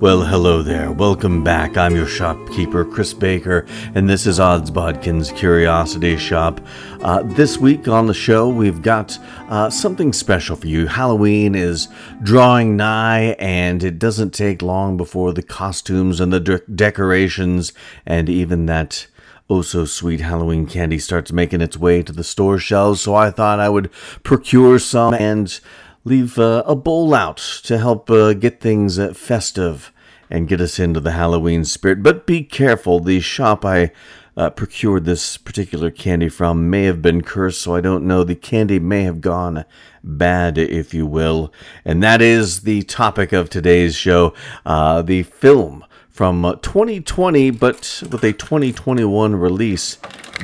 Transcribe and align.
Well, 0.00 0.22
hello 0.22 0.62
there. 0.62 0.92
Welcome 0.92 1.42
back. 1.42 1.76
I'm 1.76 1.96
your 1.96 2.06
shopkeeper, 2.06 2.84
Chris 2.84 3.12
Baker, 3.12 3.66
and 3.96 4.08
this 4.08 4.28
is 4.28 4.38
Odds 4.38 4.70
Bodkin's 4.70 5.32
Curiosity 5.32 6.14
Shoppe. 6.14 6.64
Uh, 7.02 7.24
this 7.24 7.58
week 7.58 7.88
on 7.88 8.06
the 8.06 8.14
show, 8.14 8.48
we've 8.48 8.80
got 8.80 9.18
uh, 9.48 9.68
something 9.70 10.12
special 10.12 10.54
for 10.54 10.68
you. 10.68 10.86
Halloween 10.86 11.56
is 11.56 11.88
drawing 12.22 12.76
nigh, 12.76 13.34
and 13.40 13.82
it 13.82 13.98
doesn't 13.98 14.30
take 14.30 14.62
long 14.62 14.96
before 14.96 15.32
the 15.32 15.42
costumes 15.42 16.20
and 16.20 16.32
the 16.32 16.38
de- 16.38 16.58
decorations 16.72 17.72
and 18.06 18.28
even 18.28 18.66
that 18.66 19.08
oh 19.50 19.62
so 19.62 19.84
sweet 19.84 20.20
Halloween 20.20 20.68
candy 20.68 21.00
starts 21.00 21.32
making 21.32 21.60
its 21.60 21.76
way 21.76 22.04
to 22.04 22.12
the 22.12 22.22
store 22.22 22.60
shelves. 22.60 23.00
So 23.00 23.16
I 23.16 23.32
thought 23.32 23.58
I 23.58 23.68
would 23.68 23.90
procure 24.22 24.78
some 24.78 25.14
and 25.14 25.58
leave 26.04 26.38
uh, 26.38 26.62
a 26.66 26.74
bowl 26.74 27.14
out 27.14 27.36
to 27.64 27.78
help 27.78 28.10
uh, 28.10 28.32
get 28.32 28.60
things 28.60 28.98
uh, 28.98 29.12
festive 29.12 29.92
and 30.30 30.48
get 30.48 30.60
us 30.60 30.78
into 30.78 31.00
the 31.00 31.12
Halloween 31.12 31.64
spirit. 31.64 32.02
But 32.02 32.26
be 32.26 32.42
careful, 32.42 33.00
the 33.00 33.20
shop 33.20 33.64
I 33.64 33.92
uh, 34.36 34.50
procured 34.50 35.04
this 35.04 35.36
particular 35.36 35.90
candy 35.90 36.28
from 36.28 36.70
may 36.70 36.84
have 36.84 37.02
been 37.02 37.22
cursed, 37.22 37.60
so 37.60 37.74
I 37.74 37.80
don't 37.80 38.06
know. 38.06 38.22
The 38.22 38.36
candy 38.36 38.78
may 38.78 39.02
have 39.02 39.20
gone 39.20 39.64
bad, 40.04 40.58
if 40.58 40.94
you 40.94 41.06
will. 41.06 41.52
And 41.84 42.02
that 42.02 42.22
is 42.22 42.60
the 42.60 42.82
topic 42.82 43.32
of 43.32 43.50
today's 43.50 43.96
show 43.96 44.34
uh, 44.64 45.02
the 45.02 45.24
film 45.24 45.84
from 46.08 46.42
2020, 46.62 47.50
but 47.50 48.02
with 48.10 48.22
a 48.24 48.32
2021 48.32 49.34
release, 49.36 49.98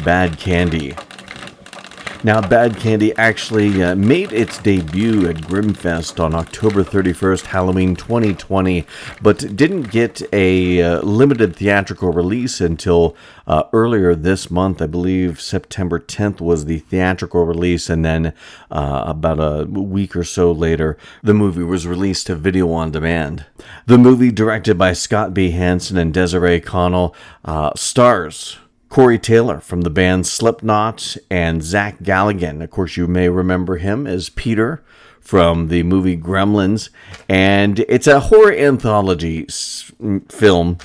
Bad 0.05 0.39
Candy. 0.39 0.97
Now, 2.25 2.41
Bad 2.41 2.79
Candy 2.79 3.15
actually 3.19 3.83
uh, 3.83 3.95
made 3.95 4.33
its 4.33 4.57
debut 4.57 5.29
at 5.29 5.43
Grimmfest 5.43 6.19
on 6.19 6.35
October 6.35 6.83
31st, 6.83 7.45
Halloween 7.45 7.95
2020, 7.95 8.87
but 9.21 9.55
didn't 9.55 9.91
get 9.91 10.23
a 10.33 10.81
uh, 10.81 11.03
limited 11.03 11.55
theatrical 11.55 12.15
release 12.15 12.63
until 12.63 13.15
uh, 13.47 13.65
earlier 13.75 14.15
this 14.15 14.51
month. 14.51 14.81
I 14.81 14.87
believe 14.87 15.39
September 15.39 16.01
10th 16.01 16.41
was 16.41 16.65
the 16.65 16.79
theatrical 16.79 17.45
release, 17.45 17.91
and 17.91 18.03
then 18.03 18.33
uh, 18.71 19.05
about 19.07 19.39
a 19.39 19.67
week 19.67 20.17
or 20.17 20.25
so 20.25 20.51
later, 20.51 20.97
the 21.23 21.35
movie 21.35 21.63
was 21.63 21.87
released 21.87 22.29
to 22.29 22.37
video 22.37 22.73
on 22.73 22.91
demand. 22.91 23.45
The 23.85 23.99
movie, 23.99 24.31
directed 24.31 24.79
by 24.79 24.95
Scott 24.95 25.35
B. 25.35 25.51
Hansen 25.51 25.99
and 25.99 26.15
Desiree 26.15 26.63
Connell, 26.63 27.15
uh, 27.45 27.73
stars 27.77 28.57
Corey 28.95 29.19
Taylor 29.19 29.59
from 29.59 29.81
the 29.81 29.91
band 29.91 30.25
Slipknot 30.25 31.17
and 31.29 31.65
Zach 31.65 31.99
Galligan. 31.99 32.63
Of 32.63 32.71
course, 32.71 32.97
you 32.97 33.09
may 33.09 33.29
remember 33.29 33.79
him 33.79 34.07
as 34.07 34.29
Peter 34.29 34.85
from 35.19 35.67
the 35.67 35.83
movie 35.83 36.17
Gremlins. 36.17 36.91
And 37.29 37.81
it's 37.89 38.07
a 38.07 38.21
horror 38.21 38.53
anthology 38.53 39.49
film. 40.29 40.79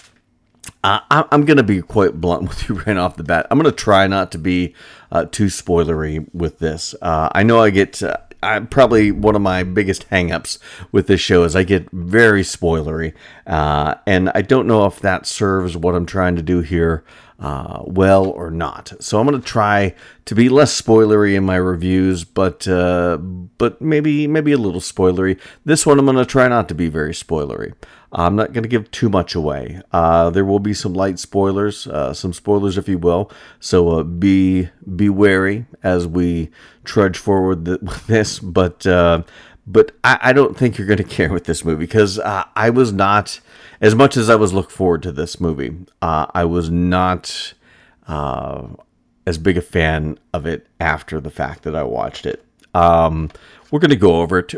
Uh, 0.83 1.01
I'm 1.11 1.45
going 1.45 1.57
to 1.57 1.63
be 1.63 1.83
quite 1.83 2.19
blunt 2.19 2.41
with 2.49 2.67
you 2.67 2.79
right 2.79 2.97
off 2.97 3.15
the 3.15 3.23
bat. 3.23 3.45
I'm 3.51 3.59
going 3.59 3.71
to 3.71 3.77
try 3.77 4.07
not 4.07 4.31
to 4.31 4.39
be 4.39 4.73
uh, 5.11 5.25
too 5.25 5.45
spoilery 5.45 6.27
with 6.33 6.57
this. 6.57 6.95
Uh, 7.03 7.29
I 7.35 7.43
know 7.43 7.61
I 7.61 7.69
get. 7.69 8.01
I, 8.41 8.59
probably 8.59 9.11
one 9.11 9.35
of 9.35 9.41
my 9.41 9.63
biggest 9.63 10.09
hangups 10.09 10.59
with 10.91 11.07
this 11.07 11.19
show 11.19 11.43
is 11.43 11.55
I 11.55 11.63
get 11.63 11.89
very 11.91 12.41
spoilery, 12.41 13.13
uh, 13.45 13.95
and 14.05 14.29
I 14.33 14.41
don't 14.41 14.67
know 14.67 14.85
if 14.85 14.99
that 15.01 15.25
serves 15.25 15.75
what 15.75 15.95
I'm 15.95 16.05
trying 16.05 16.35
to 16.37 16.41
do 16.41 16.61
here 16.61 17.03
uh, 17.39 17.83
well 17.85 18.27
or 18.27 18.51
not. 18.51 18.93
So 18.99 19.19
I'm 19.19 19.27
going 19.27 19.39
to 19.39 19.45
try 19.45 19.95
to 20.25 20.35
be 20.35 20.49
less 20.49 20.79
spoilery 20.79 21.35
in 21.35 21.45
my 21.45 21.55
reviews, 21.55 22.23
but 22.23 22.67
uh, 22.67 23.17
but 23.17 23.81
maybe 23.81 24.27
maybe 24.27 24.51
a 24.51 24.57
little 24.57 24.81
spoilery. 24.81 25.39
This 25.65 25.85
one 25.85 25.99
I'm 25.99 26.05
going 26.05 26.17
to 26.17 26.25
try 26.25 26.47
not 26.47 26.67
to 26.69 26.75
be 26.75 26.87
very 26.87 27.13
spoilery. 27.13 27.73
I'm 28.11 28.35
not 28.35 28.53
going 28.53 28.63
to 28.63 28.69
give 28.69 28.89
too 28.91 29.09
much 29.09 29.35
away. 29.35 29.81
Uh, 29.91 30.29
there 30.29 30.45
will 30.45 30.59
be 30.59 30.73
some 30.73 30.93
light 30.93 31.19
spoilers, 31.19 31.85
uh, 31.87 32.13
some 32.13 32.33
spoilers, 32.33 32.77
if 32.77 32.87
you 32.87 32.97
will. 32.97 33.31
So 33.59 33.89
uh, 33.89 34.03
be 34.03 34.69
be 34.95 35.09
wary 35.09 35.65
as 35.83 36.07
we 36.07 36.49
trudge 36.83 37.17
forward 37.17 37.67
with 37.81 38.07
this. 38.07 38.39
But 38.39 38.87
uh, 38.87 39.23
but 39.67 39.91
I, 40.03 40.19
I, 40.21 40.33
don't 40.33 40.57
think 40.57 40.77
you're 40.77 40.87
going 40.87 40.97
to 40.99 41.03
care 41.03 41.31
with 41.31 41.43
this 41.43 41.63
movie 41.63 41.85
because 41.85 42.17
uh, 42.17 42.45
I 42.55 42.71
was 42.71 42.91
not 42.91 43.39
as 43.79 43.93
much 43.93 44.17
as 44.17 44.29
I 44.29 44.35
was 44.35 44.53
look 44.53 44.71
forward 44.71 45.03
to 45.03 45.11
this 45.11 45.39
movie. 45.39 45.75
Uh, 46.01 46.25
I 46.33 46.45
was 46.45 46.71
not 46.71 47.53
as 48.07 49.37
big 49.37 49.57
a 49.57 49.61
fan 49.61 50.17
of 50.33 50.47
it 50.47 50.65
after 50.79 51.21
the 51.21 51.29
fact 51.29 51.61
that 51.61 51.75
I 51.75 51.83
watched 51.83 52.25
it. 52.25 52.43
Um, 52.73 53.29
we're 53.69 53.79
going 53.79 53.89
to 53.91 53.95
go 53.95 54.21
over 54.21 54.39
it 54.39 54.55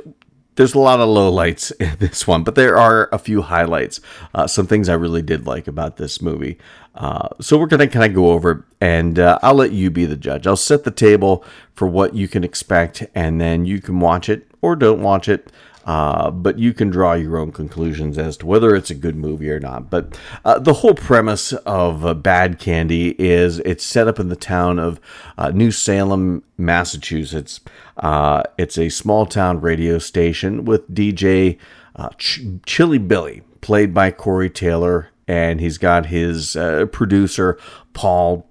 there's 0.55 0.73
a 0.73 0.79
lot 0.79 0.99
of 0.99 1.07
lowlights 1.07 1.71
in 1.79 1.97
this 1.99 2.27
one, 2.27 2.43
but 2.43 2.55
there 2.55 2.77
are 2.77 3.09
a 3.11 3.19
few 3.19 3.41
highlights. 3.41 3.99
Uh, 4.33 4.47
some 4.47 4.67
things 4.67 4.89
I 4.89 4.93
really 4.93 5.21
did 5.21 5.45
like 5.45 5.67
about 5.67 5.97
this 5.97 6.21
movie. 6.21 6.57
Uh, 6.93 7.29
so 7.39 7.57
we're 7.57 7.67
to 7.67 7.87
kind 7.87 8.05
of 8.05 8.13
go 8.13 8.31
over 8.31 8.65
and 8.81 9.17
uh, 9.17 9.39
I'll 9.41 9.55
let 9.55 9.71
you 9.71 9.89
be 9.89 10.05
the 10.05 10.17
judge. 10.17 10.45
I'll 10.45 10.57
set 10.57 10.83
the 10.83 10.91
table 10.91 11.45
for 11.73 11.87
what 11.87 12.15
you 12.15 12.27
can 12.27 12.43
expect, 12.43 13.05
and 13.15 13.39
then 13.39 13.65
you 13.65 13.79
can 13.81 13.99
watch 13.99 14.27
it 14.27 14.51
or 14.61 14.75
don't 14.75 15.01
watch 15.01 15.29
it. 15.29 15.51
Uh, 15.85 16.29
but 16.29 16.59
you 16.59 16.73
can 16.73 16.89
draw 16.89 17.13
your 17.13 17.37
own 17.37 17.51
conclusions 17.51 18.17
as 18.17 18.37
to 18.37 18.45
whether 18.45 18.75
it's 18.75 18.91
a 18.91 18.95
good 18.95 19.15
movie 19.15 19.49
or 19.49 19.59
not. 19.59 19.89
But 19.89 20.17
uh, 20.45 20.59
the 20.59 20.73
whole 20.73 20.93
premise 20.93 21.53
of 21.53 22.05
uh, 22.05 22.13
Bad 22.13 22.59
Candy 22.59 23.15
is 23.17 23.59
it's 23.59 23.83
set 23.83 24.07
up 24.07 24.19
in 24.19 24.29
the 24.29 24.35
town 24.35 24.77
of 24.77 24.99
uh, 25.37 25.49
New 25.49 25.71
Salem, 25.71 26.43
Massachusetts. 26.57 27.61
Uh, 27.97 28.43
it's 28.57 28.77
a 28.77 28.89
small 28.89 29.25
town 29.25 29.59
radio 29.59 29.97
station 29.97 30.65
with 30.65 30.89
DJ 30.93 31.57
uh, 31.95 32.09
Ch- 32.17 32.41
Chilly 32.65 32.99
Billy, 32.99 33.41
played 33.61 33.93
by 33.93 34.11
Corey 34.11 34.49
Taylor, 34.49 35.09
and 35.27 35.59
he's 35.59 35.77
got 35.79 36.07
his 36.07 36.55
producer, 36.91 37.57
Paul, 37.93 38.47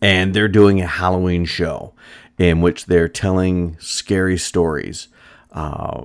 and 0.00 0.34
they're 0.34 0.48
doing 0.48 0.80
a 0.80 0.86
Halloween 0.86 1.46
show 1.46 1.94
in 2.38 2.60
which 2.60 2.86
they're 2.86 3.08
telling 3.08 3.76
scary 3.80 4.36
stories. 4.38 5.08
Uh, 5.52 6.04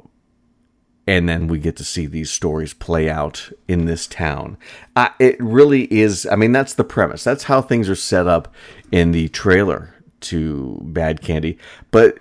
and 1.09 1.28
then 1.28 1.47
we 1.47 1.58
get 1.58 1.75
to 1.75 1.84
see 1.84 2.06
these 2.06 2.30
stories 2.30 2.75
play 2.75 3.09
out 3.09 3.52
in 3.68 3.86
this 3.86 4.06
town. 4.06 4.59
Uh, 4.96 5.09
it 5.18 5.42
really 5.42 5.92
is. 5.92 6.28
I 6.28 6.36
mean, 6.36 6.52
that's 6.52 6.75
the 6.75 6.84
premise. 6.84 7.24
That's 7.24 7.46
how 7.46 7.64
things 7.64 7.90
are 7.90 7.96
set 7.96 8.28
up 8.28 8.53
in 8.92 9.09
the 9.12 9.28
trailer 9.30 9.96
to 10.19 10.80
Bad 10.84 11.22
Candy. 11.22 11.58
But 11.90 12.19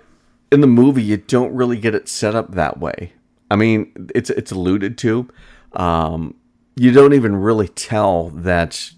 in 0.51 0.61
the 0.61 0.67
movie, 0.67 1.03
you 1.03 1.17
don't 1.17 1.53
really 1.53 1.77
get 1.77 1.93
it 1.93 2.09
set 2.09 2.33
up 2.33 2.55
that 2.55 2.79
way. 2.79 3.13
I 3.51 3.57
mean, 3.57 4.09
it's 4.15 4.31
it's 4.31 4.51
alluded 4.51 4.97
to. 4.97 5.29
Um, 5.73 6.33
you 6.75 6.91
don't 6.91 7.13
even 7.13 7.35
really 7.35 7.67
tell 7.67 8.29
that 8.31 8.89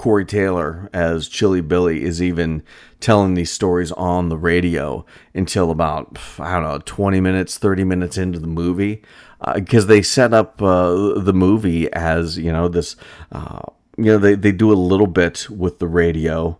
Corey 0.00 0.24
Taylor 0.24 0.88
as 0.94 1.28
Chilly 1.28 1.60
Billy 1.60 2.04
is 2.04 2.22
even 2.22 2.62
telling 3.00 3.34
these 3.34 3.50
stories 3.50 3.92
on 3.92 4.30
the 4.30 4.38
radio 4.38 5.04
until 5.34 5.70
about 5.70 6.18
I 6.38 6.54
don't 6.54 6.62
know 6.62 6.78
20 6.82 7.20
minutes 7.20 7.58
30 7.58 7.84
minutes 7.84 8.16
into 8.16 8.38
the 8.38 8.46
movie 8.46 9.02
because 9.54 9.84
uh, 9.84 9.88
they 9.88 10.00
set 10.00 10.32
up 10.32 10.62
uh, 10.62 11.20
the 11.20 11.34
movie 11.34 11.92
as 11.92 12.38
you 12.38 12.50
know 12.50 12.66
this 12.66 12.96
uh, 13.30 13.60
you 13.98 14.04
know 14.04 14.16
they, 14.16 14.36
they 14.36 14.52
do 14.52 14.72
a 14.72 14.74
little 14.74 15.06
bit 15.06 15.50
with 15.50 15.80
the 15.80 15.86
radio 15.86 16.58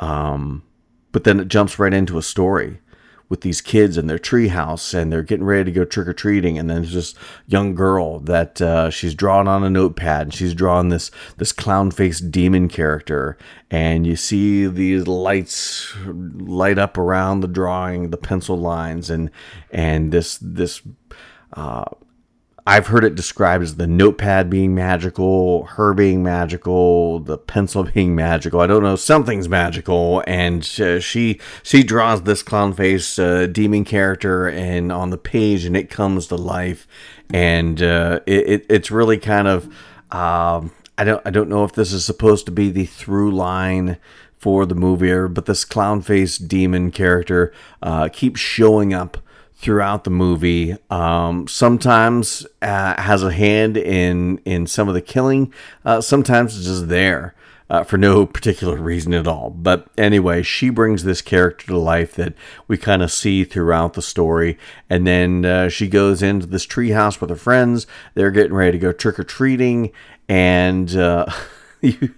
um, 0.00 0.64
but 1.12 1.22
then 1.22 1.38
it 1.38 1.46
jumps 1.46 1.78
right 1.78 1.94
into 1.94 2.18
a 2.18 2.22
story 2.22 2.80
with 3.30 3.40
these 3.42 3.60
kids 3.60 3.96
in 3.96 4.08
their 4.08 4.18
treehouse 4.18 4.92
and 4.92 5.10
they're 5.10 5.22
getting 5.22 5.46
ready 5.46 5.64
to 5.64 5.70
go 5.70 5.84
trick 5.84 6.08
or 6.08 6.12
treating. 6.12 6.58
And 6.58 6.68
then 6.68 6.82
there's 6.82 6.92
this 6.92 7.14
young 7.46 7.74
girl 7.74 8.18
that 8.20 8.60
uh, 8.60 8.90
she's 8.90 9.14
drawn 9.14 9.48
on 9.48 9.62
a 9.62 9.70
notepad 9.70 10.22
and 10.22 10.34
she's 10.34 10.52
drawn 10.52 10.88
this 10.88 11.10
this 11.38 11.52
clown 11.52 11.92
faced 11.92 12.30
demon 12.30 12.68
character. 12.68 13.38
And 13.70 14.04
you 14.04 14.16
see 14.16 14.66
these 14.66 15.06
lights 15.06 15.94
light 16.04 16.78
up 16.78 16.98
around 16.98 17.40
the 17.40 17.48
drawing, 17.48 18.10
the 18.10 18.18
pencil 18.18 18.58
lines, 18.58 19.08
and 19.08 19.30
and 19.70 20.10
this 20.10 20.36
this 20.42 20.82
uh, 21.52 21.84
I've 22.70 22.86
heard 22.86 23.02
it 23.02 23.16
described 23.16 23.64
as 23.64 23.74
the 23.74 23.88
notepad 23.88 24.48
being 24.48 24.76
magical, 24.76 25.64
her 25.64 25.92
being 25.92 26.22
magical, 26.22 27.18
the 27.18 27.36
pencil 27.36 27.82
being 27.94 28.14
magical. 28.14 28.60
I 28.60 28.68
don't 28.68 28.84
know, 28.84 28.94
something's 28.94 29.48
magical, 29.48 30.22
and 30.24 30.62
uh, 30.78 31.00
she 31.00 31.40
she 31.64 31.82
draws 31.82 32.22
this 32.22 32.44
clown 32.44 32.72
face 32.72 33.18
uh, 33.18 33.46
demon 33.46 33.84
character, 33.84 34.48
and 34.48 34.92
on 34.92 35.10
the 35.10 35.18
page, 35.18 35.64
and 35.64 35.76
it 35.76 35.90
comes 35.90 36.28
to 36.28 36.36
life, 36.36 36.86
and 37.34 37.82
uh, 37.82 38.20
it, 38.24 38.48
it, 38.48 38.66
it's 38.70 38.92
really 38.92 39.18
kind 39.18 39.48
of 39.48 39.64
um, 40.12 40.70
I 40.96 41.02
don't 41.02 41.22
I 41.26 41.30
don't 41.30 41.48
know 41.48 41.64
if 41.64 41.72
this 41.72 41.92
is 41.92 42.04
supposed 42.04 42.46
to 42.46 42.52
be 42.52 42.70
the 42.70 42.86
through 42.86 43.32
line 43.32 43.96
for 44.38 44.64
the 44.64 44.76
movie, 44.76 45.26
but 45.26 45.46
this 45.46 45.64
clown 45.64 46.02
face 46.02 46.38
demon 46.38 46.92
character 46.92 47.52
uh, 47.82 48.08
keeps 48.10 48.38
showing 48.38 48.94
up 48.94 49.18
throughout 49.60 50.04
the 50.04 50.10
movie. 50.10 50.74
Um, 50.90 51.46
sometimes 51.46 52.46
uh, 52.62 53.00
has 53.00 53.22
a 53.22 53.32
hand 53.32 53.76
in 53.76 54.38
in 54.44 54.66
some 54.66 54.88
of 54.88 54.94
the 54.94 55.02
killing. 55.02 55.52
Uh, 55.84 56.00
sometimes 56.00 56.56
it's 56.56 56.66
just 56.66 56.88
there 56.88 57.34
uh, 57.68 57.84
for 57.84 57.98
no 57.98 58.26
particular 58.26 58.76
reason 58.76 59.12
at 59.12 59.28
all. 59.28 59.50
But 59.50 59.86
anyway, 59.98 60.42
she 60.42 60.70
brings 60.70 61.04
this 61.04 61.22
character 61.22 61.66
to 61.66 61.78
life 61.78 62.14
that 62.14 62.34
we 62.68 62.78
kind 62.78 63.02
of 63.02 63.12
see 63.12 63.44
throughout 63.44 63.92
the 63.92 64.02
story. 64.02 64.58
And 64.88 65.06
then 65.06 65.44
uh, 65.44 65.68
she 65.68 65.88
goes 65.88 66.22
into 66.22 66.46
this 66.46 66.66
treehouse 66.66 67.20
with 67.20 67.30
her 67.30 67.36
friends. 67.36 67.86
They're 68.14 68.32
getting 68.32 68.54
ready 68.54 68.72
to 68.72 68.78
go 68.78 68.92
trick 68.92 69.18
or 69.20 69.24
treating. 69.24 69.92
And 70.28 70.94
uh, 70.96 71.26
you, 71.82 72.14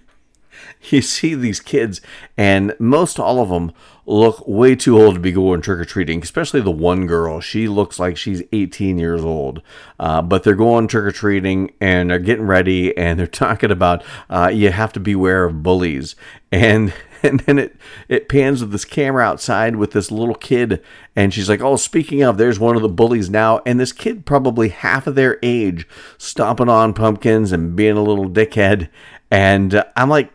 you 0.91 1.01
see 1.01 1.35
these 1.35 1.59
kids, 1.59 2.01
and 2.37 2.75
most 2.79 3.19
all 3.19 3.39
of 3.39 3.49
them 3.49 3.71
look 4.05 4.45
way 4.47 4.75
too 4.75 5.01
old 5.01 5.15
to 5.15 5.19
be 5.19 5.31
going 5.31 5.61
trick 5.61 5.79
or 5.79 5.85
treating, 5.85 6.21
especially 6.21 6.61
the 6.61 6.71
one 6.71 7.07
girl. 7.07 7.39
She 7.39 7.67
looks 7.67 7.99
like 7.99 8.17
she's 8.17 8.43
18 8.51 8.97
years 8.97 9.23
old. 9.23 9.61
Uh, 9.99 10.21
but 10.21 10.43
they're 10.43 10.55
going 10.55 10.87
trick 10.87 11.05
or 11.05 11.11
treating 11.11 11.71
and 11.79 12.09
they're 12.09 12.19
getting 12.19 12.45
ready 12.45 12.95
and 12.97 13.17
they're 13.17 13.27
talking 13.45 13.71
about 13.71 14.03
uh, 14.29 14.51
you 14.53 14.71
have 14.71 14.91
to 14.93 14.99
beware 14.99 15.45
of 15.45 15.63
bullies. 15.63 16.15
And 16.51 16.93
and 17.23 17.39
then 17.41 17.57
it 17.57 17.75
it 18.09 18.27
pans 18.27 18.61
with 18.61 18.71
this 18.71 18.85
camera 18.85 19.23
outside 19.23 19.77
with 19.77 19.91
this 19.91 20.11
little 20.11 20.35
kid 20.35 20.83
and 21.15 21.33
she's 21.33 21.47
like 21.47 21.61
oh 21.61 21.77
speaking 21.77 22.21
of 22.21 22.37
there's 22.37 22.59
one 22.59 22.75
of 22.75 22.81
the 22.81 22.89
bullies 22.89 23.29
now 23.29 23.61
and 23.65 23.79
this 23.79 23.93
kid 23.93 24.25
probably 24.25 24.67
half 24.67 25.07
of 25.07 25.15
their 25.15 25.39
age 25.41 25.87
stomping 26.17 26.67
on 26.67 26.93
pumpkins 26.93 27.53
and 27.53 27.77
being 27.77 27.95
a 27.95 28.03
little 28.03 28.29
dickhead 28.29 28.89
and 29.31 29.73
uh, 29.73 29.85
i'm 29.95 30.09
like 30.09 30.32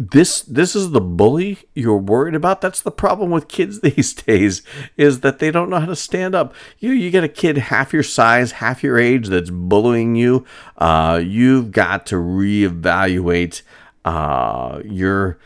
this 0.00 0.40
this 0.40 0.74
is 0.74 0.92
the 0.92 1.00
bully 1.00 1.58
you're 1.74 1.98
worried 1.98 2.34
about? 2.34 2.62
That's 2.62 2.80
the 2.80 2.90
problem 2.90 3.30
with 3.30 3.48
kids 3.48 3.80
these 3.82 4.14
days 4.14 4.62
is 4.96 5.20
that 5.20 5.40
they 5.40 5.50
don't 5.50 5.68
know 5.68 5.78
how 5.78 5.86
to 5.86 5.96
stand 5.96 6.34
up. 6.34 6.54
You 6.78 6.92
you 6.92 7.10
get 7.10 7.22
a 7.22 7.28
kid 7.28 7.58
half 7.58 7.92
your 7.92 8.02
size 8.02 8.52
half 8.52 8.82
your 8.82 8.98
age 8.98 9.28
that's 9.28 9.50
bullying 9.50 10.16
you 10.16 10.46
uh, 10.78 11.20
you've 11.22 11.70
got 11.70 12.06
to 12.06 12.14
reevaluate 12.14 13.60
uh, 14.06 14.80
your 14.86 15.38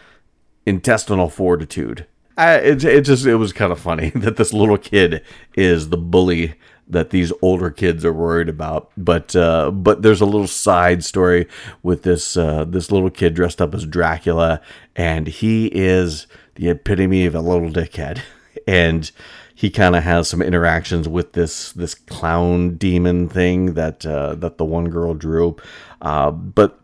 intestinal 0.65 1.29
fortitude. 1.29 2.07
I, 2.37 2.55
it, 2.57 2.85
it 2.85 3.05
just 3.05 3.27
it 3.27 3.37
was 3.37 3.53
kind 3.53 3.73
of 3.73 3.81
funny 3.81 4.11
that 4.15 4.37
this 4.37 4.53
little 4.53 4.79
kid 4.79 5.25
is 5.57 5.89
the 5.89 5.99
bully 5.99 6.55
that 6.89 7.11
these 7.11 7.33
older 7.43 7.71
kids 7.71 8.05
are 8.05 8.13
worried 8.13 8.49
about. 8.49 8.91
But 8.97 9.35
uh, 9.35 9.71
but 9.71 10.03
there's 10.03 10.21
a 10.21 10.27
little 10.27 10.47
side 10.47 11.05
story 11.05 11.47
with 11.83 12.03
this 12.03 12.37
uh, 12.37 12.65
this 12.65 12.91
little 12.91 13.11
kid 13.11 13.35
dressed 13.35 13.61
up 13.61 13.75
as 13.75 13.87
Dracula, 13.87 14.61
and 14.95 15.27
he 15.27 15.67
is 15.67 16.27
the 16.55 16.69
epitome 16.69 17.27
of 17.27 17.35
a 17.35 17.41
little 17.41 17.71
dickhead, 17.71 18.21
and 18.67 19.11
he 19.55 19.71
kind 19.71 19.95
of 19.95 20.03
has 20.03 20.29
some 20.29 20.43
interactions 20.43 21.09
with 21.09 21.33
this 21.33 21.73
this 21.73 21.95
clown 21.95 22.77
demon 22.77 23.29
thing 23.29 23.75
that 23.75 24.05
uh, 24.05 24.35
that 24.35 24.59
the 24.59 24.65
one 24.65 24.89
girl 24.91 25.15
drew, 25.15 25.57
uh, 26.03 26.31
but 26.31 26.81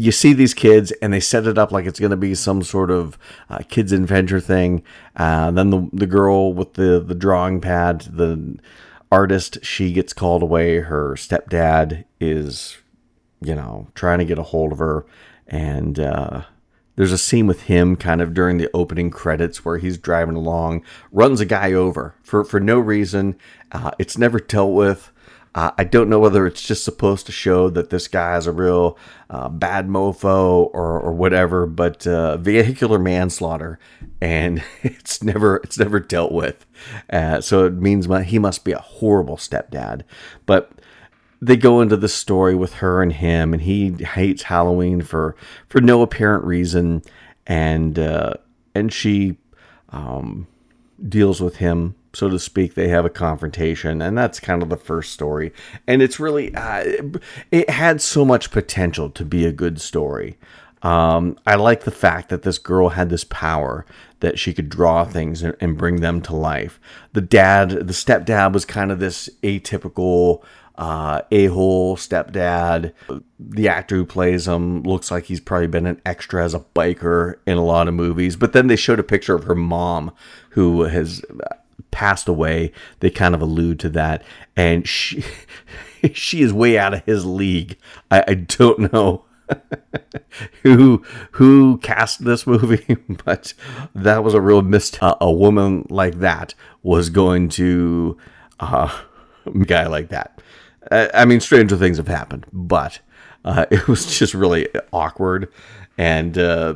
you 0.00 0.12
see 0.12 0.32
these 0.32 0.54
kids 0.54 0.92
and 1.02 1.12
they 1.12 1.20
set 1.20 1.46
it 1.46 1.58
up 1.58 1.70
like 1.70 1.84
it's 1.84 2.00
going 2.00 2.10
to 2.10 2.16
be 2.16 2.34
some 2.34 2.62
sort 2.62 2.90
of 2.90 3.18
uh, 3.50 3.58
kids 3.68 3.92
adventure 3.92 4.40
thing. 4.40 4.82
Uh, 5.14 5.50
then 5.50 5.68
the 5.68 5.90
the 5.92 6.06
girl 6.06 6.54
with 6.54 6.72
the 6.74 7.04
the 7.06 7.14
drawing 7.14 7.60
pad, 7.60 8.00
the 8.10 8.58
artist, 9.12 9.58
she 9.62 9.92
gets 9.92 10.14
called 10.14 10.42
away. 10.42 10.78
Her 10.78 11.16
stepdad 11.16 12.04
is, 12.18 12.78
you 13.42 13.54
know, 13.54 13.88
trying 13.94 14.20
to 14.20 14.24
get 14.24 14.38
a 14.38 14.42
hold 14.42 14.72
of 14.72 14.78
her, 14.78 15.04
and 15.46 16.00
uh, 16.00 16.44
there's 16.96 17.12
a 17.12 17.18
scene 17.18 17.46
with 17.46 17.64
him 17.64 17.94
kind 17.94 18.22
of 18.22 18.32
during 18.32 18.56
the 18.56 18.70
opening 18.72 19.10
credits 19.10 19.66
where 19.66 19.76
he's 19.76 19.98
driving 19.98 20.36
along, 20.36 20.82
runs 21.12 21.40
a 21.40 21.46
guy 21.46 21.74
over 21.74 22.14
for 22.22 22.42
for 22.42 22.58
no 22.58 22.78
reason. 22.78 23.36
Uh, 23.70 23.90
it's 23.98 24.16
never 24.16 24.38
dealt 24.38 24.72
with. 24.72 25.12
Uh, 25.54 25.72
I 25.76 25.84
don't 25.84 26.08
know 26.08 26.20
whether 26.20 26.46
it's 26.46 26.62
just 26.62 26.84
supposed 26.84 27.26
to 27.26 27.32
show 27.32 27.70
that 27.70 27.90
this 27.90 28.06
guy 28.06 28.36
is 28.36 28.46
a 28.46 28.52
real 28.52 28.96
uh, 29.28 29.48
bad 29.48 29.88
mofo 29.88 30.70
or, 30.72 31.00
or 31.00 31.12
whatever, 31.12 31.66
but 31.66 32.06
uh, 32.06 32.36
vehicular 32.36 33.00
manslaughter, 33.00 33.80
and 34.20 34.62
it's 34.82 35.22
never 35.22 35.56
it's 35.56 35.78
never 35.78 35.98
dealt 35.98 36.30
with. 36.30 36.66
Uh, 37.12 37.40
so 37.40 37.64
it 37.64 37.74
means 37.74 38.06
he 38.26 38.38
must 38.38 38.64
be 38.64 38.72
a 38.72 38.78
horrible 38.78 39.36
stepdad. 39.36 40.02
But 40.46 40.70
they 41.42 41.56
go 41.56 41.80
into 41.80 41.96
the 41.96 42.08
story 42.08 42.54
with 42.54 42.74
her 42.74 43.02
and 43.02 43.12
him, 43.12 43.52
and 43.52 43.62
he 43.62 43.90
hates 44.04 44.44
Halloween 44.44 45.02
for 45.02 45.34
for 45.68 45.80
no 45.80 46.02
apparent 46.02 46.44
reason, 46.44 47.02
and 47.44 47.98
uh, 47.98 48.34
and 48.74 48.92
she 48.92 49.36
um, 49.88 50.46
deals 51.08 51.40
with 51.40 51.56
him 51.56 51.96
so 52.12 52.28
to 52.28 52.38
speak, 52.38 52.74
they 52.74 52.88
have 52.88 53.04
a 53.04 53.10
confrontation, 53.10 54.02
and 54.02 54.18
that's 54.18 54.40
kind 54.40 54.62
of 54.62 54.68
the 54.68 54.76
first 54.76 55.12
story. 55.12 55.52
And 55.86 56.02
it's 56.02 56.18
really, 56.18 56.54
uh, 56.54 57.10
it 57.50 57.70
had 57.70 58.00
so 58.00 58.24
much 58.24 58.50
potential 58.50 59.10
to 59.10 59.24
be 59.24 59.46
a 59.46 59.52
good 59.52 59.80
story. 59.80 60.36
Um, 60.82 61.38
I 61.46 61.56
like 61.56 61.84
the 61.84 61.90
fact 61.90 62.30
that 62.30 62.42
this 62.42 62.58
girl 62.58 62.90
had 62.90 63.10
this 63.10 63.24
power 63.24 63.84
that 64.20 64.38
she 64.38 64.52
could 64.52 64.68
draw 64.68 65.04
things 65.04 65.42
and, 65.42 65.54
and 65.60 65.76
bring 65.76 66.00
them 66.00 66.20
to 66.22 66.34
life. 66.34 66.80
The 67.12 67.20
dad, 67.20 67.70
the 67.70 67.92
stepdad, 67.92 68.52
was 68.52 68.64
kind 68.64 68.90
of 68.90 68.98
this 68.98 69.28
atypical 69.42 70.42
uh, 70.76 71.20
a-hole 71.30 71.96
stepdad. 71.96 72.92
The 73.38 73.68
actor 73.68 73.96
who 73.96 74.06
plays 74.06 74.48
him 74.48 74.82
looks 74.82 75.10
like 75.10 75.24
he's 75.24 75.40
probably 75.40 75.66
been 75.66 75.86
an 75.86 76.00
extra 76.06 76.42
as 76.42 76.54
a 76.54 76.60
biker 76.74 77.36
in 77.46 77.58
a 77.58 77.64
lot 77.64 77.86
of 77.86 77.94
movies. 77.94 78.36
But 78.36 78.54
then 78.54 78.66
they 78.66 78.76
showed 78.76 78.98
a 78.98 79.04
picture 79.04 79.34
of 79.34 79.44
her 79.44 79.54
mom, 79.54 80.12
who 80.50 80.84
has 80.84 81.22
passed 81.90 82.28
away. 82.28 82.72
They 83.00 83.10
kind 83.10 83.34
of 83.34 83.42
allude 83.42 83.80
to 83.80 83.88
that, 83.90 84.22
and 84.56 84.86
she 84.86 85.24
she 86.12 86.42
is 86.42 86.52
way 86.52 86.78
out 86.78 86.94
of 86.94 87.04
his 87.04 87.24
league. 87.24 87.76
I, 88.10 88.24
I 88.26 88.34
don't 88.34 88.92
know 88.92 89.24
who 90.62 91.04
who 91.32 91.78
cast 91.78 92.24
this 92.24 92.46
movie, 92.46 92.96
but 93.24 93.54
that 93.94 94.24
was 94.24 94.34
a 94.34 94.40
real 94.40 94.62
mistake. 94.62 95.02
Uh, 95.02 95.16
a 95.20 95.30
woman 95.30 95.86
like 95.90 96.18
that 96.20 96.54
was 96.82 97.10
going 97.10 97.48
to 97.50 98.16
uh, 98.60 98.96
a 99.46 99.58
guy 99.64 99.86
like 99.86 100.08
that. 100.08 100.40
I 100.90 101.26
mean, 101.26 101.40
stranger 101.40 101.76
things 101.76 101.98
have 101.98 102.08
happened, 102.08 102.46
but 102.52 103.00
uh, 103.44 103.66
it 103.70 103.86
was 103.86 104.18
just 104.18 104.34
really 104.34 104.66
awkward 104.92 105.52
and 106.00 106.38
uh, 106.38 106.74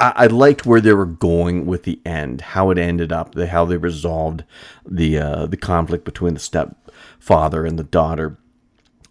I, 0.00 0.12
I, 0.16 0.26
liked 0.26 0.66
where 0.66 0.80
they 0.80 0.92
were 0.92 1.06
going 1.06 1.66
with 1.66 1.84
the 1.84 2.00
end, 2.04 2.40
how 2.40 2.70
it 2.70 2.78
ended 2.78 3.12
up, 3.12 3.34
the, 3.34 3.46
how 3.46 3.64
they 3.64 3.76
resolved 3.76 4.44
the 4.84 5.18
uh, 5.18 5.46
the 5.46 5.56
conflict 5.56 6.04
between 6.04 6.34
the 6.34 6.40
stepfather 6.40 7.64
and 7.64 7.78
the 7.78 7.84
daughter. 7.84 8.38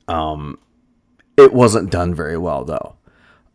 Um, 0.08 0.60
it 1.38 1.54
wasn't 1.54 1.92
done 1.92 2.14
very 2.14 2.38
well 2.38 2.64
though, 2.64 2.96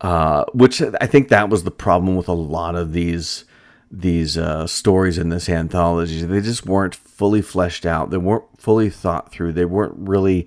uh, 0.00 0.44
which 0.52 0.82
I 0.82 1.06
think 1.06 1.28
that 1.28 1.48
was 1.48 1.64
the 1.64 1.70
problem 1.70 2.16
with 2.16 2.28
a 2.28 2.32
lot 2.32 2.74
of 2.74 2.92
these 2.92 3.44
these 3.90 4.38
uh, 4.38 4.66
stories 4.66 5.18
in 5.18 5.30
this 5.30 5.48
anthology. 5.48 6.22
They 6.22 6.40
just 6.40 6.66
weren't 6.66 6.94
fully 6.94 7.42
fleshed 7.42 7.84
out. 7.84 8.10
They 8.10 8.18
weren't 8.18 8.44
fully 8.60 8.90
thought 8.90 9.32
through. 9.32 9.52
They 9.52 9.64
weren't 9.64 9.94
really. 9.96 10.46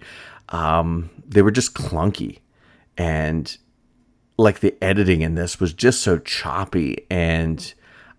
Um, 0.50 1.10
they 1.26 1.42
were 1.42 1.52
just 1.52 1.74
clunky, 1.74 2.40
and 2.98 3.58
like 4.38 4.60
the 4.60 4.76
editing 4.82 5.22
in 5.22 5.36
this 5.36 5.60
was 5.60 5.74
just 5.74 6.02
so 6.02 6.18
choppy 6.18 7.06
and 7.10 7.74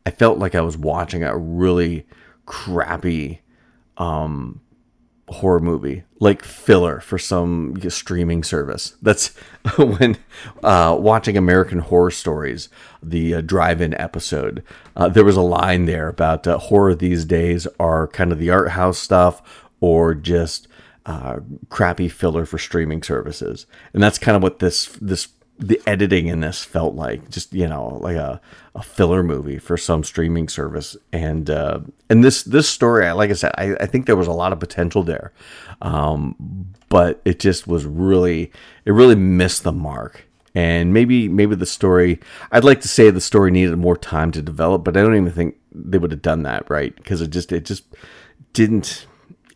I 0.06 0.11
felt 0.11 0.38
like 0.38 0.54
I 0.54 0.61
was 0.61 0.76
watching 0.76 1.23
a 1.25 1.37
really 1.37 2.06
crappy 2.47 3.40
um 3.97 4.61
horror 5.28 5.61
movie 5.61 6.04
like 6.21 6.44
filler 6.44 7.00
for 7.00 7.18
some 7.18 7.75
streaming 7.88 8.42
service. 8.42 8.94
That's 9.00 9.28
when 9.76 10.18
uh, 10.62 10.97
watching 11.00 11.37
american 11.37 11.78
horror 11.78 12.11
stories 12.11 12.68
the 13.02 13.35
uh, 13.37 13.40
drive-in 13.40 13.94
episode 13.94 14.62
uh, 14.97 15.09
there 15.09 15.25
was 15.25 15.37
a 15.37 15.40
line 15.42 15.87
there 15.87 16.09
about 16.09 16.47
uh, 16.47 16.59
horror 16.59 16.94
these 16.94 17.25
days 17.25 17.66
are 17.80 18.06
kind 18.09 18.33
of 18.33 18.38
the 18.38 18.50
art 18.50 18.73
house 18.73 18.99
stuff 18.99 19.42
or 19.80 20.14
just 20.14 20.68
uh, 21.06 21.40
crappy 21.68 22.09
filler 22.09 22.47
for 22.47 22.59
streaming 22.59 23.02
services. 23.02 23.66
And 23.92 24.02
that's 24.02 24.18
kind 24.18 24.37
of 24.37 24.42
what 24.42 24.59
this 24.59 24.87
this 25.00 25.28
the 25.58 25.80
editing 25.87 26.26
in 26.26 26.40
this 26.40 26.64
felt 26.64 26.94
like 26.94 27.30
just 27.30 27.52
you 27.52 27.66
know 27.68 27.99
like 28.00 28.16
a, 28.16 28.40
a 28.75 28.82
filler 28.82 29.23
movie 29.23 29.58
for 29.58 29.76
some 29.76 30.02
streaming 30.02 30.49
service. 30.49 30.96
And 31.12 31.49
uh, 31.49 31.80
and 32.08 32.25
this 32.25 32.42
this 32.42 32.68
story 32.68 33.11
like 33.12 33.30
i 33.30 33.34
said 33.34 33.52
I, 33.56 33.75
I 33.80 33.87
think 33.87 34.06
there 34.06 34.16
was 34.16 34.28
a 34.28 34.32
lot 34.32 34.52
of 34.52 34.61
potential 34.61 35.02
there. 35.02 35.32
Um, 35.82 36.75
but 36.88 37.20
it 37.25 37.38
just 37.38 37.66
was 37.66 37.84
really 37.84 38.52
it 38.84 38.92
really 38.92 39.16
missed 39.16 39.62
the 39.62 39.73
mark. 39.73 40.26
And 40.56 40.92
maybe 40.94 41.28
maybe 41.28 41.56
the 41.56 41.66
story 41.66 42.20
i'd 42.52 42.62
like 42.62 42.80
to 42.82 42.88
say 42.88 43.11
the 43.11 43.20
story 43.20 43.50
needed 43.50 43.76
more 43.76 43.96
time 43.96 44.30
to 44.30 44.40
develop 44.40 44.84
but 44.84 44.96
i 44.96 45.02
don't 45.02 45.16
even 45.16 45.32
think 45.32 45.56
they 45.75 45.99
would 45.99 46.12
have 46.12 46.23
done 46.23 46.44
that 46.44 46.68
right? 46.70 46.94
Because 46.94 47.20
it 47.20 47.30
just 47.30 47.52
it 47.52 47.64
just 47.64 47.84
didn't 48.52 49.06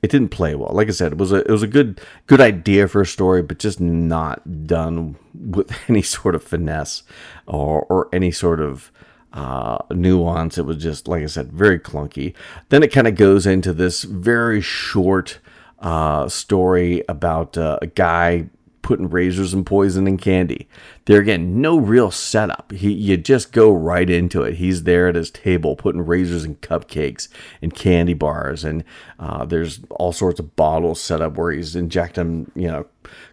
it 0.03 0.11
didn't 0.11 0.29
play 0.29 0.55
well. 0.55 0.71
Like 0.73 0.89
I 0.89 0.93
said, 0.93 1.13
it 1.13 1.19
was 1.19 1.33
a 1.33 1.37
it 1.37 1.51
was 1.51 1.63
a 1.63 1.67
good 1.67 2.01
good 2.27 2.41
idea 2.41 2.89
for 2.89 3.01
a 3.01 3.07
story, 3.07 3.43
but 3.43 3.59
just 3.59 3.81
not 3.81 4.67
done 4.67 5.17
with 5.35 5.71
any 5.89 6.03
sort 6.03 6.35
of 6.35 6.43
finesse 6.43 7.03
or 7.47 7.87
or 7.89 8.09
any 8.13 8.31
sort 8.31 8.61
of 8.61 8.93
uh, 9.33 9.79
nuance. 9.91 10.59
It 10.59 10.65
was 10.65 10.79
just, 10.79 11.09
like 11.09 11.23
I 11.23 11.27
said, 11.27 11.53
very 11.53 11.79
clunky. 11.79 12.35
Then 12.69 12.83
it 12.83 12.93
kind 12.93 13.07
of 13.07 13.15
goes 13.15 13.47
into 13.47 13.73
this 13.73 14.03
very 14.05 14.61
short 14.61 15.39
uh, 15.81 16.29
story 16.29 17.05
about 17.09 17.57
uh, 17.57 17.79
a 17.83 17.87
guy 17.87 18.49
putting 18.89 19.11
razors 19.11 19.53
and 19.53 19.67
poison 19.67 20.07
in 20.09 20.17
candy. 20.17 20.67
There 21.05 21.21
again, 21.21 21.61
no 21.61 21.77
real 21.77 22.11
setup. 22.11 22.73
He 22.73 22.91
you 22.91 23.19
just 23.19 23.53
go 23.53 23.71
right 23.71 24.09
into 24.09 24.43
it. 24.45 24.55
He's 24.55 24.85
there 24.85 25.09
at 25.09 25.15
his 25.15 25.31
table 25.31 25.77
putting 25.77 26.07
razors 26.07 26.43
and 26.43 26.59
cupcakes 26.63 27.29
and 27.61 27.75
candy 27.75 28.15
bars, 28.15 28.65
and 28.65 28.83
uh, 29.19 29.45
there's 29.45 29.81
all 29.91 30.15
sorts 30.15 30.41
of 30.41 30.57
bottles 30.57 31.03
set 31.03 31.21
up 31.21 31.37
where 31.37 31.53
he's 31.53 31.77
injecting 31.77 32.51
you 32.55 32.67
know 32.67 32.87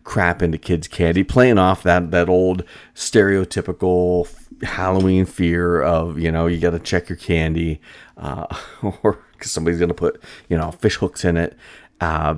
crap 0.04 0.42
into 0.42 0.58
kids' 0.58 0.90
candy, 0.90 1.24
playing 1.24 1.58
off 1.58 1.84
that 1.84 2.12
that 2.12 2.28
old 2.28 2.66
stereotypical 2.94 4.28
Halloween 4.62 5.26
fear 5.26 5.82
of 5.82 6.20
you 6.20 6.34
know 6.34 6.48
you 6.48 6.60
got 6.60 6.72
to 6.72 6.80
check 6.80 7.08
your 7.08 7.16
candy, 7.16 7.80
uh, 8.18 8.46
or 9.04 9.24
somebody's 9.40 9.80
gonna 9.80 9.94
put 9.94 10.22
you 10.50 10.58
know 10.58 10.72
fish 10.72 10.98
hooks 10.98 11.24
in 11.24 11.38
it. 11.38 11.58
Uh, 12.02 12.36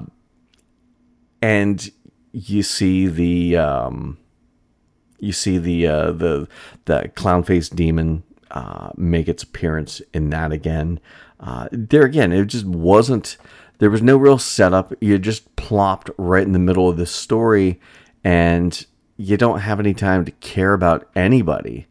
and 1.41 1.91
you 2.31 2.63
see 2.63 3.07
the 3.07 3.57
um, 3.57 4.17
you 5.19 5.31
see 5.31 5.57
the 5.57 5.88
uh, 5.88 6.12
the 6.12 6.48
the 6.86 7.12
clown 7.15 7.43
faced 7.43 7.75
demon 7.75 8.24
uh, 8.51 8.91
make 8.96 9.27
its 9.27 9.43
appearance 9.43 10.01
in 10.13 10.29
that 10.29 10.51
again. 10.51 11.00
Uh, 11.39 11.67
there 11.72 12.03
again, 12.03 12.31
it 12.31 12.46
just 12.46 12.65
wasn't. 12.65 13.38
There 13.79 13.89
was 13.89 14.01
no 14.01 14.17
real 14.17 14.39
setup. 14.39 14.93
You 15.01 15.19
just 15.19 15.55
plopped 15.55 16.10
right 16.17 16.43
in 16.43 16.53
the 16.53 16.60
middle 16.60 16.89
of 16.89 16.98
this 16.98 17.12
story, 17.12 17.79
and 18.24 18.86
you 19.17 19.38
don't 19.38 19.60
have 19.60 19.79
any 19.79 19.93
time 19.93 20.25
to 20.25 20.31
care 20.31 20.74
about 20.74 21.07
anybody. 21.15 21.88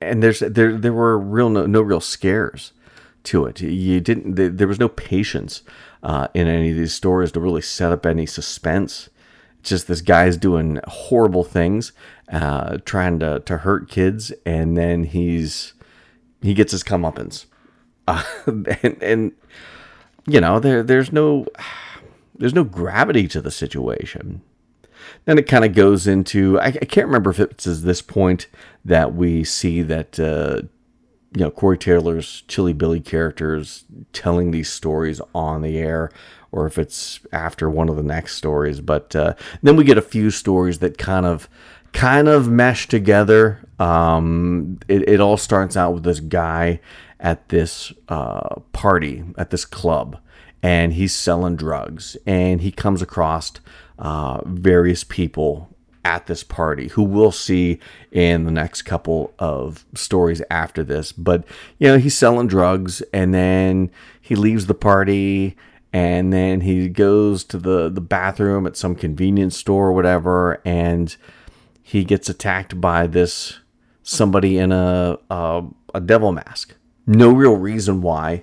And 0.00 0.22
there's 0.22 0.40
there 0.40 0.76
there 0.76 0.92
were 0.92 1.18
real 1.18 1.48
no, 1.48 1.66
no 1.66 1.80
real 1.80 2.00
scares 2.00 2.72
to 3.24 3.46
it. 3.46 3.60
You 3.60 4.00
didn't. 4.00 4.34
There 4.34 4.68
was 4.68 4.80
no 4.80 4.88
patience 4.88 5.62
uh, 6.02 6.28
in 6.34 6.46
any 6.46 6.70
of 6.70 6.76
these 6.76 6.94
stories 6.94 7.32
to 7.32 7.40
really 7.40 7.62
set 7.62 7.92
up 7.92 8.04
any 8.04 8.26
suspense 8.26 9.08
just 9.64 9.88
this 9.88 10.00
guy's 10.00 10.36
doing 10.36 10.80
horrible 10.86 11.44
things, 11.44 11.92
uh, 12.30 12.78
trying 12.84 13.18
to, 13.20 13.40
to 13.40 13.58
hurt 13.58 13.88
kids, 13.88 14.32
and 14.46 14.76
then 14.76 15.04
he's 15.04 15.74
he 16.42 16.54
gets 16.54 16.72
his 16.72 16.84
comeuppance, 16.84 17.46
uh, 18.08 18.22
and 18.46 19.02
and 19.02 19.32
you 20.26 20.40
know 20.40 20.60
there 20.60 20.82
there's 20.82 21.12
no 21.12 21.46
there's 22.36 22.54
no 22.54 22.64
gravity 22.64 23.28
to 23.28 23.40
the 23.40 23.50
situation. 23.50 24.42
Then 25.26 25.38
it 25.38 25.48
kind 25.48 25.64
of 25.64 25.74
goes 25.74 26.06
into 26.06 26.58
I, 26.60 26.66
I, 26.66 26.84
can't 26.86 27.06
remember 27.06 27.30
if 27.30 27.40
it's 27.40 27.64
this 27.64 28.02
point 28.02 28.46
that 28.84 29.14
we 29.14 29.44
see 29.44 29.82
that 29.82 30.18
uh, 30.20 30.66
you 31.34 31.40
know 31.40 31.50
Corey 31.50 31.78
Taylor's 31.78 32.42
Chilly 32.48 32.72
Billy 32.72 33.00
characters 33.00 33.84
telling 34.12 34.50
these 34.50 34.70
stories 34.70 35.20
on 35.34 35.62
the 35.62 35.78
air, 35.78 36.10
or 36.54 36.66
if 36.66 36.78
it's 36.78 37.18
after 37.32 37.68
one 37.68 37.88
of 37.88 37.96
the 37.96 38.02
next 38.02 38.36
stories. 38.36 38.80
But 38.80 39.14
uh, 39.16 39.34
then 39.62 39.74
we 39.74 39.82
get 39.82 39.98
a 39.98 40.02
few 40.02 40.30
stories 40.30 40.78
that 40.78 40.96
kind 40.96 41.26
of 41.26 41.48
kind 41.92 42.28
of 42.28 42.48
mesh 42.48 42.86
together. 42.86 43.68
Um, 43.80 44.78
it, 44.86 45.08
it 45.08 45.20
all 45.20 45.36
starts 45.36 45.76
out 45.76 45.94
with 45.94 46.04
this 46.04 46.20
guy 46.20 46.80
at 47.18 47.48
this 47.48 47.92
uh, 48.08 48.60
party 48.72 49.24
at 49.36 49.50
this 49.50 49.64
club, 49.64 50.16
and 50.62 50.92
he's 50.92 51.12
selling 51.12 51.56
drugs, 51.56 52.16
and 52.24 52.60
he 52.60 52.70
comes 52.70 53.02
across 53.02 53.52
uh, 53.98 54.40
various 54.46 55.02
people 55.02 55.68
at 56.04 56.26
this 56.26 56.44
party 56.44 56.88
who 56.88 57.02
we'll 57.02 57.32
see 57.32 57.80
in 58.12 58.44
the 58.44 58.50
next 58.50 58.82
couple 58.82 59.32
of 59.38 59.86
stories 59.94 60.42
after 60.50 60.84
this 60.84 61.12
but 61.12 61.46
you 61.78 61.88
know 61.88 61.96
he's 61.96 62.14
selling 62.14 62.46
drugs 62.46 63.00
and 63.14 63.32
then 63.32 63.90
he 64.20 64.34
leaves 64.34 64.66
the 64.66 64.74
party 64.74 65.56
and 65.94 66.32
then 66.32 66.62
he 66.62 66.88
goes 66.88 67.44
to 67.44 67.56
the 67.56 67.88
the 67.88 68.00
bathroom 68.00 68.66
at 68.66 68.76
some 68.76 68.96
convenience 68.96 69.56
store 69.56 69.88
or 69.88 69.92
whatever 69.92 70.60
and 70.64 71.16
he 71.82 72.02
gets 72.02 72.28
attacked 72.28 72.80
by 72.80 73.06
this 73.06 73.60
somebody 74.02 74.58
in 74.58 74.72
a 74.72 75.16
a, 75.30 75.62
a 75.94 76.00
devil 76.00 76.32
mask. 76.32 76.74
No 77.06 77.30
real 77.30 77.56
reason 77.56 78.02
why. 78.02 78.42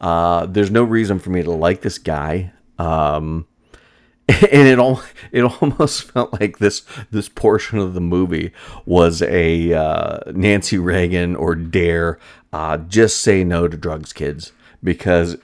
Uh, 0.00 0.46
there's 0.46 0.70
no 0.70 0.84
reason 0.84 1.18
for 1.18 1.30
me 1.30 1.42
to 1.42 1.50
like 1.50 1.82
this 1.82 1.98
guy. 1.98 2.52
Um, 2.78 3.46
and 4.28 4.68
it 4.68 4.78
all 4.78 5.02
it 5.32 5.42
almost 5.42 6.02
felt 6.12 6.38
like 6.40 6.58
this 6.58 6.84
this 7.10 7.28
portion 7.28 7.78
of 7.78 7.94
the 7.94 8.00
movie 8.00 8.52
was 8.86 9.22
a 9.22 9.72
uh, 9.72 10.20
Nancy 10.32 10.78
Reagan 10.78 11.34
or 11.34 11.56
Dare 11.56 12.20
uh, 12.52 12.76
just 12.76 13.20
say 13.22 13.42
no 13.42 13.66
to 13.66 13.76
drugs 13.76 14.12
kids. 14.12 14.52
Because 14.84 15.36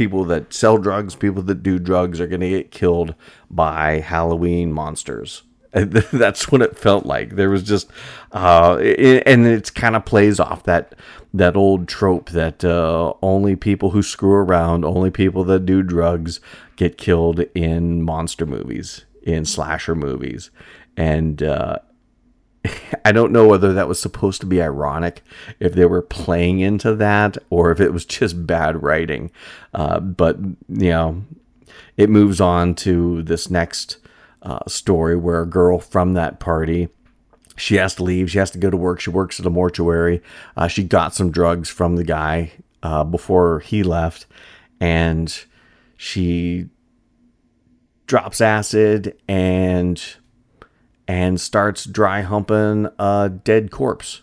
people 0.00 0.24
that 0.24 0.50
sell 0.54 0.78
drugs, 0.78 1.14
people 1.14 1.42
that 1.42 1.62
do 1.62 1.78
drugs 1.78 2.22
are 2.22 2.26
going 2.26 2.40
to 2.40 2.48
get 2.48 2.70
killed 2.70 3.14
by 3.50 4.00
Halloween 4.00 4.72
monsters. 4.72 5.42
That's 5.72 6.50
what 6.50 6.62
it 6.62 6.78
felt 6.78 7.04
like. 7.04 7.36
There 7.36 7.50
was 7.50 7.62
just, 7.62 7.90
uh, 8.32 8.78
it, 8.80 9.22
and 9.26 9.46
it 9.46 9.74
kind 9.74 9.94
of 9.94 10.06
plays 10.06 10.40
off 10.40 10.62
that 10.62 10.94
that 11.34 11.54
old 11.54 11.86
trope 11.86 12.30
that 12.30 12.64
uh, 12.64 13.12
only 13.20 13.56
people 13.56 13.90
who 13.90 14.02
screw 14.02 14.32
around, 14.32 14.86
only 14.86 15.10
people 15.10 15.44
that 15.44 15.66
do 15.66 15.82
drugs, 15.82 16.40
get 16.76 16.96
killed 16.96 17.40
in 17.54 18.02
monster 18.02 18.46
movies, 18.46 19.04
in 19.22 19.44
slasher 19.44 19.94
movies, 19.94 20.50
and 20.96 21.42
uh, 21.42 21.76
I 23.04 23.12
don't 23.12 23.32
know 23.32 23.46
whether 23.46 23.72
that 23.72 23.88
was 23.88 24.00
supposed 24.00 24.40
to 24.40 24.46
be 24.46 24.62
ironic, 24.62 25.22
if 25.58 25.74
they 25.74 25.86
were 25.86 26.02
playing 26.02 26.60
into 26.60 26.94
that, 26.96 27.38
or 27.48 27.70
if 27.70 27.80
it 27.80 27.92
was 27.92 28.04
just 28.04 28.46
bad 28.46 28.82
writing. 28.82 29.30
Uh, 29.72 30.00
but, 30.00 30.38
you 30.68 30.90
know, 30.90 31.24
it 31.96 32.10
moves 32.10 32.40
on 32.40 32.74
to 32.76 33.22
this 33.22 33.50
next 33.50 33.98
uh, 34.42 34.60
story 34.66 35.16
where 35.16 35.42
a 35.42 35.46
girl 35.46 35.78
from 35.78 36.14
that 36.14 36.40
party. 36.40 36.88
She 37.56 37.76
has 37.76 37.94
to 37.96 38.04
leave. 38.04 38.30
She 38.30 38.38
has 38.38 38.50
to 38.52 38.58
go 38.58 38.70
to 38.70 38.76
work. 38.76 39.00
She 39.00 39.10
works 39.10 39.38
at 39.38 39.46
a 39.46 39.50
mortuary. 39.50 40.22
Uh, 40.56 40.66
she 40.66 40.82
got 40.82 41.14
some 41.14 41.30
drugs 41.30 41.68
from 41.68 41.96
the 41.96 42.04
guy 42.04 42.52
uh, 42.82 43.04
before 43.04 43.60
he 43.60 43.82
left, 43.82 44.26
and 44.80 45.44
she 45.96 46.68
drops 48.06 48.40
acid 48.40 49.16
and 49.28 50.16
and 51.10 51.40
starts 51.40 51.86
dry 51.86 52.20
humping 52.20 52.86
a 52.96 53.28
dead 53.42 53.72
corpse. 53.72 54.22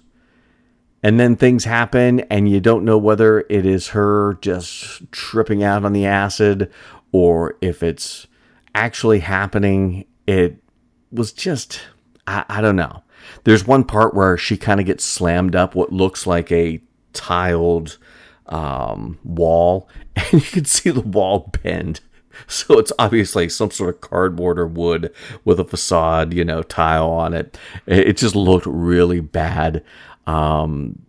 And 1.03 1.20
then 1.20 1.36
things 1.36 1.65
happen, 1.65 2.22
and 2.22 2.50
you 2.50 2.62
don't 2.62 2.86
know 2.86 2.98
whether 2.98 3.41
it 3.50 3.65
is 3.65 3.89
her 3.89 4.38
just 4.39 5.12
tripping 5.12 5.63
out 5.63 5.84
on 5.84 5.91
the 5.91 6.06
acid 6.06 6.72
or 7.12 7.58
if 7.60 7.84
it's 7.84 8.25
actually 8.74 9.20
happening. 9.20 10.06
It 10.27 10.63
was 11.12 11.34
just, 11.34 11.82
I, 12.25 12.46
I 12.48 12.62
don't 12.62 12.77
know. 12.77 13.03
There's 13.44 13.67
one 13.67 13.84
part 13.84 14.15
where 14.15 14.38
she 14.38 14.56
kind 14.56 14.79
of 14.79 14.86
gets 14.86 15.03
slammed 15.03 15.58
up 15.58 15.75
what 15.75 15.91
looks 15.91 16.25
like 16.25 16.53
a 16.53 16.82
tiled 17.12 17.98
um, 18.46 19.20
wall, 19.25 19.89
and 20.15 20.32
you 20.32 20.39
can 20.39 20.63
see 20.63 20.91
the 20.91 21.01
wall 21.01 21.51
bend. 21.62 22.00
So 22.48 22.79
it's 22.79 22.94
obviously 22.98 23.50
some 23.50 23.72
sort 23.72 23.96
of 23.96 24.01
cardboard 24.01 24.60
or 24.60 24.67
wood 24.67 25.13
with 25.46 25.60
a 25.60 25.63
facade, 25.63 26.34
you 26.34 26.44
know, 26.44 26.63
tile 26.63 27.10
on 27.10 27.34
it. 27.34 27.58
It 27.86 28.17
just 28.17 28.36
looked 28.36 28.65
really 28.65 29.20
bad. 29.20 29.84
Um, 30.25 31.01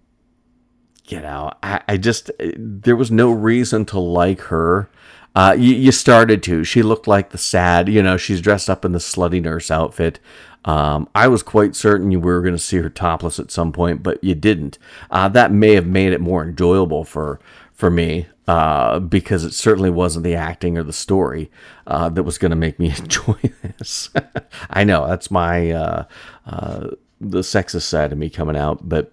you 1.07 1.21
know, 1.21 1.53
I, 1.63 1.81
I 1.89 1.97
just, 1.97 2.31
there 2.39 2.97
was 2.97 3.11
no 3.11 3.31
reason 3.31 3.85
to 3.87 3.99
like 3.99 4.41
her. 4.43 4.91
Uh, 5.35 5.55
you, 5.59 5.75
you, 5.75 5.93
started 5.93 6.43
to. 6.45 6.65
She 6.65 6.83
looked 6.83 7.07
like 7.07 7.31
the 7.31 7.39
sad, 7.39 7.89
you 7.89 8.03
know, 8.03 8.17
she's 8.17 8.41
dressed 8.41 8.69
up 8.69 8.85
in 8.85 8.93
the 8.93 8.99
slutty 8.99 9.41
nurse 9.43 9.71
outfit. 9.71 10.19
Um, 10.65 11.09
I 11.15 11.29
was 11.29 11.43
quite 11.43 11.77
certain 11.77 12.11
you 12.11 12.21
were 12.21 12.43
going 12.43 12.55
to 12.55 12.59
see 12.59 12.79
her 12.79 12.91
topless 12.91 13.39
at 13.39 13.51
some 13.51 13.73
point, 13.73 14.03
but 14.03 14.23
you 14.23 14.35
didn't. 14.35 14.79
Uh, 15.11 15.29
that 15.29 15.53
may 15.53 15.75
have 15.75 15.87
made 15.87 16.13
it 16.13 16.21
more 16.21 16.43
enjoyable 16.43 17.05
for 17.05 17.41
for 17.79 17.91
me 17.91 18.27
uh, 18.49 18.99
because 18.99 19.45
it 19.45 19.55
certainly 19.55 19.89
wasn't 19.89 20.25
the 20.25 20.35
acting 20.35 20.77
or 20.77 20.83
the 20.83 20.93
story 20.93 21.49
uh, 21.87 22.09
that 22.09 22.25
was 22.25 22.37
going 22.37 22.51
to 22.51 22.57
make 22.57 22.77
me 22.81 22.91
enjoy 22.99 23.39
this. 23.63 24.11
I 24.71 24.83
know 24.83 25.07
that's 25.07 25.31
my 25.31 25.71
uh, 25.71 26.05
uh, 26.45 26.89
the 27.21 27.39
sexist 27.39 27.83
side 27.83 28.11
of 28.11 28.19
me 28.19 28.31
coming 28.31 28.57
out, 28.57 28.89
but 28.89 29.13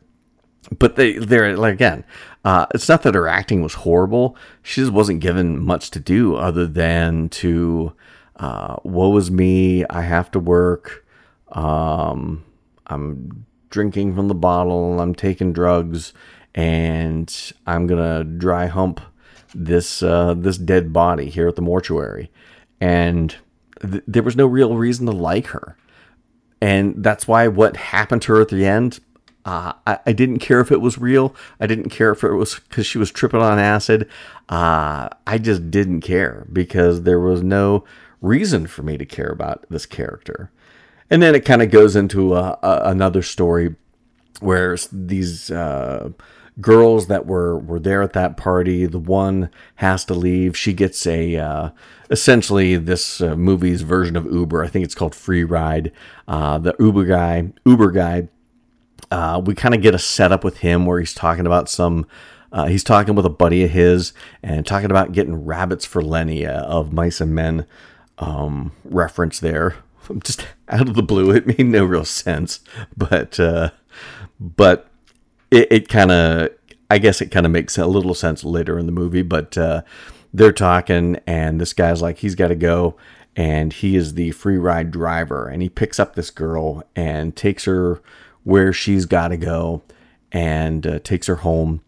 but 0.79 0.95
they 0.95 1.13
they're 1.19 1.55
like 1.55 1.75
again. 1.75 2.03
Uh, 2.43 2.65
it's 2.74 2.89
not 2.89 3.03
that 3.03 3.13
her 3.13 3.27
acting 3.27 3.62
was 3.62 3.75
horrible. 3.75 4.36
She 4.63 4.81
just 4.81 4.93
wasn't 4.93 5.19
given 5.19 5.63
much 5.63 5.91
to 5.91 6.00
do 6.00 6.36
other 6.36 6.67
than 6.67 7.29
to, 7.29 7.93
uh, 8.36 8.75
woe 8.84 9.17
is 9.17 9.31
me. 9.31 9.84
I 9.89 10.01
have 10.01 10.29
to 10.31 10.39
work. 10.39 11.03
Um, 11.51 12.43
I'm 12.86 13.48
drinking 13.72 14.13
from 14.13 14.27
the 14.27 14.36
bottle. 14.36 15.00
I'm 15.01 15.15
taking 15.15 15.53
drugs 15.53 16.13
and 16.56 17.54
I'm 17.68 17.86
gonna 17.86 18.24
dry 18.24 18.66
hump 18.66 19.02
this 19.54 20.02
uh, 20.02 20.34
this 20.36 20.58
dead 20.58 20.92
body 20.92 21.30
here 21.30 21.48
at 21.48 21.56
the 21.56 21.62
mortuary, 21.62 22.32
and 22.82 23.36
th- 23.82 24.04
there 24.08 24.24
was 24.24 24.36
no 24.36 24.48
real 24.48 24.76
reason 24.76 25.06
to 25.06 25.12
like 25.12 25.48
her, 25.48 25.78
and 26.62 27.04
that's 27.04 27.28
why 27.28 27.48
what 27.48 27.78
happened 27.78 28.24
to 28.24 28.34
her 28.34 28.42
at 28.42 28.50
the 28.50 28.66
end, 28.66 29.00
Uh, 29.46 29.74
I, 29.86 30.00
I, 30.08 30.14
didn't 30.14 30.40
care 30.40 30.60
if 30.60 30.72
it 30.72 30.82
was 30.82 30.98
real. 30.98 31.36
I 31.60 31.68
didn't 31.68 31.92
care 31.92 32.12
if 32.12 32.24
it 32.24 32.32
was 32.32 32.56
because 32.56 32.88
she 32.88 32.98
was 32.98 33.12
tripping 33.12 33.42
on 33.42 33.60
acid. 33.60 34.10
Uh, 34.50 35.10
I 35.28 35.38
just 35.38 35.70
didn't 35.70 36.02
care 36.02 36.48
because 36.52 37.04
there 37.04 37.20
was 37.20 37.44
no 37.44 37.84
reason 38.22 38.66
for 38.66 38.82
me 38.82 38.98
to 38.98 39.06
care 39.06 39.30
about 39.30 39.66
this 39.70 39.86
character. 39.86 40.50
And 41.12 41.22
then 41.22 41.36
it 41.36 41.46
kind 41.46 41.62
of 41.62 41.70
goes 41.70 41.96
into 41.96 42.34
a, 42.34 42.58
a, 42.64 42.82
another 42.86 43.22
story 43.22 43.76
where 44.40 44.76
these 44.92 45.52
uh, 45.52 46.10
girls 46.62 47.08
that 47.08 47.26
were 47.26 47.58
were 47.60 47.80
there 47.80 48.02
at 48.02 48.14
that 48.14 48.38
party, 48.38 48.86
the 48.86 49.00
one 49.00 49.50
has 49.76 50.06
to 50.06 50.14
leave. 50.14 50.58
She 50.58 50.74
gets 50.74 51.06
a 51.06 51.36
uh, 51.36 51.70
essentially 52.10 52.78
this 52.78 53.22
uh, 53.22 53.36
movie's 53.36 53.82
version 53.82 54.16
of 54.16 54.26
Uber. 54.26 54.64
I 54.64 54.68
think 54.68 54.86
it's 54.86 54.96
called 54.96 55.16
Free 55.16 55.44
Ride. 55.44 55.92
Uh, 56.28 56.58
the 56.58 56.76
Uber 56.80 57.06
guy, 57.06 57.52
Uber 57.66 57.92
guy. 57.92 58.30
Uh, 59.12 59.42
we 59.44 59.54
kind 59.54 59.76
of 59.76 59.82
get 59.82 59.94
a 59.94 60.00
setup 60.00 60.44
with 60.44 60.58
him 60.58 60.86
where 60.86 61.00
he's 61.00 61.14
talking 61.14 61.46
about 61.46 61.70
some. 61.70 62.06
Uh, 62.52 62.66
he's 62.66 62.84
talking 62.84 63.16
with 63.16 63.26
a 63.26 63.30
buddy 63.30 63.64
of 63.66 63.72
his 63.72 64.14
and 64.42 64.66
talking 64.66 64.90
about 64.90 65.12
getting 65.12 65.46
rabbits 65.46 65.86
for 65.86 66.02
Lenny 66.02 66.46
of 66.46 66.94
Mice 66.94 67.20
and 67.20 67.36
Men 67.36 67.66
um, 68.18 68.72
reference 68.86 69.40
there. 69.40 69.76
Just 70.24 70.48
out 70.70 70.88
of 70.88 70.96
the 70.96 71.04
blue, 71.04 71.32
it 71.32 71.46
made 71.46 71.66
no 71.68 71.84
real 71.84 72.06
sense, 72.06 72.62
but 72.96 73.40
uh, 73.40 73.72
but 74.40 74.90
it, 75.52 75.68
it 75.72 75.90
kind 75.90 76.12
of, 76.12 76.50
I 76.90 76.98
guess 76.98 77.22
it 77.22 77.32
kind 77.32 77.46
of 77.46 77.52
makes 77.52 77.78
a 77.78 77.88
little 77.88 78.14
sense 78.14 78.44
later 78.44 78.78
in 78.78 78.86
the 78.86 78.92
movie. 78.92 79.22
But 79.22 79.58
uh, 79.58 79.82
they're 80.34 80.52
talking, 80.52 81.20
and 81.25 81.60
this 81.60 81.74
guy's 81.74 82.02
like, 82.02 82.20
he's 82.20 82.36
got 82.36 82.50
to 82.50 82.56
go, 82.56 82.96
and 83.36 83.74
he 83.74 83.96
is 83.96 84.14
the 84.14 84.32
free 84.32 84.58
ride 84.58 84.92
driver, 84.92 85.48
and 85.48 85.62
he 85.62 85.70
picks 85.70 86.00
up 86.00 86.16
this 86.16 86.30
girl 86.30 86.84
and 86.96 87.36
takes 87.36 87.66
her 87.66 88.02
where 88.44 88.72
she's 88.72 89.06
got 89.06 89.30
to 89.30 89.38
go, 89.38 89.82
and 90.32 90.86
uh, 90.86 91.00
takes 91.00 91.28
her 91.28 91.38
home, 91.38 91.82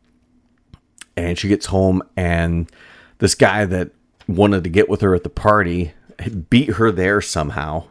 and 1.16 1.38
she 1.38 1.48
gets 1.48 1.68
home, 1.68 2.02
and 2.16 2.72
this 3.20 3.36
guy 3.36 3.66
that 3.66 3.92
wanted 4.28 4.64
to 4.64 4.70
get 4.70 4.90
with 4.90 5.02
her 5.02 5.14
at 5.16 5.24
the 5.24 5.30
party 5.30 5.94
beat 6.50 6.72
her 6.72 6.92
there 6.92 7.22
somehow 7.22 7.86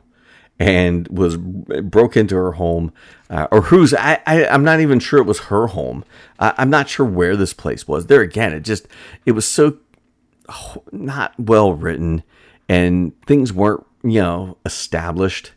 and 0.58 1.06
was 1.08 1.36
broke 1.36 2.16
into 2.16 2.34
her 2.34 2.52
home 2.52 2.92
uh, 3.28 3.46
or 3.50 3.62
whose 3.62 3.92
I, 3.92 4.20
I 4.26 4.44
am 4.44 4.64
not 4.64 4.80
even 4.80 4.98
sure 4.98 5.18
it 5.18 5.26
was 5.26 5.40
her 5.40 5.68
home. 5.68 6.04
Uh, 6.38 6.52
i'm 6.56 6.70
not 6.70 6.88
sure 6.88 7.06
where 7.06 7.36
this 7.36 7.52
place 7.52 7.86
was. 7.86 8.06
There 8.06 8.22
again 8.22 8.52
it 8.52 8.60
just 8.60 8.86
it 9.24 9.32
was 9.32 9.46
so 9.46 9.78
oh, 10.48 10.82
not 10.92 11.34
well 11.38 11.72
written 11.72 12.22
and 12.68 13.12
things 13.26 13.52
weren't 13.52 13.84
you 14.02 14.20
know 14.20 14.56
established 14.64 15.52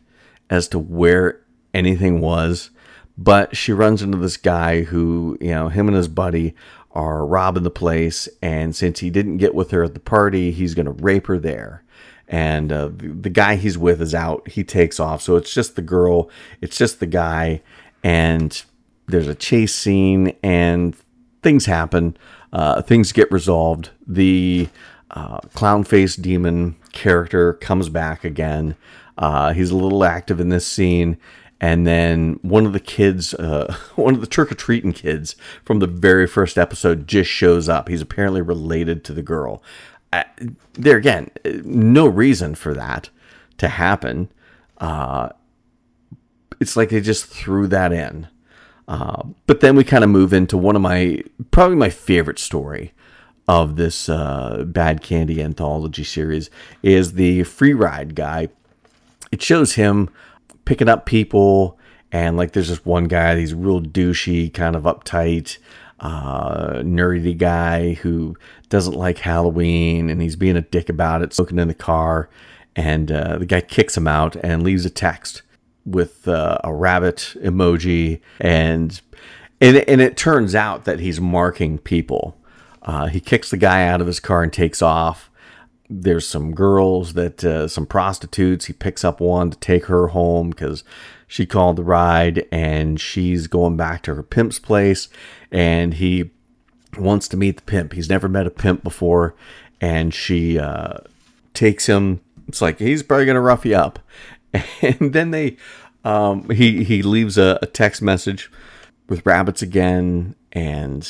as 0.50 0.68
to 0.70 0.80
where 0.80 1.42
anything 1.74 2.20
was. 2.20 2.72
But 3.18 3.58
she 3.58 3.74
runs 3.74 4.02
into 4.02 4.18
this 4.18 4.38
guy 4.38 4.84
who 4.84 5.38
you 5.40 5.52
know 5.52 5.70
him 5.70 5.88
and 5.88 5.96
his 5.96 6.08
buddy 6.08 6.56
are 6.92 7.26
robbing 7.26 7.64
the 7.64 7.70
place 7.70 8.28
and 8.42 8.76
since 8.76 9.00
he 9.00 9.10
didn't 9.10 9.38
get 9.38 9.54
with 9.54 9.72
her 9.72 9.84
at 9.84 9.94
the 9.94 10.00
party 10.00 10.52
he's 10.52 10.74
going 10.74 10.88
to 10.88 10.92
rape 10.92 11.28
her 11.28 11.38
there 11.38 11.84
and 12.30 12.72
uh, 12.72 12.90
the, 12.96 13.08
the 13.08 13.30
guy 13.30 13.56
he's 13.56 13.78
with 13.78 14.02
is 14.02 14.14
out. 14.14 14.48
He 14.48 14.64
takes 14.64 15.00
off, 15.00 15.22
so 15.22 15.36
it's 15.36 15.54
just 15.54 15.76
the 15.76 15.82
girl. 15.82 16.30
It's 16.62 16.78
just 16.78 17.00
the 17.00 17.08
guy, 17.08 17.62
and 18.04 18.64
there's 19.08 19.28
a 19.28 19.36
chase 19.36 19.74
scene, 19.74 20.36
and 20.44 20.96
things 21.42 21.66
happen. 21.66 22.16
Uh, 22.54 22.82
things 22.84 23.12
get 23.12 23.32
resolved. 23.32 23.90
The 24.06 24.70
uh, 25.12 25.40
clown 25.54 25.84
face 25.84 26.16
demon 26.16 26.76
character 26.92 27.54
comes 27.54 27.90
back 27.90 28.24
again. 28.24 28.76
Uh, 29.18 29.54
he's 29.54 29.72
a 29.72 29.76
little 29.76 30.04
active 30.04 30.40
in 30.40 30.50
this 30.50 30.68
scene. 30.68 31.18
And 31.62 31.86
then 31.86 32.40
one 32.42 32.66
of 32.66 32.72
the 32.72 32.80
kids, 32.80 33.34
uh, 33.34 33.76
one 33.96 34.14
of 34.14 34.22
the 34.22 34.28
trick 34.28 34.52
or 34.52 34.56
treating 34.56 34.94
kids 34.94 35.36
from 35.66 35.80
the 35.80 35.88
very 35.88 36.28
first 36.28 36.58
episode, 36.58 37.08
just 37.08 37.30
shows 37.30 37.68
up. 37.68 37.90
He's 37.90 38.02
apparently 38.02 38.42
related 38.42 39.04
to 39.06 39.14
the 39.14 39.24
girl 39.24 39.64
there 40.74 40.98
again, 40.98 41.30
no 41.64 42.08
reason 42.08 42.56
for 42.56 42.74
that 42.74 43.10
to 43.58 43.68
happen. 43.68 44.32
Uh, 44.78 45.30
it's 46.60 46.76
like 46.76 46.90
they 46.90 47.02
just 47.02 47.26
threw 47.26 47.68
that 47.68 47.92
in. 47.92 48.28
Uh, 48.88 49.24
but 49.46 49.60
then 49.60 49.76
we 49.76 49.84
kind 49.84 50.04
of 50.04 50.10
move 50.10 50.34
into 50.34 50.58
one 50.58 50.76
of 50.76 50.82
my 50.82 51.22
probably 51.52 51.76
my 51.76 51.90
favorite 51.90 52.40
story 52.40 52.92
of 53.48 53.76
this 53.76 54.10
uh, 54.10 54.64
Bad 54.68 55.02
Candy 55.02 55.42
anthology 55.42 56.04
series 56.04 56.50
is 56.82 57.14
the 57.14 57.44
free 57.44 57.74
ride 57.74 58.16
guy. 58.16 58.50
It 59.32 59.42
shows 59.42 59.76
him 59.76 60.10
picking 60.66 60.90
up 60.90 61.06
people, 61.06 61.78
and 62.12 62.36
like 62.36 62.54
there's 62.54 62.70
this 62.70 62.86
one 62.86 63.06
guy, 63.06 63.38
he's 63.38 63.54
real 63.54 63.82
douchey, 63.82 64.52
kind 64.54 64.76
of 64.76 64.84
uptight 64.84 65.58
uh, 66.00 66.82
nerdy 66.82 67.38
guy 67.38 67.94
who 67.94 68.36
doesn't 68.70 68.94
like 68.94 69.18
Halloween 69.20 70.10
and 70.10 70.22
he's 70.22 70.36
being 70.36 70.56
a 70.56 70.62
dick 70.62 70.90
about 70.90 71.22
it, 71.22 71.34
smoking 71.34 71.60
in 71.60 71.68
the 71.68 71.74
car. 71.74 72.30
And 72.76 73.12
uh, 73.12 73.40
the 73.40 73.46
guy 73.46 73.62
kicks 73.62 73.98
him 73.98 74.08
out 74.08 74.36
and 74.38 74.64
leaves 74.64 74.86
a 74.86 74.90
text 74.90 75.42
with 75.86 76.28
uh, 76.28 76.60
a 76.64 76.74
rabbit 76.74 77.36
emoji. 77.42 78.22
And, 78.40 79.00
and, 79.60 79.78
and 79.78 80.02
it 80.02 80.16
turns 80.16 80.56
out 80.56 80.86
that 80.86 81.00
he's 81.00 81.20
marking 81.20 81.80
people. 81.80 82.38
Uh, 82.84 83.08
he 83.08 83.20
kicks 83.20 83.50
the 83.50 83.58
guy 83.58 83.88
out 83.88 84.02
of 84.02 84.08
his 84.08 84.20
car 84.20 84.44
and 84.44 84.54
takes 84.54 84.82
off. 84.82 85.30
There's 85.90 86.28
some 86.28 86.54
girls 86.54 87.14
that, 87.14 87.44
uh, 87.44 87.68
some 87.68 87.88
prostitutes. 87.88 88.66
He 88.66 88.74
picks 88.74 89.04
up 89.04 89.20
one 89.20 89.50
to 89.50 89.58
take 89.58 89.86
her 89.86 90.08
home 90.08 90.52
because 90.52 90.84
she 91.28 91.46
called 91.46 91.76
the 91.76 91.84
ride 91.84 92.48
and 92.52 93.02
she's 93.02 93.48
going 93.48 93.76
back 93.76 94.04
to 94.04 94.16
her 94.16 94.24
pimp's 94.24 94.60
place 94.60 95.10
and 95.52 95.96
he 95.96 96.32
wants 96.98 97.28
to 97.30 97.38
meet 97.38 97.58
the 97.58 97.64
pimp. 97.64 97.94
He's 97.94 98.10
never 98.10 98.28
met 98.28 98.48
a 98.48 98.52
pimp 98.52 98.84
before, 98.84 99.36
and 99.82 100.14
she 100.14 100.60
uh, 100.60 100.98
takes 101.54 101.88
him. 101.88 102.22
It's 102.48 102.62
like 102.62 102.80
he's 102.80 103.04
probably 103.04 103.26
gonna 103.26 103.42
rough 103.42 103.66
you 103.66 103.76
up, 103.76 104.00
and 104.82 105.14
then 105.14 105.32
they 105.32 105.58
um, 106.04 106.50
he 106.50 106.84
he 106.84 107.02
leaves 107.02 107.38
a, 107.38 107.60
a, 107.62 107.66
text 107.66 108.02
message 108.02 108.52
with 109.08 109.26
rabbits 109.26 109.62
again, 109.62 110.36
and 110.52 111.08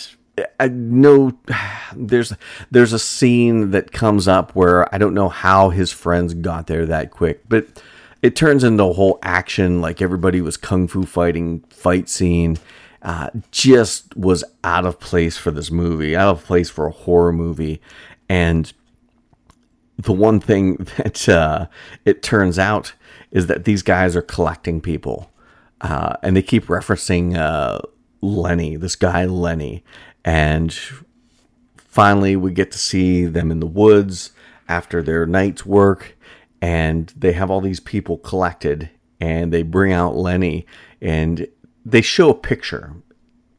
I 0.60 0.68
know 0.68 1.38
there's 1.96 2.34
there's 2.72 2.94
a 2.94 3.00
scene 3.00 3.72
that 3.72 3.92
comes 3.92 4.28
up 4.28 4.56
where 4.56 4.94
I 4.94 4.98
don't 4.98 5.14
know 5.14 5.30
how 5.30 5.70
his 5.70 5.92
friends 5.92 6.34
got 6.34 6.68
there 6.68 6.86
that 6.86 7.12
quick, 7.12 7.48
but 7.48 7.82
it 8.22 8.36
turns 8.36 8.64
into 8.64 8.84
a 8.84 8.94
whole 8.94 9.20
action 9.24 9.82
like 9.82 10.02
everybody 10.02 10.42
was 10.42 10.58
kung 10.58 10.88
fu 10.88 11.04
fighting 11.04 11.64
fight 11.70 12.10
scene 12.10 12.58
uh, 13.02 13.30
just 13.52 14.16
was 14.16 14.44
out 14.64 14.86
of 14.86 15.00
place 15.00 15.38
for 15.38 15.52
this 15.52 15.72
movie, 15.72 16.16
out 16.16 16.30
of 16.30 16.44
place 16.44 16.70
for 16.70 16.88
a 16.88 16.92
horror 16.92 17.32
movie. 17.32 17.82
And 18.28 18.72
the 19.98 20.14
one 20.14 20.40
thing 20.40 20.76
that 20.98 21.28
uh, 21.30 21.68
it 22.06 22.24
turns 22.24 22.60
out 22.60 22.94
is 23.32 23.48
that 23.48 23.66
these 23.66 23.84
guys 23.84 24.16
are 24.16 24.22
collecting 24.22 24.82
people. 24.82 25.32
Uh, 25.82 26.16
and 26.24 26.36
they 26.36 26.42
keep 26.42 26.66
referencing 26.66 27.38
uh, 27.38 27.80
Lenny, 28.22 28.76
this 28.76 28.96
guy 28.96 29.26
Lenny. 29.26 29.84
And 30.26 30.78
finally, 31.78 32.36
we 32.36 32.52
get 32.52 32.72
to 32.72 32.78
see 32.78 33.26
them 33.26 33.50
in 33.50 33.60
the 33.60 33.68
woods 33.68 34.32
after 34.68 35.02
their 35.02 35.26
night's 35.26 35.66
work. 35.66 36.18
And 36.62 37.14
they 37.16 37.32
have 37.32 37.50
all 37.50 37.62
these 37.62 37.80
people 37.80 38.18
collected. 38.18 38.90
And 39.22 39.54
they 39.54 39.64
bring 39.64 39.94
out 39.94 40.18
Lenny. 40.18 40.66
And 41.02 41.48
they 41.86 42.02
show 42.02 42.30
a 42.30 42.36
picture. 42.36 42.94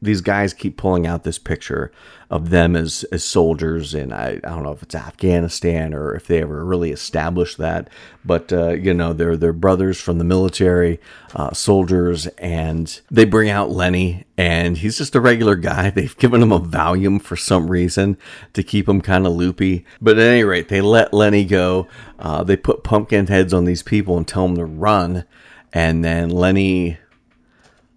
These 0.03 0.21
guys 0.21 0.53
keep 0.53 0.77
pulling 0.77 1.05
out 1.05 1.23
this 1.23 1.37
picture 1.37 1.91
of 2.31 2.49
them 2.49 2.77
as, 2.77 3.03
as 3.11 3.25
soldiers, 3.25 3.93
and 3.93 4.13
I, 4.13 4.39
I 4.43 4.49
don't 4.49 4.63
know 4.63 4.71
if 4.71 4.81
it's 4.81 4.95
Afghanistan 4.95 5.93
or 5.93 6.15
if 6.15 6.25
they 6.25 6.41
ever 6.41 6.63
really 6.63 6.91
established 6.91 7.57
that, 7.57 7.89
but 8.23 8.53
uh, 8.53 8.69
you 8.69 8.93
know 8.93 9.11
they're 9.11 9.35
they're 9.35 9.51
brothers 9.51 9.99
from 9.99 10.17
the 10.17 10.23
military, 10.23 10.99
uh, 11.35 11.51
soldiers, 11.51 12.27
and 12.37 13.01
they 13.11 13.25
bring 13.25 13.49
out 13.49 13.69
Lenny, 13.69 14.23
and 14.37 14.77
he's 14.77 14.97
just 14.97 15.13
a 15.13 15.19
regular 15.19 15.57
guy. 15.57 15.89
They've 15.91 16.17
given 16.17 16.41
him 16.41 16.53
a 16.53 16.59
Valium 16.59 17.21
for 17.21 17.35
some 17.35 17.69
reason 17.69 18.17
to 18.53 18.63
keep 18.63 18.87
him 18.87 19.01
kind 19.01 19.27
of 19.27 19.33
loopy, 19.33 19.85
but 20.01 20.17
at 20.17 20.25
any 20.25 20.45
rate, 20.45 20.69
they 20.69 20.79
let 20.79 21.13
Lenny 21.13 21.43
go. 21.43 21.87
Uh, 22.17 22.43
they 22.45 22.55
put 22.55 22.85
pumpkin 22.85 23.27
heads 23.27 23.53
on 23.53 23.65
these 23.65 23.83
people 23.83 24.17
and 24.17 24.25
tell 24.25 24.47
them 24.47 24.55
to 24.55 24.65
run, 24.65 25.25
and 25.73 26.03
then 26.03 26.29
Lenny 26.29 26.97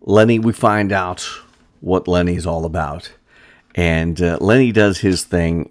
Lenny, 0.06 0.38
we 0.38 0.52
find 0.52 0.92
out 0.92 1.28
what 1.80 2.06
Lenny's 2.06 2.46
all 2.46 2.64
about. 2.64 3.12
And 3.74 4.20
uh, 4.22 4.38
Lenny 4.40 4.70
does 4.70 4.98
his 4.98 5.24
thing, 5.24 5.70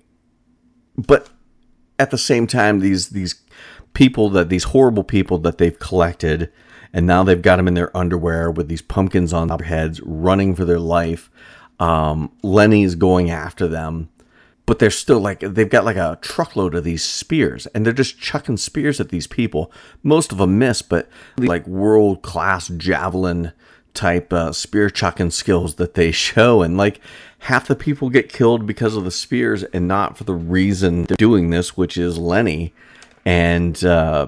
but 0.97 1.29
at 1.97 2.11
the 2.11 2.17
same 2.17 2.47
time, 2.47 2.79
these 2.79 3.09
these 3.09 3.41
people 3.93 4.29
that 4.31 4.49
these 4.49 4.65
horrible 4.65 5.03
people 5.03 5.37
that 5.39 5.57
they've 5.57 5.77
collected, 5.79 6.51
and 6.91 7.07
now 7.07 7.23
they've 7.23 7.41
got 7.41 7.57
them 7.57 7.67
in 7.67 7.75
their 7.75 7.95
underwear 7.95 8.51
with 8.51 8.67
these 8.67 8.81
pumpkins 8.81 9.31
on 9.31 9.47
their 9.47 9.65
heads, 9.65 10.01
running 10.01 10.53
for 10.53 10.65
their 10.65 10.79
life. 10.79 11.29
Um, 11.79 12.31
Lenny's 12.41 12.95
going 12.95 13.29
after 13.31 13.67
them, 13.69 14.09
but 14.65 14.79
they're 14.79 14.89
still 14.89 15.19
like 15.19 15.39
they've 15.39 15.69
got 15.69 15.85
like 15.85 15.95
a 15.95 16.19
truckload 16.21 16.75
of 16.75 16.83
these 16.83 17.03
spears, 17.05 17.67
and 17.67 17.85
they're 17.85 17.93
just 17.93 18.19
chucking 18.19 18.57
spears 18.57 18.99
at 18.99 19.09
these 19.09 19.27
people. 19.27 19.71
Most 20.01 20.33
of 20.33 20.39
them 20.39 20.59
miss, 20.59 20.81
but 20.81 21.07
like 21.37 21.65
world 21.67 22.21
class 22.21 22.67
javelin 22.67 23.53
type 23.93 24.33
uh, 24.33 24.51
spear 24.51 24.89
chucking 24.89 25.31
skills 25.31 25.75
that 25.75 25.93
they 25.93 26.11
show, 26.27 26.61
and 26.61 26.77
like 26.77 26.99
half 27.39 27.67
the 27.67 27.75
people 27.75 28.09
get 28.09 28.31
killed 28.31 28.65
because 28.65 28.95
of 28.95 29.03
the 29.03 29.11
spears 29.11 29.63
and 29.65 29.87
not 29.87 30.17
for 30.17 30.23
the 30.23 30.33
reason 30.33 31.03
they're 31.03 31.17
doing 31.17 31.49
this, 31.49 31.75
which 31.75 31.97
is 31.97 32.17
Lenny. 32.17 32.73
And 33.25 33.83
uh, 33.83 34.27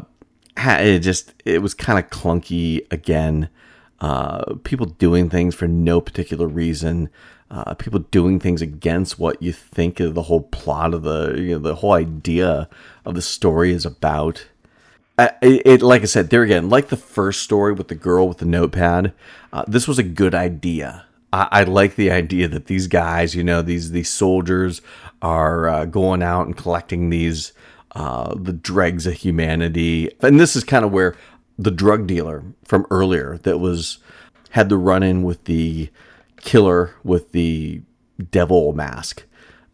it 0.58 0.99
just 0.99 1.34
it 1.43 1.62
was 1.62 1.73
kind 1.73 1.99
of 1.99 2.10
clunky 2.10 2.86
again. 2.91 3.49
Uh, 4.01 4.56
people 4.63 4.86
doing 4.86 5.30
things 5.30 5.56
for 5.56 5.67
no 5.67 6.01
particular 6.01 6.47
reason. 6.47 7.10
Uh, 7.49 7.73
people 7.75 7.99
doing 7.99 8.39
things 8.39 8.62
against 8.62 9.19
what 9.19 9.41
you 9.41 9.54
think 9.54 9.99
of 9.99 10.15
the 10.15 10.23
whole 10.23 10.41
plot 10.41 10.93
of 10.93 11.04
the 11.04 11.36
you 11.38 11.51
know, 11.51 11.60
the 11.60 11.75
whole 11.75 11.93
idea 11.93 12.67
of 13.06 13.15
the 13.15 13.21
story 13.21 13.71
is 13.71 13.86
about. 13.86 14.47
It, 15.17 15.62
it, 15.65 15.82
like 15.82 16.01
I 16.01 16.06
said, 16.06 16.30
there 16.30 16.43
again, 16.43 16.69
like 16.69 16.89
the 16.89 16.97
first 16.97 17.41
story 17.41 17.71
with 17.73 17.88
the 17.88 17.95
girl 17.95 18.28
with 18.28 18.39
the 18.39 18.45
notepad, 18.45 19.13
uh, 19.54 19.63
this 19.67 19.88
was 19.88 19.97
a 19.97 20.04
good 20.04 20.36
idea. 20.36 21.06
I, 21.32 21.47
I, 21.51 21.63
like 21.63 21.95
the 21.95 22.12
idea 22.12 22.47
that 22.49 22.65
these 22.65 22.88
guys, 22.88 23.34
you 23.34 23.43
know, 23.43 23.62
these 23.62 23.91
these 23.91 24.10
soldiers 24.10 24.82
are 25.21 25.69
uh, 25.69 25.86
going 25.86 26.21
out 26.21 26.47
and 26.47 26.58
collecting 26.58 27.10
these 27.10 27.54
uh, 27.91 28.36
the 28.36 28.51
dregs 28.51 29.08
of 29.08 29.13
humanity, 29.13 30.12
and 30.19 30.39
this 30.39 30.56
is 30.56 30.65
kind 30.65 30.84
of 30.84 30.91
where 30.91 31.15
the 31.58 31.71
drug 31.71 32.08
dealer 32.08 32.43
from 32.65 32.86
earlier 32.91 33.38
that 33.43 33.60
was 33.60 33.99
had 34.51 34.67
the 34.67 34.78
run 34.78 35.04
in 35.04 35.23
with 35.23 35.45
the 35.45 35.89
killer 36.41 36.95
with 37.04 37.32
the 37.32 37.82
devil 38.32 38.73
mask. 38.73 39.23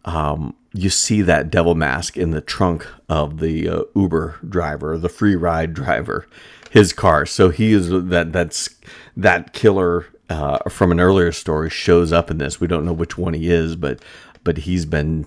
Um, 0.05 0.55
you 0.73 0.89
see 0.89 1.21
that 1.21 1.51
devil 1.51 1.75
mask 1.75 2.17
in 2.17 2.31
the 2.31 2.41
trunk 2.41 2.87
of 3.09 3.39
the 3.39 3.67
uh, 3.67 3.83
Uber 3.95 4.39
driver, 4.47 4.97
the 4.97 5.09
free 5.09 5.35
ride 5.35 5.73
driver, 5.73 6.27
his 6.69 6.93
car. 6.93 7.25
So 7.25 7.49
he 7.49 7.73
is 7.73 7.89
that 7.89 8.31
that's 8.31 8.69
that 9.17 9.53
killer 9.53 10.07
uh, 10.29 10.69
from 10.69 10.91
an 10.91 10.99
earlier 10.99 11.31
story 11.31 11.69
shows 11.69 12.13
up 12.13 12.31
in 12.31 12.37
this. 12.37 12.61
We 12.61 12.67
don't 12.67 12.85
know 12.85 12.93
which 12.93 13.17
one 13.17 13.33
he 13.33 13.51
is, 13.51 13.75
but 13.75 14.01
but 14.43 14.59
he's 14.59 14.85
been 14.85 15.25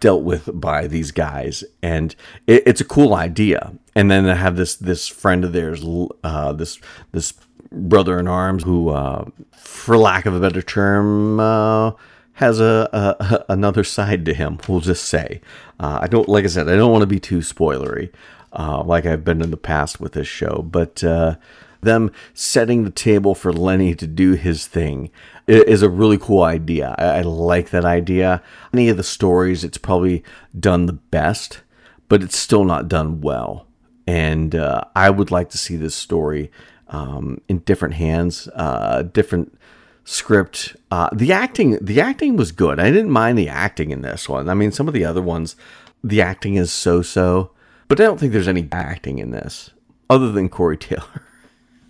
dealt 0.00 0.24
with 0.24 0.50
by 0.52 0.88
these 0.88 1.12
guys, 1.12 1.62
and 1.80 2.16
it, 2.48 2.64
it's 2.66 2.80
a 2.80 2.84
cool 2.84 3.14
idea. 3.14 3.72
And 3.94 4.10
then 4.10 4.28
I 4.28 4.34
have 4.34 4.56
this 4.56 4.74
this 4.74 5.06
friend 5.06 5.44
of 5.44 5.52
theirs, 5.52 5.84
uh, 6.24 6.52
this 6.52 6.80
this 7.12 7.34
brother 7.70 8.18
in 8.18 8.26
arms, 8.26 8.64
who, 8.64 8.88
uh, 8.88 9.26
for 9.52 9.96
lack 9.96 10.26
of 10.26 10.34
a 10.34 10.40
better 10.40 10.60
term, 10.60 11.38
uh, 11.38 11.92
has 12.34 12.60
a, 12.60 12.88
a, 12.92 13.44
another 13.52 13.84
side 13.84 14.24
to 14.26 14.34
him. 14.34 14.58
We'll 14.68 14.80
just 14.80 15.04
say, 15.04 15.40
uh, 15.78 15.98
I 16.02 16.06
don't 16.06 16.28
like 16.28 16.44
I 16.44 16.48
said, 16.48 16.68
I 16.68 16.76
don't 16.76 16.92
want 16.92 17.02
to 17.02 17.06
be 17.06 17.20
too 17.20 17.38
spoilery, 17.38 18.10
uh, 18.52 18.82
like 18.82 19.06
I've 19.06 19.24
been 19.24 19.42
in 19.42 19.50
the 19.50 19.56
past 19.56 20.00
with 20.00 20.12
this 20.12 20.28
show, 20.28 20.62
but 20.62 21.04
uh, 21.04 21.36
them 21.82 22.10
setting 22.32 22.84
the 22.84 22.90
table 22.90 23.34
for 23.34 23.52
Lenny 23.52 23.94
to 23.94 24.06
do 24.06 24.32
his 24.32 24.66
thing 24.66 25.10
is 25.46 25.82
a 25.82 25.90
really 25.90 26.18
cool 26.18 26.42
idea. 26.42 26.94
I, 26.98 27.04
I 27.04 27.20
like 27.22 27.70
that 27.70 27.84
idea. 27.84 28.42
Any 28.72 28.88
of 28.88 28.96
the 28.96 29.02
stories, 29.02 29.64
it's 29.64 29.78
probably 29.78 30.22
done 30.58 30.86
the 30.86 30.92
best, 30.92 31.62
but 32.08 32.22
it's 32.22 32.36
still 32.36 32.64
not 32.64 32.88
done 32.88 33.20
well. 33.20 33.66
And 34.06 34.54
uh, 34.54 34.84
I 34.94 35.10
would 35.10 35.30
like 35.30 35.50
to 35.50 35.58
see 35.58 35.76
this 35.76 35.94
story 35.94 36.50
um, 36.88 37.40
in 37.48 37.58
different 37.60 37.94
hands, 37.94 38.48
uh, 38.54 39.02
different 39.02 39.58
script. 40.04 40.76
Uh, 40.90 41.08
the 41.12 41.32
acting, 41.32 41.78
the 41.80 42.00
acting 42.00 42.36
was 42.36 42.52
good. 42.52 42.80
I 42.80 42.90
didn't 42.90 43.10
mind 43.10 43.38
the 43.38 43.48
acting 43.48 43.90
in 43.90 44.02
this 44.02 44.28
one. 44.28 44.48
I 44.48 44.54
mean, 44.54 44.72
some 44.72 44.88
of 44.88 44.94
the 44.94 45.04
other 45.04 45.22
ones, 45.22 45.56
the 46.02 46.20
acting 46.20 46.56
is 46.56 46.72
so-so, 46.72 47.50
but 47.88 48.00
I 48.00 48.04
don't 48.04 48.18
think 48.18 48.32
there's 48.32 48.48
any 48.48 48.68
acting 48.72 49.18
in 49.18 49.30
this 49.30 49.70
other 50.10 50.32
than 50.32 50.48
Corey 50.48 50.76
Taylor. 50.76 51.22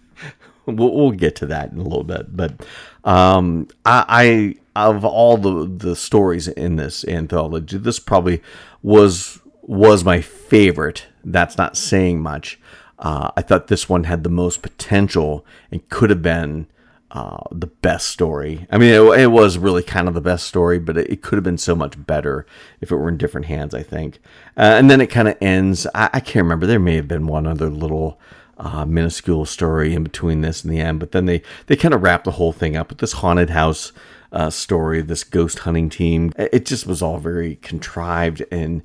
we'll, 0.67 0.95
we'll 0.95 1.11
get 1.13 1.37
to 1.37 1.47
that 1.47 1.73
in 1.73 1.79
a 1.79 1.83
little 1.83 2.05
bit, 2.05 2.37
but 2.37 2.67
um, 3.05 3.69
I, 3.85 4.57
I 4.75 4.87
of 4.87 5.05
all 5.05 5.37
the 5.37 5.67
the 5.67 5.97
stories 5.97 6.49
in 6.49 6.77
this 6.77 7.05
anthology, 7.07 7.79
this 7.79 7.99
probably 7.99 8.43
was 8.83 9.41
was 9.63 10.05
my 10.05 10.21
favorite. 10.21 11.07
That's 11.25 11.59
not 11.59 11.77
saying 11.77 12.21
much. 12.21 12.59
Uh, 12.99 13.31
I 13.37 13.43
thought 13.43 13.67
this 13.67 13.89
one 13.89 14.05
had 14.05 14.23
the 14.23 14.31
most 14.31 14.63
potential 14.63 15.45
and 15.71 15.89
could 15.89 16.11
have 16.11 16.23
been 16.23 16.69
uh, 17.13 17.37
the 17.51 17.67
best 17.67 18.09
story. 18.09 18.67
I 18.71 18.79
mean, 18.79 18.91
it, 18.91 19.21
it, 19.21 19.27
was 19.27 19.59
really 19.59 19.83
kind 19.83 20.09
of 20.09 20.15
the 20.15 20.23
best 20.23 20.47
story, 20.47 20.79
but 20.79 20.97
it, 20.97 21.11
it, 21.11 21.23
could 21.23 21.37
have 21.37 21.45
been 21.45 21.59
so 21.59 21.75
much 21.75 22.07
better 22.07 22.47
if 22.81 22.91
it 22.91 22.97
were 22.97 23.11
in 23.11 23.19
different 23.19 23.47
hands, 23.47 23.75
I 23.75 23.83
think. 23.83 24.19
Uh, 24.57 24.77
and 24.79 24.91
then 24.91 25.03
it 25.03 25.09
kind 25.09 25.29
of 25.29 25.37
ends. 25.43 25.87
I, 25.95 26.09
I, 26.15 26.21
can't 26.21 26.45
remember. 26.45 26.67
There 26.67 26.81
may 26.81 26.97
have 26.97 27.09
been 27.09 27.27
one 27.27 27.47
other 27.47 27.69
little 27.69 28.19
uh, 28.57 28.87
minuscule 28.87 29.45
story 29.45 29.95
in 29.95 30.03
between 30.03 30.41
this 30.41 30.65
and 30.65 30.73
the 30.73 30.81
end, 30.81 31.01
but 31.01 31.13
then 31.13 31.27
they, 31.27 31.43
they 31.67 31.77
kind 31.77 31.93
of 31.93 32.03
wrap 32.03 32.25
the 32.25 32.33
whole 32.33 32.53
thing 32.53 32.77
up 32.77 32.89
with 32.89 32.99
this 32.99 33.13
haunted 33.13 33.51
house 33.51 33.93
uh, 34.33 34.49
story, 34.49 35.03
this 35.03 35.23
ghost 35.23 35.61
hunting 35.61 35.91
team. 35.91 36.33
It 36.39 36.65
just 36.65 36.87
was 36.87 37.03
all 37.03 37.19
very 37.19 37.57
contrived 37.57 38.43
and 38.51 38.83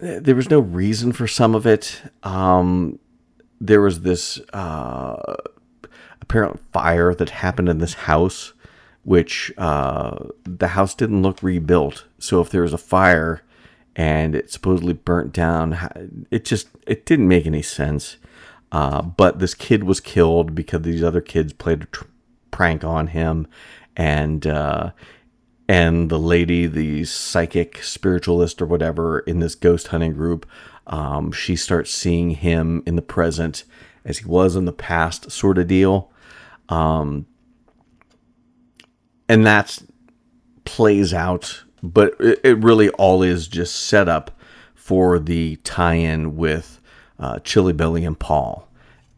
there 0.00 0.34
was 0.34 0.50
no 0.50 0.58
reason 0.58 1.12
for 1.12 1.28
some 1.28 1.54
of 1.54 1.66
it. 1.66 2.00
Um, 2.22 2.98
there 3.60 3.80
was 3.80 4.00
this 4.00 4.40
uh, 4.52 5.36
apparent 6.28 6.60
fire 6.72 7.14
that 7.14 7.30
happened 7.30 7.68
in 7.70 7.78
this 7.78 7.94
house, 7.94 8.52
which 9.02 9.50
uh, 9.56 10.16
the 10.44 10.68
house 10.68 10.94
didn't 10.94 11.22
look 11.22 11.42
rebuilt. 11.42 12.04
So 12.18 12.42
if 12.42 12.50
there 12.50 12.62
was 12.62 12.74
a 12.74 12.78
fire 12.78 13.42
and 13.96 14.34
it 14.34 14.50
supposedly 14.50 14.92
burnt 14.92 15.32
down, 15.32 16.26
it 16.30 16.44
just 16.44 16.68
it 16.86 17.06
didn't 17.06 17.28
make 17.28 17.46
any 17.46 17.62
sense. 17.62 18.18
Uh, 18.70 19.00
but 19.00 19.38
this 19.38 19.54
kid 19.54 19.84
was 19.84 20.00
killed 20.00 20.54
because 20.54 20.82
these 20.82 21.02
other 21.02 21.22
kids 21.22 21.54
played 21.54 21.82
a 21.84 21.86
tr- 21.86 22.04
prank 22.50 22.84
on 22.84 23.06
him, 23.06 23.46
and 23.96 24.46
uh, 24.46 24.90
and 25.66 26.10
the 26.10 26.18
lady, 26.18 26.66
the 26.66 27.04
psychic 27.04 27.82
spiritualist 27.82 28.60
or 28.60 28.66
whatever 28.66 29.20
in 29.20 29.38
this 29.38 29.54
ghost 29.54 29.88
hunting 29.88 30.12
group, 30.12 30.44
um, 30.86 31.32
she 31.32 31.56
starts 31.56 31.90
seeing 31.90 32.30
him 32.30 32.82
in 32.84 32.96
the 32.96 33.02
present 33.02 33.64
as 34.04 34.18
he 34.18 34.26
was 34.26 34.54
in 34.54 34.66
the 34.66 34.72
past, 34.72 35.30
sort 35.30 35.56
of 35.56 35.66
deal. 35.66 36.10
Um, 36.68 37.26
and 39.28 39.46
that 39.46 39.78
plays 40.64 41.14
out, 41.14 41.64
but 41.82 42.14
it, 42.20 42.40
it, 42.44 42.58
really 42.58 42.90
all 42.90 43.22
is 43.22 43.48
just 43.48 43.74
set 43.74 44.08
up 44.08 44.38
for 44.74 45.18
the 45.18 45.56
tie 45.56 45.94
in 45.94 46.36
with 46.36 46.80
uh, 47.18 47.38
Chilly 47.40 47.72
Billy 47.72 48.04
and 48.04 48.18
Paul 48.18 48.68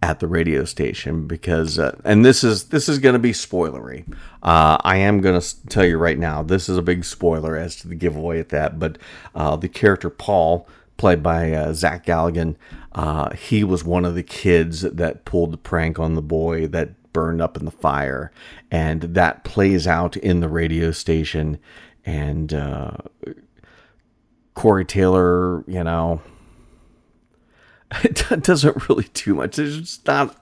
at 0.02 0.20
the 0.20 0.26
radio 0.26 0.64
station 0.64 1.26
because 1.26 1.78
uh, 1.78 1.98
and 2.04 2.24
this 2.24 2.42
is 2.42 2.64
this 2.68 2.88
is 2.88 2.98
going 2.98 3.12
to 3.12 3.18
be 3.18 3.32
spoilery. 3.32 4.10
Uh, 4.42 4.78
i 4.82 4.96
am 4.96 5.20
going 5.20 5.38
to 5.38 5.66
tell 5.66 5.84
you 5.84 5.98
right 5.98 6.18
now 6.18 6.42
this 6.42 6.68
is 6.68 6.78
a 6.78 6.82
big 6.82 7.04
spoiler 7.04 7.56
as 7.56 7.76
to 7.76 7.86
the 7.86 7.94
giveaway 7.94 8.40
at 8.40 8.48
that 8.48 8.78
but 8.78 8.96
uh, 9.34 9.56
the 9.56 9.68
character 9.68 10.08
paul 10.08 10.66
played 10.96 11.22
by 11.22 11.52
uh, 11.52 11.74
zach 11.74 12.06
galligan 12.06 12.56
uh, 12.92 13.30
he 13.34 13.62
was 13.62 13.84
one 13.84 14.06
of 14.06 14.14
the 14.14 14.22
kids 14.22 14.80
that 14.80 15.26
pulled 15.26 15.52
the 15.52 15.58
prank 15.58 15.98
on 15.98 16.14
the 16.14 16.22
boy 16.22 16.66
that 16.66 16.90
burned 17.12 17.40
up 17.40 17.56
in 17.56 17.64
the 17.64 17.70
fire 17.70 18.30
and 18.70 19.02
that 19.02 19.44
plays 19.44 19.86
out 19.86 20.16
in 20.16 20.40
the 20.40 20.48
radio 20.48 20.90
station 20.90 21.58
and 22.04 22.54
uh, 22.54 22.96
corey 24.54 24.84
taylor 24.84 25.64
you 25.66 25.82
know 25.82 26.20
it 28.04 28.42
doesn't 28.44 28.88
really 28.88 29.08
do 29.14 29.34
much. 29.34 29.56
There's 29.56 29.80
just 29.80 30.06
not, 30.06 30.36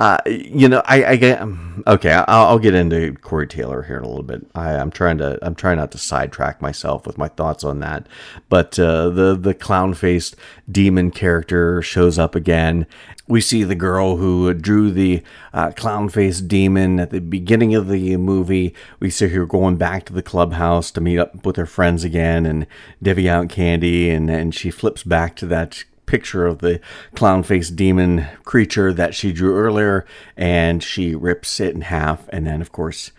uh, 0.00 0.16
you 0.24 0.66
know, 0.66 0.80
I, 0.86 1.04
I 1.04 1.16
get 1.16 1.42
um, 1.42 1.84
okay. 1.86 2.10
I'll, 2.10 2.46
I'll, 2.46 2.58
get 2.58 2.72
into 2.72 3.12
Corey 3.20 3.46
Taylor 3.46 3.82
here 3.82 3.98
in 3.98 4.02
a 4.02 4.08
little 4.08 4.22
bit. 4.22 4.46
I, 4.54 4.72
am 4.72 4.90
trying 4.90 5.18
to, 5.18 5.38
I'm 5.42 5.54
trying 5.54 5.76
not 5.76 5.92
to 5.92 5.98
sidetrack 5.98 6.62
myself 6.62 7.06
with 7.06 7.18
my 7.18 7.28
thoughts 7.28 7.64
on 7.64 7.80
that. 7.80 8.06
But 8.48 8.78
uh, 8.78 9.10
the 9.10 9.36
the 9.38 9.52
clown 9.52 9.92
faced 9.92 10.36
demon 10.70 11.10
character 11.10 11.82
shows 11.82 12.18
up 12.18 12.34
again. 12.34 12.86
We 13.28 13.42
see 13.42 13.62
the 13.62 13.74
girl 13.74 14.16
who 14.16 14.54
drew 14.54 14.90
the 14.90 15.22
uh, 15.52 15.72
clown 15.72 16.08
faced 16.08 16.48
demon 16.48 16.98
at 16.98 17.10
the 17.10 17.20
beginning 17.20 17.74
of 17.74 17.88
the 17.88 18.16
movie. 18.16 18.74
We 19.00 19.10
see 19.10 19.28
her 19.28 19.44
going 19.44 19.76
back 19.76 20.06
to 20.06 20.14
the 20.14 20.22
clubhouse 20.22 20.90
to 20.92 21.02
meet 21.02 21.18
up 21.18 21.44
with 21.44 21.56
her 21.56 21.66
friends 21.66 22.04
again 22.04 22.46
and 22.46 22.66
divvy 23.02 23.28
out 23.28 23.50
candy, 23.50 24.08
and 24.08 24.30
and 24.30 24.54
she 24.54 24.70
flips 24.70 25.02
back 25.02 25.36
to 25.36 25.46
that 25.48 25.84
picture 26.10 26.44
of 26.44 26.58
the 26.58 26.80
clown 27.14 27.44
faced 27.44 27.76
demon 27.76 28.26
creature 28.44 28.92
that 28.92 29.14
she 29.14 29.32
drew 29.32 29.56
earlier, 29.56 30.04
and 30.36 30.82
she 30.82 31.14
rips 31.14 31.60
it 31.60 31.72
in 31.72 31.82
half, 31.82 32.28
and 32.30 32.48
then, 32.48 32.60
of 32.60 32.72
course, 32.72 33.12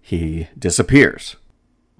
he 0.00 0.48
disappears. 0.58 1.36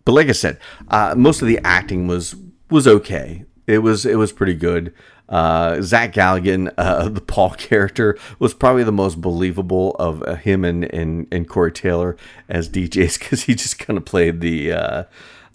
But 0.07 0.13
like 0.13 0.31
I 0.31 0.33
said, 0.33 0.59
uh, 0.89 1.15
most 1.17 1.43
of 1.43 1.49
the 1.49 1.61
acting 1.63 2.07
was 2.07 2.35
was 2.71 2.89
okay. 2.89 3.45
It 3.67 3.79
was 3.79 4.07
it 4.07 4.17
was 4.17 4.33
pretty 4.33 4.55
good. 4.55 4.95
Uh, 5.29 5.83
Zach 5.83 6.15
Galligan, 6.15 6.73
uh, 6.79 7.11
the 7.11 7.21
Paul 7.21 7.51
character, 7.51 8.17
was 8.39 8.55
probably 8.55 8.85
the 8.85 8.93
most 8.93 9.21
believable 9.21 9.95
of 9.99 10.23
uh, 10.23 10.37
him 10.37 10.65
and, 10.65 10.85
and 10.85 11.27
and 11.31 11.47
Corey 11.47 11.73
Taylor 11.73 12.17
as 12.49 12.71
DJs 12.71 13.19
because 13.19 13.43
he 13.43 13.55
just 13.55 13.79
kind 13.79 13.99
of 13.99 14.07
played 14.07 14.41
the 14.41 14.73
uh, 14.73 15.05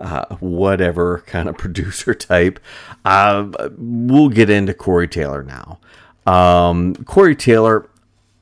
uh, 0.04 0.36
whatever 0.40 1.24
kind 1.26 1.50
of 1.50 1.58
producer 1.58 2.14
type. 2.14 2.60
Uh, 3.06 3.70
we'll 3.78 4.30
get 4.30 4.50
into 4.50 4.74
Corey 4.74 5.08
Taylor 5.08 5.44
now. 5.44 5.80
Um, 6.32 6.96
Corey 7.06 7.36
Taylor, 7.36 7.90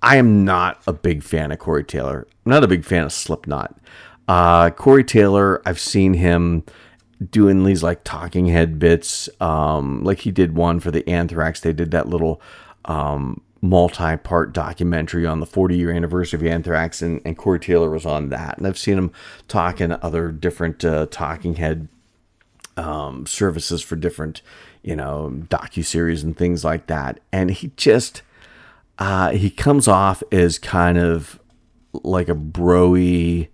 I 0.01 0.17
am 0.17 0.43
not 0.43 0.81
a 0.87 0.93
big 0.93 1.23
fan 1.23 1.51
of 1.51 1.59
Corey 1.59 1.83
Taylor. 1.83 2.27
I'm 2.45 2.49
not 2.51 2.63
a 2.63 2.67
big 2.67 2.83
fan 2.83 3.03
of 3.03 3.13
Slipknot. 3.13 3.77
Uh, 4.27 4.69
Corey 4.71 5.03
Taylor, 5.03 5.61
I've 5.65 5.79
seen 5.79 6.15
him 6.15 6.63
doing 7.29 7.63
these 7.63 7.83
like 7.83 8.03
talking 8.03 8.47
head 8.47 8.79
bits. 8.79 9.29
Um, 9.39 10.03
like 10.03 10.19
he 10.19 10.31
did 10.31 10.55
one 10.55 10.79
for 10.79 10.89
the 10.91 11.07
Anthrax. 11.07 11.59
They 11.59 11.73
did 11.73 11.91
that 11.91 12.07
little 12.07 12.41
um, 12.85 13.41
multi 13.61 14.17
part 14.17 14.53
documentary 14.53 15.25
on 15.25 15.39
the 15.39 15.45
40 15.45 15.77
year 15.77 15.91
anniversary 15.91 16.39
of 16.39 16.45
Anthrax, 16.45 17.01
and, 17.01 17.21
and 17.23 17.37
Corey 17.37 17.59
Taylor 17.59 17.89
was 17.89 18.05
on 18.05 18.29
that. 18.29 18.57
And 18.57 18.65
I've 18.65 18.77
seen 18.77 18.97
him 18.97 19.11
talk 19.47 19.79
in 19.79 19.91
other 19.91 20.31
different 20.31 20.83
uh, 20.83 21.05
talking 21.09 21.55
head 21.55 21.87
um, 22.75 23.25
services 23.27 23.81
for 23.81 23.95
different, 23.95 24.41
you 24.81 24.95
know, 24.95 25.31
docu 25.49 25.85
series 25.85 26.23
and 26.23 26.35
things 26.35 26.65
like 26.65 26.87
that. 26.87 27.19
And 27.31 27.51
he 27.51 27.71
just 27.77 28.23
uh, 28.97 29.31
he 29.31 29.49
comes 29.49 29.87
off 29.87 30.23
as 30.31 30.59
kind 30.59 30.97
of 30.97 31.39
like 31.93 32.29
a 32.29 32.35
broy, 32.35 33.47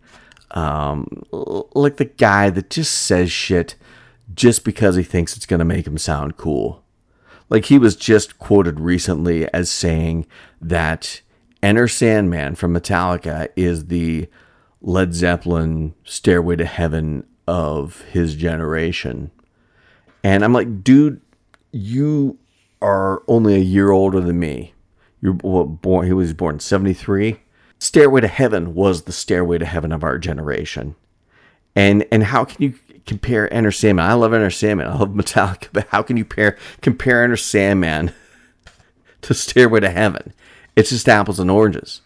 um, 0.52 1.24
like 1.32 1.98
the 1.98 2.06
guy 2.06 2.50
that 2.50 2.70
just 2.70 2.94
says 2.94 3.32
shit 3.32 3.76
just 4.34 4.64
because 4.64 4.96
he 4.96 5.04
thinks 5.04 5.36
it's 5.36 5.46
going 5.46 5.60
to 5.60 5.66
make 5.66 5.88
him 5.88 5.98
sound 5.98 6.38
cool. 6.38 6.84
Like 7.50 7.66
he 7.66 7.80
was 7.80 7.96
just 7.96 8.40
quoted 8.40 8.80
recently 8.80 9.52
as 9.54 9.70
saying 9.70 10.28
that 10.62 11.22
Enter 11.64 11.88
Sandman 11.88 12.56
from 12.56 12.74
Metallica 12.74 13.48
is 13.56 13.86
the 13.86 14.28
Led 14.82 15.14
Zeppelin 15.14 15.96
Stairway 16.04 16.56
to 16.58 16.66
Heaven 16.66 17.26
of 17.48 18.02
his 18.04 18.36
generation. 18.36 19.32
And 20.24 20.44
I'm 20.44 20.54
like, 20.54 20.84
dude, 20.84 21.22
you 21.72 22.38
are 22.82 23.24
only 23.28 23.56
a 23.56 23.60
year 23.60 23.92
older 23.92 24.20
than 24.20 24.40
me. 24.40 24.74
You're 25.22 25.34
born. 25.34 26.06
He 26.06 26.14
was 26.14 26.34
born 26.34 26.60
73. 26.60 27.40
Stairway 27.80 28.22
to 28.22 28.28
Heaven 28.28 28.74
was 28.74 29.04
the 29.04 29.12
Stairway 29.12 29.58
to 29.58 29.66
Heaven 29.66 29.92
of 29.92 30.04
our 30.04 30.18
generation. 30.18 30.96
And 31.76 32.06
and 32.12 32.24
how 32.24 32.46
can 32.46 32.62
you 32.64 32.74
compare 33.08 33.52
Enter 33.52 33.72
Sandman? 33.72 34.06
I 34.06 34.14
love 34.14 34.34
Enter 34.34 34.52
Sandman. 34.52 34.88
I 34.88 34.98
love 34.98 35.10
Metallica, 35.10 35.70
but 35.74 35.88
how 35.88 36.04
can 36.04 36.18
you 36.18 36.26
pair 36.26 36.58
compare 36.82 37.24
Enter 37.24 37.38
Sandman 37.38 38.14
to 39.22 39.34
Stairway 39.34 39.80
to 39.80 39.90
Heaven? 39.90 40.34
It's 40.76 40.92
just 40.92 41.10
apples 41.10 41.40
and 41.40 41.50
oranges. 41.50 42.02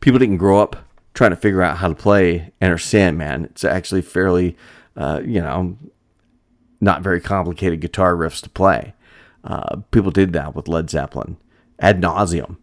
People 0.00 0.18
didn't 0.18 0.36
grow 0.36 0.60
up 0.60 0.84
trying 1.14 1.30
to 1.30 1.36
figure 1.36 1.62
out 1.62 1.78
how 1.78 1.88
to 1.88 1.94
play 1.94 2.52
Enter 2.60 2.78
Sandman. 2.78 3.44
It's 3.46 3.64
actually 3.64 4.02
fairly, 4.02 4.56
uh, 4.96 5.22
you 5.24 5.40
know, 5.40 5.78
not 6.80 7.02
very 7.02 7.20
complicated 7.20 7.80
guitar 7.80 8.14
riffs 8.14 8.42
to 8.42 8.50
play. 8.50 8.92
Uh, 9.44 9.76
people 9.90 10.10
did 10.10 10.32
that 10.34 10.54
with 10.54 10.68
Led 10.68 10.90
Zeppelin 10.90 11.36
ad 11.78 12.00
nauseum. 12.00 12.56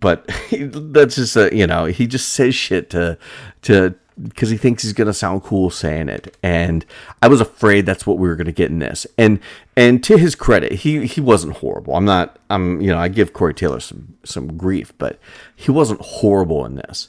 But 0.00 0.26
that's 0.52 1.16
just 1.16 1.36
a 1.36 1.54
you 1.54 1.66
know 1.66 1.86
he 1.86 2.06
just 2.06 2.30
says 2.30 2.54
shit 2.54 2.90
to 2.90 3.18
to 3.62 3.94
because 4.20 4.50
he 4.50 4.56
thinks 4.56 4.82
he's 4.82 4.92
gonna 4.92 5.12
sound 5.12 5.42
cool 5.42 5.70
saying 5.70 6.08
it, 6.08 6.36
and 6.42 6.84
I 7.22 7.28
was 7.28 7.40
afraid 7.40 7.86
that's 7.86 8.06
what 8.06 8.18
we 8.18 8.28
were 8.28 8.36
gonna 8.36 8.52
get 8.52 8.70
in 8.70 8.78
this. 8.78 9.06
And 9.16 9.40
and 9.76 10.02
to 10.04 10.16
his 10.16 10.34
credit, 10.34 10.72
he 10.72 11.06
he 11.06 11.20
wasn't 11.20 11.58
horrible. 11.58 11.96
I'm 11.96 12.04
not 12.04 12.38
I'm 12.50 12.80
you 12.80 12.88
know 12.88 12.98
I 12.98 13.08
give 13.08 13.32
Corey 13.32 13.54
Taylor 13.54 13.80
some 13.80 14.16
some 14.24 14.56
grief, 14.56 14.92
but 14.98 15.18
he 15.54 15.70
wasn't 15.70 16.00
horrible 16.00 16.64
in 16.64 16.76
this. 16.76 17.08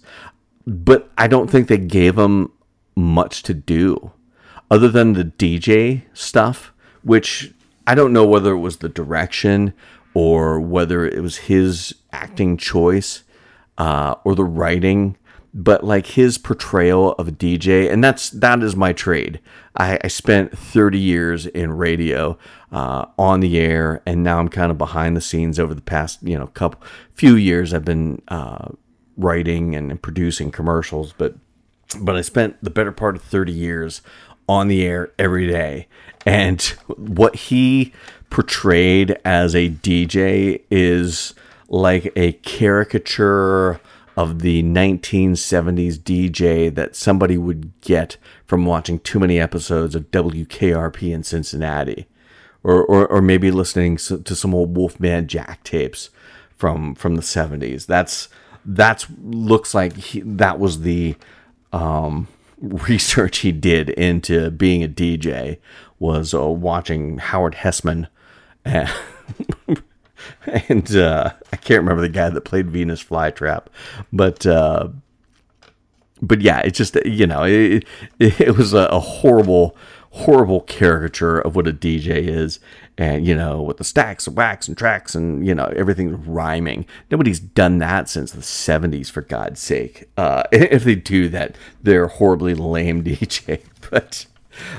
But 0.66 1.12
I 1.18 1.28
don't 1.28 1.50
think 1.50 1.68
they 1.68 1.78
gave 1.78 2.18
him 2.18 2.52
much 2.96 3.44
to 3.44 3.54
do 3.54 4.12
other 4.72 4.88
than 4.88 5.14
the 5.14 5.26
DJ 5.26 6.04
stuff, 6.14 6.74
which 7.04 7.54
I 7.86 7.96
don't 7.96 8.14
know 8.14 8.26
whether 8.26 8.54
it 8.54 8.60
was 8.60 8.78
the 8.78 8.90
direction 8.90 9.74
or 10.14 10.60
whether 10.60 11.06
it 11.06 11.22
was 11.22 11.38
his 11.38 11.96
acting 12.12 12.58
choice 12.58 13.24
uh, 13.78 14.16
or 14.24 14.36
the 14.36 14.44
writing 14.44 15.18
but 15.54 15.84
like 15.84 16.08
his 16.08 16.38
portrayal 16.38 17.12
of 17.14 17.28
a 17.28 17.32
DJ, 17.32 17.92
and 17.92 18.04
that's 18.04 18.32
that 18.32 18.64
is 18.64 18.76
my 18.76 18.92
trade. 18.92 19.40
I, 19.76 20.00
I 20.04 20.08
spent 20.08 20.58
30 20.58 21.00
years 21.00 21.46
in 21.46 21.74
radio 21.74 22.38
uh, 22.72 23.06
on 23.18 23.40
the 23.40 23.60
air, 23.60 24.02
and 24.06 24.24
now 24.24 24.40
I'm 24.40 24.50
kind 24.50 24.72
of 24.72 24.78
behind 24.78 25.16
the 25.16 25.22
scenes 25.22 25.60
over 25.60 25.74
the 25.74 25.82
past 25.82 26.24
you 26.24 26.38
know 26.38 26.48
couple 26.48 26.82
few 27.14 27.36
years. 27.36 27.74
I've 27.74 27.86
been 27.86 28.22
uh, 28.28 28.70
writing 29.16 29.76
and 29.76 30.02
producing 30.02 30.52
commercials, 30.52 31.14
but 31.14 31.36
but 32.00 32.16
I 32.16 32.22
spent 32.22 32.64
the 32.64 32.72
better 32.72 32.92
part 32.92 33.16
of 33.16 33.22
30 33.22 33.52
years 33.52 34.02
on 34.50 34.68
the 34.68 34.84
air 34.84 35.12
every 35.20 35.48
day, 35.48 35.88
and 36.26 36.62
what 36.98 37.36
he 37.36 37.94
portrayed 38.32 39.20
as 39.24 39.54
a 39.54 39.70
DJ 39.70 40.62
is 40.72 41.36
like 41.70 42.12
a 42.16 42.32
caricature 42.34 43.80
of 44.16 44.40
the 44.40 44.62
1970s 44.64 45.98
DJ 45.98 46.74
that 46.74 46.96
somebody 46.96 47.38
would 47.38 47.80
get 47.82 48.18
from 48.46 48.66
watching 48.66 49.00
too 49.00 49.20
many 49.20 49.40
episodes 49.40 49.96
of 49.96 50.12
WKRP 50.12 51.14
in 51.14 51.24
Cincinnati. 51.24 52.08
Or, 52.66 52.82
or, 52.86 53.06
or 53.08 53.22
maybe 53.22 53.52
listening 53.52 53.98
to 53.98 54.36
some 54.36 54.56
old 54.56 54.78
Wolfman 54.78 55.28
Jack 55.28 55.64
tapes 55.66 56.10
from 56.56 56.96
from 56.96 57.16
the 57.16 57.22
70s. 57.22 57.86
That's 57.86 58.30
that's 58.64 59.06
looks 59.22 59.74
like 59.74 59.98
he, 59.98 60.22
that 60.22 60.60
was 60.60 60.82
the 60.82 61.16
um, 61.74 62.30
research 62.62 63.40
he 63.40 63.52
did 63.52 63.90
into 63.90 64.50
being 64.52 64.82
a 64.82 64.88
DJ 64.88 65.60
was 66.00 66.34
uh, 66.34 66.48
watching 66.48 67.18
Howard 67.18 67.56
Hesseman. 67.56 68.08
and, 68.64 68.90
and 70.70 70.96
uh, 70.96 71.32
I 71.52 71.56
can't 71.58 71.82
remember 71.82 72.02
the 72.02 72.10
guy 72.10 72.30
that 72.30 72.42
played 72.42 72.70
Venus 72.70 73.04
Flytrap, 73.04 73.66
but 74.12 74.46
uh, 74.46 74.90
but 76.22 76.42
yeah, 76.42 76.60
it's 76.60 76.78
just 76.78 76.98
you 77.06 77.28
know 77.28 77.44
it, 77.44 77.86
it 78.20 78.58
was 78.58 78.74
a, 78.74 78.86
a, 78.86 79.00
horrible 79.00 79.76
horrible 80.12 80.62
caricature 80.62 81.40
of 81.40 81.56
what 81.56 81.68
a 81.68 81.74
DJ 81.74 82.28
is, 82.28 82.60
and 82.98 83.26
you 83.26 83.36
know 83.36 83.62
with 83.62 83.78
the 83.78 83.84
stacks 83.84 84.28
of 84.28 84.36
wax 84.36 84.68
and 84.68 84.78
tracks 84.78 85.16
and 85.16 85.46
you 85.46 85.54
know 85.54 85.72
everything 85.76 86.24
rhyming. 86.26 86.86
Nobody's 87.12 87.40
done 87.40 87.80
that 87.80 88.10
since 88.10 88.32
the 88.32 88.42
'70s, 88.42 89.10
for 89.10 89.22
God's 89.22 89.60
sake. 89.60 90.10
Uh, 90.18 90.44
if 90.52 90.84
they 90.84 90.96
do 90.96 91.30
that, 91.30 91.56
they're 91.82 92.08
horribly 92.08 92.56
lame 92.56 93.04
DJ, 93.04 93.62
but 93.92 94.26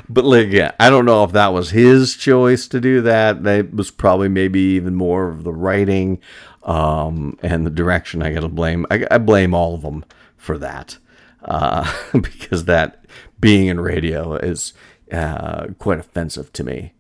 but 0.09 0.25
like, 0.25 0.49
yeah, 0.51 0.73
I 0.79 0.91
don't 0.91 1.05
know 1.05 1.25
if 1.25 1.33
that 1.33 1.53
was 1.53 1.71
his 1.71 2.17
choice 2.17 2.67
to 2.69 2.81
do 2.81 3.01
that. 3.03 3.45
That 3.45 3.75
was 3.75 3.91
probably 3.91 4.29
maybe 4.29 4.61
even 4.61 4.95
more 4.95 5.29
of 5.29 5.45
the 5.45 5.53
writing 5.53 6.21
um, 6.63 7.39
and 7.43 7.67
the 7.67 7.71
direction. 7.71 8.23
I 8.23 8.33
got 8.33 8.41
to 8.41 8.49
blame. 8.49 8.87
I, 8.91 9.07
I, 9.11 9.19
blame 9.19 9.55
all 9.55 9.75
of 9.75 9.83
them 9.83 10.05
for 10.37 10.59
that 10.59 10.99
uh, 11.45 11.93
because 12.13 12.65
that 12.65 13.05
being 13.41 13.67
in 13.67 13.81
radio 13.81 14.35
is 14.35 14.73
uh, 15.13 15.67
quite 15.79 15.99
offensive 15.99 16.53
to 16.55 16.65
me. 16.65 16.93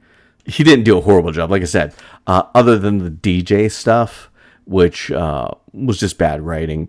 He 0.47 0.63
didn't 0.63 0.85
do 0.85 0.99
a 0.99 1.01
horrible 1.01 1.33
job, 1.33 1.51
like 1.51 1.63
I 1.63 1.67
said. 1.67 1.95
Uh, 2.27 2.43
other 2.55 2.79
than 2.79 2.99
the 2.99 3.11
DJ 3.11 3.71
stuff, 3.71 4.31
which 4.67 5.11
uh, 5.11 5.49
was 5.73 5.99
just 5.99 6.19
bad 6.19 6.43
writing, 6.43 6.89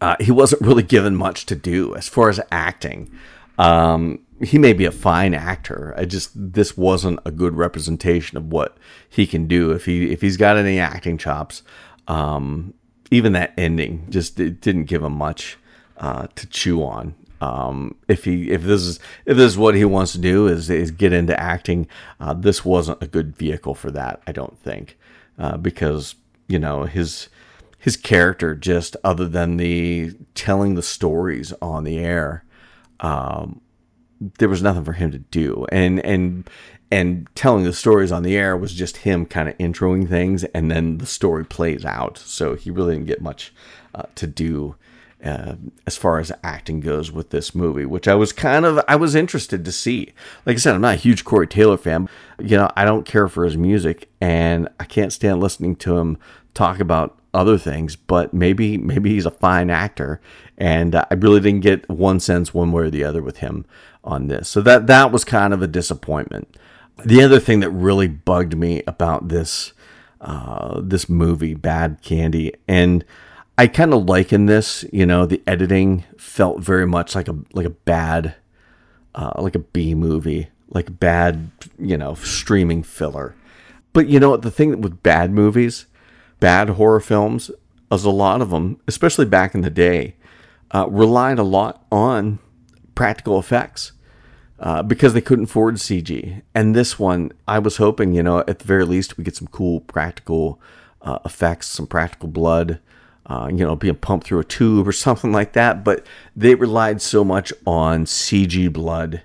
uh, 0.00 0.16
he 0.18 0.32
wasn't 0.32 0.62
really 0.62 0.82
given 0.82 1.14
much 1.14 1.46
to 1.46 1.54
do 1.54 1.94
as 1.94 2.08
far 2.08 2.28
as 2.30 2.40
acting. 2.50 3.10
Um, 3.58 4.21
he 4.42 4.58
may 4.58 4.72
be 4.72 4.84
a 4.84 4.90
fine 4.90 5.34
actor. 5.34 5.94
I 5.96 6.04
just 6.04 6.32
this 6.34 6.76
wasn't 6.76 7.20
a 7.24 7.30
good 7.30 7.54
representation 7.54 8.36
of 8.36 8.52
what 8.52 8.76
he 9.08 9.26
can 9.26 9.46
do 9.46 9.70
if 9.70 9.84
he 9.84 10.10
if 10.12 10.20
he's 10.20 10.36
got 10.36 10.56
any 10.56 10.78
acting 10.78 11.16
chops. 11.16 11.62
Um, 12.08 12.74
even 13.10 13.32
that 13.34 13.54
ending 13.56 14.06
just 14.10 14.40
it 14.40 14.60
didn't 14.60 14.84
give 14.84 15.02
him 15.02 15.12
much 15.12 15.58
uh, 15.98 16.26
to 16.34 16.46
chew 16.48 16.82
on. 16.82 17.14
Um, 17.40 17.96
if 18.08 18.24
he 18.24 18.50
if 18.50 18.62
this 18.62 18.82
is 18.82 19.00
if 19.26 19.36
this 19.36 19.52
is 19.52 19.58
what 19.58 19.74
he 19.74 19.84
wants 19.84 20.12
to 20.12 20.18
do 20.18 20.48
is 20.48 20.68
is 20.70 20.90
get 20.90 21.12
into 21.12 21.38
acting, 21.38 21.86
uh, 22.20 22.34
this 22.34 22.64
wasn't 22.64 23.02
a 23.02 23.06
good 23.06 23.36
vehicle 23.36 23.74
for 23.74 23.90
that. 23.92 24.22
I 24.26 24.32
don't 24.32 24.58
think 24.58 24.98
uh, 25.38 25.56
because 25.56 26.16
you 26.48 26.58
know 26.58 26.84
his 26.84 27.28
his 27.78 27.96
character 27.96 28.54
just 28.54 28.96
other 29.04 29.28
than 29.28 29.56
the 29.56 30.14
telling 30.34 30.74
the 30.74 30.82
stories 30.82 31.52
on 31.60 31.84
the 31.84 31.98
air 31.98 32.44
um, 33.00 33.60
there 34.38 34.48
was 34.48 34.62
nothing 34.62 34.84
for 34.84 34.92
him 34.92 35.10
to 35.12 35.18
do, 35.18 35.66
and 35.70 36.00
and 36.04 36.48
and 36.90 37.28
telling 37.34 37.64
the 37.64 37.72
stories 37.72 38.12
on 38.12 38.22
the 38.22 38.36
air 38.36 38.56
was 38.56 38.74
just 38.74 38.98
him 38.98 39.24
kind 39.24 39.48
of 39.48 39.56
introing 39.58 40.08
things, 40.08 40.44
and 40.44 40.70
then 40.70 40.98
the 40.98 41.06
story 41.06 41.44
plays 41.44 41.84
out. 41.84 42.18
So 42.18 42.54
he 42.54 42.70
really 42.70 42.94
didn't 42.94 43.06
get 43.06 43.22
much 43.22 43.52
uh, 43.94 44.04
to 44.16 44.26
do. 44.26 44.76
Uh, 45.24 45.54
as 45.86 45.96
far 45.96 46.18
as 46.18 46.32
acting 46.42 46.80
goes 46.80 47.12
with 47.12 47.30
this 47.30 47.54
movie, 47.54 47.86
which 47.86 48.08
I 48.08 48.14
was 48.16 48.32
kind 48.32 48.64
of 48.64 48.80
I 48.88 48.96
was 48.96 49.14
interested 49.14 49.64
to 49.64 49.70
see. 49.70 50.12
Like 50.44 50.56
I 50.56 50.58
said, 50.58 50.74
I'm 50.74 50.80
not 50.80 50.94
a 50.94 50.98
huge 50.98 51.22
Corey 51.22 51.46
Taylor 51.46 51.76
fan. 51.76 52.08
You 52.40 52.56
know, 52.56 52.68
I 52.74 52.84
don't 52.84 53.06
care 53.06 53.28
for 53.28 53.44
his 53.44 53.56
music, 53.56 54.08
and 54.20 54.68
I 54.80 54.84
can't 54.84 55.12
stand 55.12 55.38
listening 55.38 55.76
to 55.76 55.96
him 55.98 56.18
talk 56.54 56.80
about 56.80 57.16
other 57.34 57.58
things, 57.58 57.96
but 57.96 58.34
maybe 58.34 58.76
maybe 58.76 59.10
he's 59.10 59.26
a 59.26 59.30
fine 59.30 59.70
actor, 59.70 60.20
and 60.58 60.94
I 60.94 61.14
really 61.16 61.40
didn't 61.40 61.60
get 61.62 61.88
one 61.88 62.20
sense 62.20 62.52
one 62.52 62.72
way 62.72 62.84
or 62.84 62.90
the 62.90 63.04
other 63.04 63.22
with 63.22 63.38
him 63.38 63.64
on 64.04 64.28
this. 64.28 64.48
So 64.48 64.60
that 64.62 64.86
that 64.86 65.12
was 65.12 65.24
kind 65.24 65.54
of 65.54 65.62
a 65.62 65.66
disappointment. 65.66 66.56
The 67.04 67.22
other 67.22 67.40
thing 67.40 67.60
that 67.60 67.70
really 67.70 68.08
bugged 68.08 68.56
me 68.56 68.82
about 68.86 69.28
this 69.28 69.72
uh, 70.20 70.80
this 70.82 71.08
movie, 71.08 71.54
Bad 71.54 71.98
Candy, 72.02 72.54
and 72.68 73.04
I 73.58 73.66
kind 73.66 73.92
of 73.92 74.04
liken 74.04 74.46
this, 74.46 74.84
you 74.92 75.04
know, 75.04 75.26
the 75.26 75.42
editing 75.46 76.04
felt 76.16 76.60
very 76.60 76.86
much 76.86 77.14
like 77.14 77.28
a 77.28 77.36
like 77.52 77.66
a 77.66 77.70
bad, 77.70 78.34
uh, 79.14 79.32
like 79.38 79.54
a 79.54 79.60
B 79.60 79.94
movie, 79.94 80.48
like 80.68 80.98
bad, 80.98 81.50
you 81.78 81.96
know, 81.96 82.14
streaming 82.14 82.82
filler. 82.82 83.34
But 83.92 84.08
you 84.08 84.18
know 84.18 84.30
what? 84.30 84.42
The 84.42 84.50
thing 84.50 84.80
with 84.80 85.02
bad 85.02 85.32
movies, 85.32 85.86
bad 86.42 86.70
horror 86.70 86.98
films, 86.98 87.52
as 87.88 88.04
a 88.04 88.10
lot 88.10 88.42
of 88.42 88.50
them, 88.50 88.76
especially 88.88 89.24
back 89.24 89.54
in 89.54 89.60
the 89.60 89.70
day, 89.70 90.16
uh, 90.72 90.88
relied 90.90 91.38
a 91.38 91.44
lot 91.44 91.86
on 91.92 92.40
practical 92.96 93.38
effects 93.38 93.92
uh, 94.58 94.82
because 94.82 95.14
they 95.14 95.20
couldn't 95.20 95.44
afford 95.44 95.76
CG. 95.76 96.42
And 96.52 96.74
this 96.74 96.98
one, 96.98 97.30
I 97.46 97.60
was 97.60 97.76
hoping, 97.76 98.12
you 98.12 98.24
know, 98.24 98.40
at 98.48 98.58
the 98.58 98.64
very 98.64 98.84
least, 98.84 99.16
we 99.16 99.22
get 99.22 99.36
some 99.36 99.46
cool 99.46 99.82
practical 99.82 100.60
uh, 101.00 101.20
effects, 101.24 101.68
some 101.68 101.86
practical 101.86 102.28
blood, 102.28 102.80
uh, 103.26 103.48
you 103.48 103.64
know, 103.64 103.76
being 103.76 103.94
pumped 103.94 104.26
through 104.26 104.40
a 104.40 104.44
tube 104.44 104.88
or 104.88 104.92
something 105.06 105.30
like 105.30 105.52
that. 105.52 105.84
But 105.84 106.04
they 106.34 106.56
relied 106.56 107.00
so 107.00 107.22
much 107.22 107.52
on 107.64 108.04
CG 108.04 108.72
blood 108.72 109.22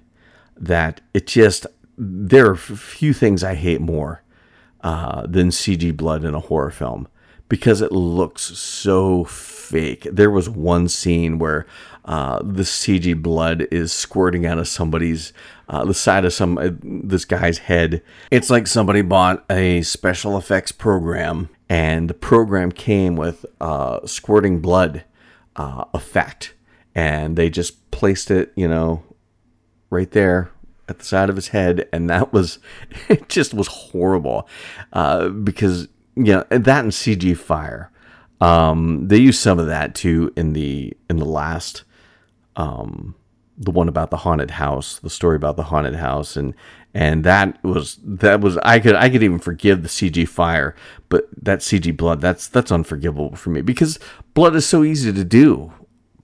that 0.56 1.02
it 1.16 1.26
just, 1.26 1.66
there 1.98 2.46
are 2.46 2.52
a 2.52 2.58
few 2.58 3.12
things 3.12 3.44
I 3.44 3.56
hate 3.56 3.82
more 3.82 4.22
uh, 4.82 5.26
than 5.28 5.50
CG 5.50 5.96
blood 5.96 6.24
in 6.24 6.34
a 6.34 6.40
horror 6.40 6.72
film 6.72 7.08
because 7.50 7.82
it 7.82 7.92
looks 7.92 8.42
so 8.42 9.24
fake. 9.24 10.08
There 10.12 10.32
was 10.32 10.50
one 10.50 10.88
scene 10.88 11.40
where 11.40 11.66
uh, 12.06 12.40
the 12.40 12.64
CG 12.64 13.22
blood 13.22 13.68
is 13.72 13.92
squirting 13.92 14.46
out 14.46 14.58
of 14.58 14.68
somebody's 14.68 15.34
uh, 15.70 15.84
the 15.84 15.94
side 15.94 16.24
of 16.24 16.34
some 16.34 16.58
uh, 16.58 16.70
this 16.82 17.26
guy's 17.26 17.60
head. 17.60 18.02
It's 18.32 18.50
like 18.50 18.68
somebody 18.68 19.02
bought 19.02 19.46
a 19.50 19.82
special 19.82 20.38
effects 20.38 20.72
program, 20.72 21.50
and 21.68 22.10
the 22.10 22.14
program 22.14 22.72
came 22.72 23.16
with 23.16 23.46
uh, 23.60 24.06
squirting 24.06 24.62
blood 24.62 25.04
uh, 25.56 25.86
effect, 25.94 26.54
and 26.96 27.36
they 27.36 27.50
just 27.50 27.92
placed 27.92 28.32
it, 28.32 28.54
you 28.56 28.68
know, 28.68 29.04
right 29.90 30.12
there 30.12 30.52
at 30.88 31.00
the 31.00 31.06
side 31.06 31.30
of 31.30 31.36
his 31.36 31.50
head, 31.50 31.88
and 31.92 32.10
that 32.10 32.34
was 32.34 32.60
it. 33.10 33.30
Just 33.30 33.54
was 33.54 33.68
horrible 33.68 34.48
uh, 34.94 35.30
because 35.30 35.88
you 36.16 36.34
know 36.34 36.46
that 36.50 36.84
and 36.84 36.92
CG 36.92 37.38
fire. 37.38 37.92
Um, 38.40 39.08
they 39.08 39.18
used 39.18 39.40
some 39.40 39.58
of 39.58 39.66
that 39.68 39.96
too 39.96 40.32
in 40.36 40.54
the 40.54 40.94
in 41.10 41.18
the 41.18 41.26
last 41.26 41.84
um, 42.56 43.16
the 43.58 43.72
one 43.72 43.90
about 43.90 44.12
the 44.12 44.18
haunted 44.18 44.52
house, 44.52 45.00
the 45.00 45.10
story 45.10 45.36
about 45.36 45.56
the 45.56 45.64
haunted 45.64 45.96
house, 45.96 46.36
and 46.36 46.54
and 46.94 47.24
that 47.24 47.64
was 47.64 48.00
that 48.04 48.42
was 48.42 48.58
I 48.58 48.80
could 48.80 48.96
I 48.96 49.10
could 49.10 49.24
even 49.24 49.40
forgive 49.40 49.82
the 49.82 49.90
CG 49.90 50.28
fire, 50.28 50.76
but 51.10 51.28
that 51.42 51.60
CG 51.60 51.96
blood 51.96 52.22
that's 52.22 52.48
that's 52.48 52.72
unforgivable 52.72 53.36
for 53.36 53.50
me 53.50 53.62
because 53.62 54.00
blood 54.34 54.56
is 54.56 54.66
so 54.66 54.84
easy 54.84 55.12
to 55.12 55.24
do 55.24 55.74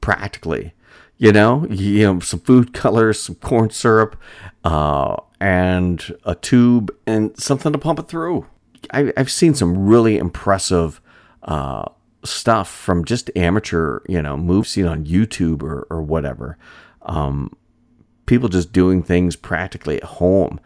practically. 0.01 0.73
You 1.17 1.31
know, 1.31 1.65
you 1.69 2.03
know 2.05 2.19
some 2.19 2.39
food 2.41 2.73
colors, 2.73 3.19
some 3.21 3.35
corn 3.35 3.69
syrup, 3.69 4.19
uh, 4.63 5.17
and 5.39 6.15
a 6.25 6.35
tube 6.35 6.93
and 7.05 7.37
something 7.39 7.71
to 7.71 7.77
pump 7.77 7.99
it 7.99 8.07
through. 8.07 8.47
I, 8.91 9.13
have 9.15 9.31
seen 9.31 9.53
some 9.53 9.85
really 9.85 10.17
impressive 10.17 10.99
uh, 11.43 11.85
stuff 12.25 12.69
from 12.69 13.05
just 13.05 13.29
amateur, 13.35 13.99
you 14.07 14.21
know, 14.21 14.37
moves 14.37 14.69
seen 14.69 14.85
on 14.85 15.05
YouTube 15.05 15.63
or, 15.63 15.87
or 15.89 16.01
whatever. 16.01 16.57
Um, 17.03 17.55
people 18.25 18.49
just 18.49 18.71
doing 18.71 19.03
things 19.03 19.35
practically 19.35 19.97
at 19.97 20.03
home 20.03 20.59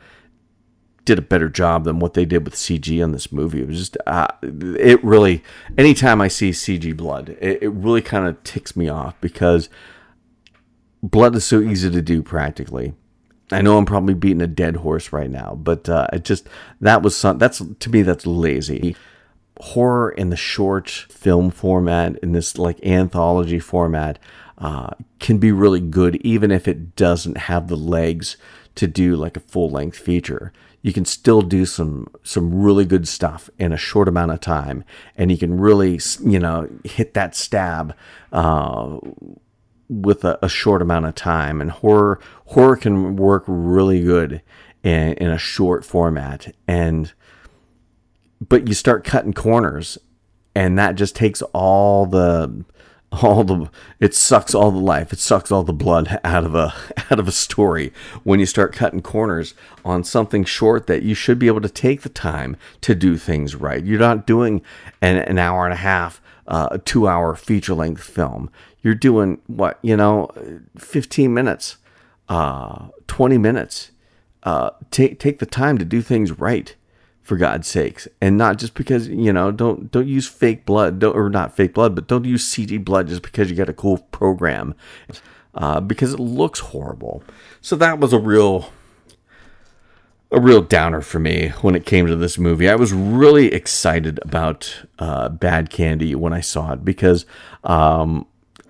did 1.06 1.18
a 1.18 1.24
better 1.24 1.48
job 1.48 1.86
than 1.86 2.00
what 2.00 2.14
they 2.14 2.26
did 2.26 2.44
with 2.44 2.54
CG 2.54 3.02
on 3.02 3.14
this 3.14 3.32
movie. 3.32 3.62
It 3.62 3.68
was 3.68 3.78
just, 3.80 3.98
uh, 4.06 4.28
it 4.42 5.02
really, 5.04 5.42
anytime 5.78 6.22
I 6.22 6.28
see 6.28 6.52
CG 6.52 6.96
blood, 6.96 7.30
it, 7.40 7.64
it 7.64 7.70
really 7.70 8.02
kind 8.02 8.28
of 8.28 8.44
ticks 8.44 8.76
me 8.76 8.90
off 8.90 9.20
because 9.22 9.70
blood 11.02 11.36
is 11.36 11.46
so 11.46 11.62
easy 11.62 11.90
to 11.90 12.02
do 12.02 12.22
practically. 12.22 12.94
I 13.52 13.62
know 13.62 13.78
I'm 13.78 13.86
probably 13.86 14.14
beating 14.14 14.42
a 14.42 14.48
dead 14.48 14.78
horse 14.78 15.14
right 15.14 15.30
now, 15.30 15.56
but 15.56 15.88
uh, 15.88 16.08
it 16.12 16.26
just 16.26 16.50
that 16.82 17.02
was 17.02 17.16
some 17.16 17.38
that's 17.38 17.62
to 17.80 17.90
me 17.90 18.02
that's 18.02 18.26
lazy 18.26 18.96
horror 19.60 20.12
in 20.12 20.30
the 20.30 20.36
short 20.36 20.90
film 20.90 21.50
format, 21.52 22.18
in 22.20 22.32
this 22.32 22.58
like 22.58 22.84
anthology 22.86 23.60
format, 23.60 24.20
uh, 24.58 24.90
can 25.20 25.38
be 25.38 25.52
really 25.52 25.80
good, 25.80 26.16
even 26.18 26.52
if 26.52 26.68
it 26.68 26.96
doesn't 26.96 27.38
have 27.38 27.68
the 27.68 27.78
legs 27.78 28.38
to 28.76 28.88
do 28.88 29.16
like 29.16 29.38
a 29.38 29.42
full 29.42 29.70
length 29.70 29.98
feature. 29.98 30.52
You 30.82 30.94
can 30.94 31.06
still 31.06 31.42
do 31.42 31.66
some 31.66 32.08
some 32.24 32.62
really 32.62 32.86
good 32.86 33.08
stuff 33.08 33.50
in 33.58 33.74
a 33.74 33.78
short 33.78 34.08
amount 34.08 34.32
of 34.32 34.40
time, 34.40 34.84
and 35.16 35.32
you 35.32 35.38
can 35.38 35.60
really 35.60 36.00
you 36.24 36.40
know 36.40 36.70
hit 36.84 37.14
that 37.14 37.36
stab 37.36 37.96
uh, 38.32 39.00
with 39.90 40.26
a, 40.26 40.38
a, 40.44 40.50
short 40.50 40.82
amount 40.82 41.06
of 41.06 41.16
time. 41.16 41.62
And 41.62 41.72
horror 41.72 42.20
horror 42.48 42.76
can 42.76 43.16
work 43.16 43.44
really 43.48 44.04
good 44.04 44.42
in, 44.84 45.14
in 45.14 45.30
a 45.30 45.38
short 45.38 45.86
format, 45.86 46.54
and 46.68 47.14
but 48.40 48.68
you 48.68 48.74
start 48.74 49.04
cutting 49.04 49.34
corners 49.34 49.98
and 50.58 50.78
that 50.80 50.96
just 50.96 51.16
takes 51.16 51.44
all 51.54 52.08
the 52.08 52.66
all 53.12 53.44
the 53.44 53.70
it 54.00 54.14
sucks 54.14 54.56
all 54.56 54.72
the 54.72 54.78
life 54.78 55.14
it 55.14 55.20
sucks 55.20 55.52
all 55.52 55.64
the 55.64 55.72
blood 55.72 56.20
out 56.24 56.44
of 56.44 56.56
a 56.56 56.74
out 57.12 57.20
of 57.20 57.28
a 57.28 57.32
story 57.32 57.94
when 58.24 58.40
you 58.40 58.46
start 58.46 58.74
cutting 58.74 59.02
corners 59.02 59.54
on 59.86 60.04
something 60.04 60.44
short 60.44 60.88
that 60.88 61.04
you 61.04 61.14
should 61.14 61.38
be 61.38 61.48
able 61.48 61.62
to 61.62 61.70
take 61.70 62.02
the 62.02 62.10
time 62.10 62.58
to 62.82 62.96
do 62.96 63.18
things 63.18 63.56
right 63.56 63.86
you're 63.86 64.00
not 64.00 64.28
doing 64.28 64.62
an, 65.02 65.18
an 65.18 65.38
hour 65.38 65.64
and 65.64 65.74
a 65.74 65.78
half 65.78 66.22
uh, 66.48 66.70
a 66.72 66.80
two 66.80 67.08
hour 67.08 67.36
feature 67.36 67.74
length 67.74 68.04
film. 68.04 68.50
You're 68.82 68.96
doing 68.96 69.42
what 69.48 69.80
you 69.82 69.98
know 69.98 70.30
15 70.78 71.34
minutes 71.34 71.78
uh, 72.30 72.88
20 73.08 73.38
minutes. 73.38 73.92
Uh, 74.44 74.70
take 74.92 75.20
take 75.20 75.40
the 75.40 75.46
time 75.46 75.78
to 75.78 75.86
do 75.86 76.02
things 76.02 76.32
right 76.40 76.76
for 77.22 77.36
God's 77.36 77.68
sakes, 77.68 78.08
and 78.22 78.38
not 78.38 78.58
just 78.58 78.76
because 78.76 79.10
you 79.10 79.34
know 79.34 79.52
don't 79.52 79.92
don't 79.92 80.08
use 80.08 80.28
fake 80.28 80.66
blood, 80.66 81.00
don't, 81.00 81.16
or 81.16 81.30
not 81.30 81.56
fake 81.56 81.74
blood, 81.74 81.96
but 81.96 82.08
don't 82.08 82.24
use 82.24 82.46
CG 82.46 82.84
blood 82.84 83.08
just 83.08 83.24
because 83.24 83.50
you 83.50 83.58
got 83.58 83.68
a 83.68 83.74
cool 83.74 83.98
program, 83.98 84.74
uh, 85.56 85.82
because 85.82 86.14
it 86.14 86.20
looks 86.20 86.60
horrible. 86.60 87.24
So 87.60 87.76
that 87.78 88.00
was 88.00 88.14
a 88.14 88.20
real 88.20 88.72
a 90.32 90.40
real 90.40 90.62
downer 90.62 91.02
for 91.02 91.20
me 91.20 91.50
when 91.62 91.76
it 91.76 91.86
came 91.86 92.08
to 92.08 92.16
this 92.16 92.38
movie. 92.38 92.70
I 92.70 92.76
was 92.76 92.92
really 92.94 93.54
excited 93.54 94.20
about 94.24 94.84
uh, 95.00 95.30
Bad 95.30 95.70
Candy 95.70 96.16
when 96.16 96.34
I 96.34 96.42
saw 96.42 96.74
it 96.74 96.84
because 96.84 97.26
um, 97.64 98.26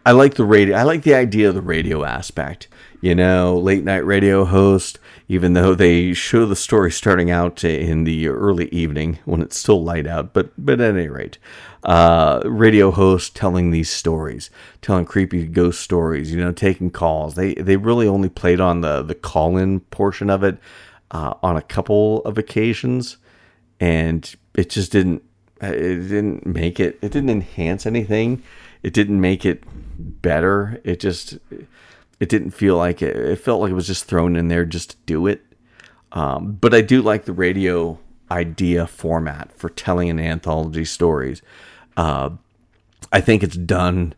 I 0.06 0.12
like 0.12 0.36
the 0.36 0.46
radio. 0.46 0.78
I 0.78 0.84
like 0.84 1.04
the 1.04 1.16
idea 1.16 1.50
of 1.50 1.56
the 1.56 1.62
radio 1.62 2.04
aspect. 2.04 2.68
You 3.02 3.14
know, 3.14 3.58
late 3.58 3.84
night 3.84 4.06
radio 4.06 4.44
host 4.44 5.00
even 5.30 5.54
though 5.54 5.76
they 5.76 6.14
show 6.14 6.46
the 6.46 6.56
story 6.56 6.92
starting 6.92 7.30
out 7.30 7.64
in 7.64 8.06
the 8.06 8.28
early 8.28 8.70
evening 8.70 9.20
when 9.26 9.42
it's 9.42 9.58
still 9.58 9.84
light 9.84 10.08
out. 10.08 10.34
But 10.34 10.52
but 10.58 10.80
at 10.80 10.96
any 10.96 11.10
rate, 11.10 11.38
uh, 11.84 12.42
radio 12.46 12.92
host 12.92 13.36
telling 13.36 13.72
these 13.72 13.90
stories, 13.90 14.50
telling 14.82 15.06
creepy 15.06 15.46
ghost 15.48 15.82
stories, 15.82 16.32
you 16.32 16.40
know, 16.40 16.52
taking 16.52 16.92
calls. 16.92 17.36
They 17.36 17.56
they 17.56 17.78
really 17.78 18.08
only 18.08 18.30
played 18.30 18.62
on 18.62 18.82
the 18.82 19.04
the 19.04 19.16
call 19.16 19.58
in 19.58 19.82
portion 19.82 20.30
of 20.30 20.44
it 20.44 20.58
uh, 21.12 21.34
on 21.42 21.58
a 21.58 21.62
couple 21.62 22.22
of 22.24 22.38
occasions, 22.38 23.18
and 23.80 24.36
it 24.56 24.70
just 24.70 24.92
didn't 24.92 25.24
it 25.62 26.08
didn't 26.10 26.46
make 26.46 26.80
it. 26.80 27.00
It 27.02 27.12
didn't 27.12 27.30
enhance 27.30 27.86
anything. 27.86 28.44
It 28.84 28.94
didn't 28.94 29.20
make 29.20 29.46
it 29.46 29.64
better. 30.22 30.80
It 30.84 31.00
just 31.00 31.38
it 32.20 32.30
didn't 32.30 32.52
feel 32.52 32.78
like 32.78 33.02
it. 33.02 33.16
It 33.16 33.40
felt 33.40 33.62
like 33.62 33.72
it 33.72 33.76
was 33.76 33.88
just 33.88 34.06
thrown 34.06 34.36
in 34.36 34.48
there 34.48 34.66
just 34.66 34.92
to 34.92 34.98
do 35.06 35.28
it. 35.28 35.42
Um, 36.12 36.54
but 36.54 36.74
I 36.74 36.82
do 36.82 37.02
like 37.02 37.26
the 37.26 37.34
radio 37.34 38.00
idea 38.30 38.88
format 38.88 39.52
for 39.58 39.70
telling 39.70 40.10
an 40.10 40.20
anthology 40.20 40.86
stories. 40.86 41.42
Uh, 41.96 42.32
I 43.12 43.22
think 43.22 43.44
it's 43.44 43.58
done 43.58 44.14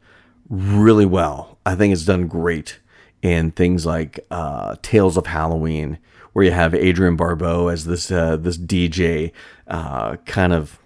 really 0.50 1.06
well. 1.06 1.58
I 1.66 1.76
think 1.76 1.94
it's 1.94 2.06
done 2.06 2.28
great 2.28 2.80
in 3.22 3.52
things 3.52 3.86
like 3.86 4.20
uh, 4.32 4.76
Tales 4.82 5.18
of 5.18 5.28
Halloween, 5.28 6.00
where 6.40 6.46
you 6.46 6.54
have 6.54 6.74
Adrienne 6.74 7.18
Barbeau 7.18 7.68
as 7.68 7.84
this 7.84 8.10
uh, 8.10 8.38
this 8.38 8.58
DJ, 8.58 9.34
uh, 9.68 10.16
kind 10.26 10.54
of 10.54 10.80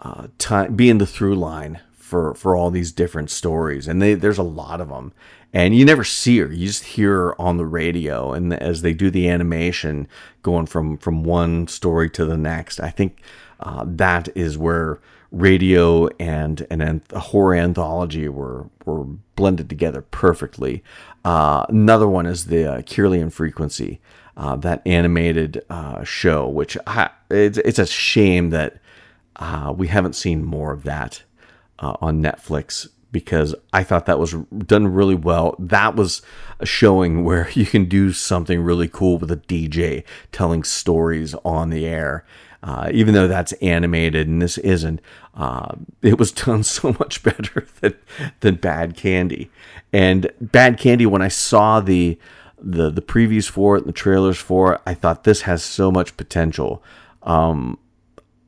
uh, 0.00 0.26
time 0.36 0.76
being 0.76 0.98
the 0.98 1.06
through 1.06 1.34
line 1.34 1.80
for 1.94 2.34
for 2.34 2.54
all 2.54 2.70
these 2.70 2.92
different 2.92 3.30
stories, 3.30 3.88
and 3.88 4.02
they, 4.02 4.12
there's 4.12 4.36
a 4.36 4.42
lot 4.42 4.82
of 4.82 4.90
them 4.90 5.14
and 5.54 5.74
you 5.74 5.86
never 5.86 6.04
see 6.04 6.40
her. 6.40 6.52
You 6.52 6.66
just 6.66 6.84
hear 6.84 7.14
her 7.14 7.40
on 7.40 7.56
the 7.56 7.64
radio 7.64 8.34
and 8.34 8.52
as 8.52 8.82
they 8.82 8.92
do 8.92 9.10
the 9.10 9.30
animation 9.30 10.08
going 10.42 10.66
from 10.66 10.98
from 10.98 11.24
one 11.24 11.68
story 11.68 12.10
to 12.10 12.26
the 12.26 12.36
next. 12.36 12.78
I 12.78 12.90
think 12.90 13.22
uh, 13.60 13.84
that 13.86 14.28
is 14.34 14.58
where 14.58 15.00
radio 15.30 16.08
and 16.20 16.66
and 16.68 17.00
a 17.10 17.18
horror 17.18 17.54
anthology 17.54 18.28
were 18.28 18.68
were 18.84 19.04
blended 19.36 19.70
together 19.70 20.02
perfectly. 20.02 20.82
Uh, 21.24 21.64
another 21.70 22.08
one 22.08 22.26
is 22.26 22.46
the 22.46 22.70
uh, 22.70 22.82
Kirlian 22.82 23.32
frequency 23.32 23.98
uh, 24.36 24.56
that 24.56 24.82
animated 24.86 25.64
uh, 25.70 26.02
show 26.04 26.48
which 26.48 26.76
I, 26.86 27.10
it's, 27.30 27.58
it's 27.58 27.78
a 27.78 27.86
shame 27.86 28.50
that 28.50 28.78
uh, 29.36 29.72
we 29.76 29.88
haven't 29.88 30.14
seen 30.14 30.44
more 30.44 30.72
of 30.72 30.82
that 30.84 31.22
uh, 31.78 31.96
on 32.00 32.22
Netflix 32.22 32.88
because 33.12 33.54
I 33.72 33.84
thought 33.84 34.06
that 34.06 34.18
was 34.18 34.32
done 34.32 34.88
really 34.88 35.14
well. 35.14 35.54
That 35.58 35.94
was 35.94 36.22
a 36.58 36.66
showing 36.66 37.24
where 37.24 37.50
you 37.54 37.66
can 37.66 37.84
do 37.84 38.12
something 38.12 38.60
really 38.60 38.88
cool 38.88 39.18
with 39.18 39.30
a 39.30 39.36
DJ 39.36 40.04
telling 40.32 40.64
stories 40.64 41.34
on 41.44 41.70
the 41.70 41.86
air. 41.86 42.24
Uh, 42.64 42.88
even 42.92 43.12
though 43.12 43.26
that's 43.26 43.52
animated 43.54 44.28
and 44.28 44.40
this 44.40 44.56
isn't, 44.58 45.00
uh, 45.34 45.74
it 46.00 46.16
was 46.16 46.30
done 46.46 46.62
so 46.62 46.96
much 46.98 47.22
better 47.22 47.66
than, 47.80 47.94
than 48.40 48.54
Bad 48.54 48.96
Candy. 48.96 49.50
And 49.92 50.30
Bad 50.40 50.78
Candy, 50.78 51.04
when 51.04 51.22
I 51.22 51.28
saw 51.28 51.80
the 51.80 52.18
the 52.62 52.90
the 52.90 53.02
previews 53.02 53.48
for 53.48 53.76
it 53.76 53.86
the 53.86 53.92
trailers 53.92 54.38
for 54.38 54.74
it, 54.74 54.80
I 54.86 54.94
thought 54.94 55.24
this 55.24 55.42
has 55.42 55.62
so 55.62 55.90
much 55.90 56.16
potential. 56.16 56.82
Um, 57.22 57.78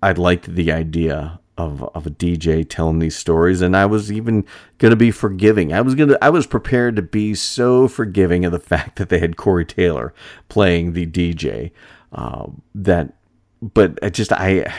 I 0.03 0.13
liked 0.13 0.55
the 0.55 0.73
idea 0.73 1.41
of 1.57 1.83
of 1.95 2.07
a 2.07 2.11
DJ 2.11 2.69
telling 2.69 2.99
these 2.99 3.17
stories, 3.17 3.61
and 3.61 3.77
I 3.77 3.87
was 3.87 4.11
even 4.11 4.45
gonna 4.79 4.97
be 4.97 5.11
forgiving. 5.11 5.73
I 5.73 5.81
was 5.81 5.95
gonna 5.95 6.19
I 6.21 6.31
was 6.31 6.47
prepared 6.47 6.97
to 6.97 7.03
be 7.03 7.35
so 7.35 7.89
forgiving 7.89 8.45
of 8.45 8.53
the 8.53 8.59
fact 8.73 8.97
that 8.97 9.09
they 9.09 9.19
had 9.19 9.37
Corey 9.37 9.65
Taylor 9.65 10.15
playing 10.49 10.93
the 10.93 11.07
DJ. 11.07 11.71
Uh, 12.13 12.47
that, 12.75 13.15
but 13.61 13.99
I 14.03 14.11
just 14.11 14.33
I 14.33 14.73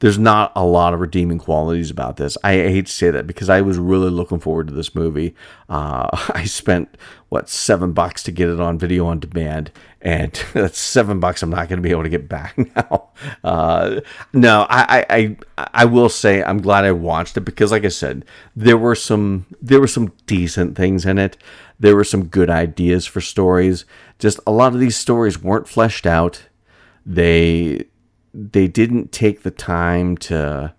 there's 0.00 0.18
not 0.18 0.52
a 0.54 0.64
lot 0.64 0.94
of 0.94 1.00
redeeming 1.00 1.38
qualities 1.38 1.90
about 1.90 2.16
this. 2.18 2.38
I 2.44 2.52
hate 2.52 2.86
to 2.86 2.92
say 2.92 3.10
that 3.10 3.26
because 3.26 3.48
I 3.48 3.62
was 3.62 3.78
really 3.78 4.10
looking 4.10 4.38
forward 4.38 4.68
to 4.68 4.74
this 4.74 4.94
movie. 4.94 5.34
Uh, 5.68 6.08
I 6.34 6.44
spent 6.44 6.96
what 7.28 7.48
seven 7.48 7.92
bucks 7.92 8.22
to 8.24 8.32
get 8.32 8.48
it 8.48 8.60
on 8.60 8.78
video 8.78 9.06
on 9.06 9.18
demand, 9.18 9.72
and 10.00 10.32
that's 10.52 10.78
seven 10.78 11.18
bucks 11.18 11.42
I'm 11.42 11.50
not 11.50 11.68
going 11.68 11.78
to 11.78 11.82
be 11.82 11.90
able 11.90 12.04
to 12.04 12.08
get 12.08 12.28
back 12.28 12.56
now. 12.76 13.08
Uh, 13.42 14.00
no, 14.32 14.66
I, 14.70 15.04
I 15.10 15.36
I 15.56 15.84
will 15.84 16.08
say 16.08 16.42
I'm 16.42 16.62
glad 16.62 16.84
I 16.84 16.92
watched 16.92 17.36
it 17.36 17.40
because, 17.40 17.72
like 17.72 17.84
I 17.84 17.88
said, 17.88 18.24
there 18.54 18.78
were 18.78 18.94
some 18.94 19.46
there 19.60 19.80
were 19.80 19.88
some 19.88 20.12
decent 20.26 20.76
things 20.76 21.04
in 21.04 21.18
it. 21.18 21.36
There 21.80 21.96
were 21.96 22.04
some 22.04 22.26
good 22.26 22.50
ideas 22.50 23.06
for 23.06 23.20
stories. 23.20 23.84
Just 24.18 24.40
a 24.46 24.52
lot 24.52 24.74
of 24.74 24.80
these 24.80 24.96
stories 24.96 25.42
weren't 25.42 25.68
fleshed 25.68 26.06
out. 26.06 26.44
They 27.06 27.86
they 28.34 28.68
didn't 28.68 29.12
take 29.12 29.42
the 29.42 29.50
time 29.50 30.16
to 30.18 30.74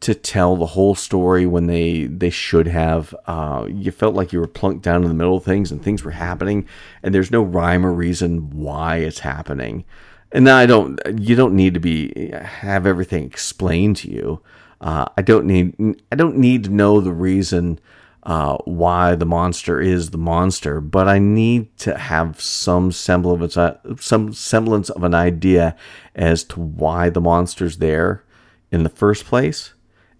to 0.00 0.14
tell 0.14 0.56
the 0.56 0.66
whole 0.66 0.94
story 0.94 1.46
when 1.46 1.66
they 1.66 2.04
they 2.04 2.30
should 2.30 2.66
have. 2.66 3.14
Uh, 3.26 3.66
you 3.68 3.90
felt 3.90 4.14
like 4.14 4.32
you 4.32 4.40
were 4.40 4.46
plunked 4.46 4.82
down 4.82 5.02
in 5.02 5.08
the 5.08 5.14
middle 5.14 5.36
of 5.36 5.44
things 5.44 5.72
and 5.72 5.82
things 5.82 6.04
were 6.04 6.12
happening, 6.12 6.66
and 7.02 7.14
there's 7.14 7.30
no 7.30 7.42
rhyme 7.42 7.84
or 7.84 7.92
reason 7.92 8.50
why 8.50 8.96
it's 8.96 9.20
happening. 9.20 9.84
And 10.30 10.48
I 10.48 10.66
don't. 10.66 11.00
You 11.18 11.34
don't 11.34 11.54
need 11.54 11.74
to 11.74 11.80
be 11.80 12.30
have 12.32 12.86
everything 12.86 13.24
explained 13.24 13.96
to 13.98 14.10
you. 14.10 14.40
Uh, 14.80 15.06
I 15.16 15.22
don't 15.22 15.46
need. 15.46 15.74
I 16.12 16.16
don't 16.16 16.36
need 16.36 16.64
to 16.64 16.70
know 16.70 17.00
the 17.00 17.12
reason 17.12 17.80
uh, 18.22 18.56
why 18.64 19.14
the 19.14 19.26
monster 19.26 19.80
is 19.80 20.10
the 20.10 20.18
monster, 20.18 20.80
but 20.80 21.08
I 21.08 21.18
need 21.18 21.76
to 21.78 21.96
have 21.96 22.40
some 22.40 22.92
semblance, 22.92 23.56
uh, 23.56 23.78
some 23.98 24.32
semblance 24.32 24.90
of 24.90 25.04
an 25.04 25.14
idea 25.14 25.76
as 26.14 26.44
to 26.44 26.60
why 26.60 27.10
the 27.10 27.20
monster's 27.20 27.78
there 27.78 28.24
in 28.70 28.82
the 28.82 28.88
first 28.88 29.24
place, 29.24 29.72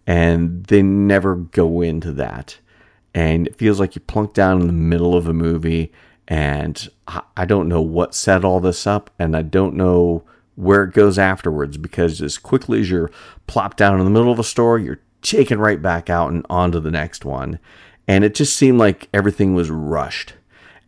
and 0.07 0.65
they 0.67 0.83
never 0.83 1.35
go 1.35 1.83
into 1.83 2.13
that. 2.13 2.59
And 3.15 3.47
it 3.47 3.57
feels 3.57 3.81
like 3.81 3.95
you 3.95 4.01
plunk 4.01 4.33
down 4.33 4.61
in 4.61 4.67
the 4.69 4.73
middle 4.73 5.15
of 5.15 5.27
a 5.27 5.33
movie, 5.33 5.93
and 6.29 6.89
I 7.37 7.45
don't 7.45 7.69
know 7.69 7.83
what 7.83 8.15
set 8.15 8.45
all 8.45 8.61
this 8.61 8.87
up, 8.87 9.11
and 9.19 9.37
I 9.37 9.43
don't 9.43 9.75
know 9.75 10.25
where 10.55 10.85
it 10.85 10.93
goes 10.93 11.19
afterwards 11.19 11.77
because 11.77 12.21
as 12.21 12.37
quickly 12.37 12.81
as 12.81 12.91
you're 12.91 13.11
plopped 13.47 13.77
down 13.77 13.99
in 13.99 14.05
the 14.05 14.11
middle 14.11 14.33
of 14.33 14.39
a 14.39 14.45
story, 14.45 14.85
you're 14.85 15.01
taken 15.23 15.59
right 15.59 15.81
back 15.81 16.11
out 16.11 16.31
and 16.31 16.45
onto 16.51 16.81
the 16.81 16.91
next 16.91 17.25
one. 17.25 17.59
And 18.09 18.25
it 18.25 18.35
just 18.35 18.57
seemed 18.57 18.79
like 18.79 19.09
everything 19.13 19.55
was 19.55 19.71
rushed 19.71 20.33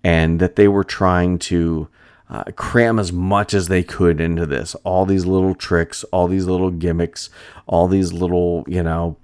and 0.03 0.41
that 0.41 0.57
they 0.57 0.66
were 0.66 0.85
trying 0.85 1.39
to 1.39 1.89
uh, 2.31 2.45
cram 2.57 2.99
as 2.99 3.12
much 3.12 3.53
as 3.53 3.68
they 3.68 3.83
could 3.83 4.21
into 4.21 4.47
this. 4.47 4.75
All 4.77 5.05
these 5.05 5.27
little 5.27 5.55
tricks, 5.55 6.03
all 6.05 6.29
these 6.29 6.47
little 6.47 6.71
gimmicks, 6.71 7.29
all 7.66 7.89
these 7.89 8.12
little, 8.12 8.64
you 8.66 8.83
know, 8.83 9.18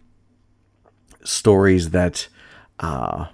stories 1.25 1.91
that, 1.91 2.29
uh, 2.81 3.27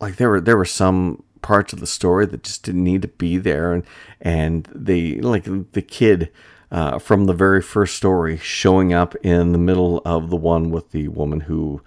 like 0.00 0.16
there 0.16 0.30
were 0.30 0.40
there 0.40 0.56
were 0.56 0.64
some 0.64 1.22
parts 1.42 1.72
of 1.72 1.80
the 1.80 1.86
story 1.86 2.26
that 2.26 2.44
just 2.44 2.64
didn't 2.64 2.82
need 2.82 3.02
to 3.02 3.08
be 3.08 3.36
there, 3.36 3.72
and 3.72 3.84
and 4.20 4.68
they 4.74 5.16
like 5.16 5.44
the 5.72 5.82
kid. 5.82 6.32
Uh, 6.70 6.98
from 6.98 7.26
the 7.26 7.34
very 7.34 7.60
first 7.60 7.94
story, 7.94 8.38
showing 8.38 8.94
up 8.94 9.14
in 9.16 9.52
the 9.52 9.58
middle 9.58 10.00
of 10.06 10.30
the 10.30 10.36
one 10.36 10.70
with 10.70 10.90
the 10.92 11.06
woman 11.08 11.40
who 11.40 11.82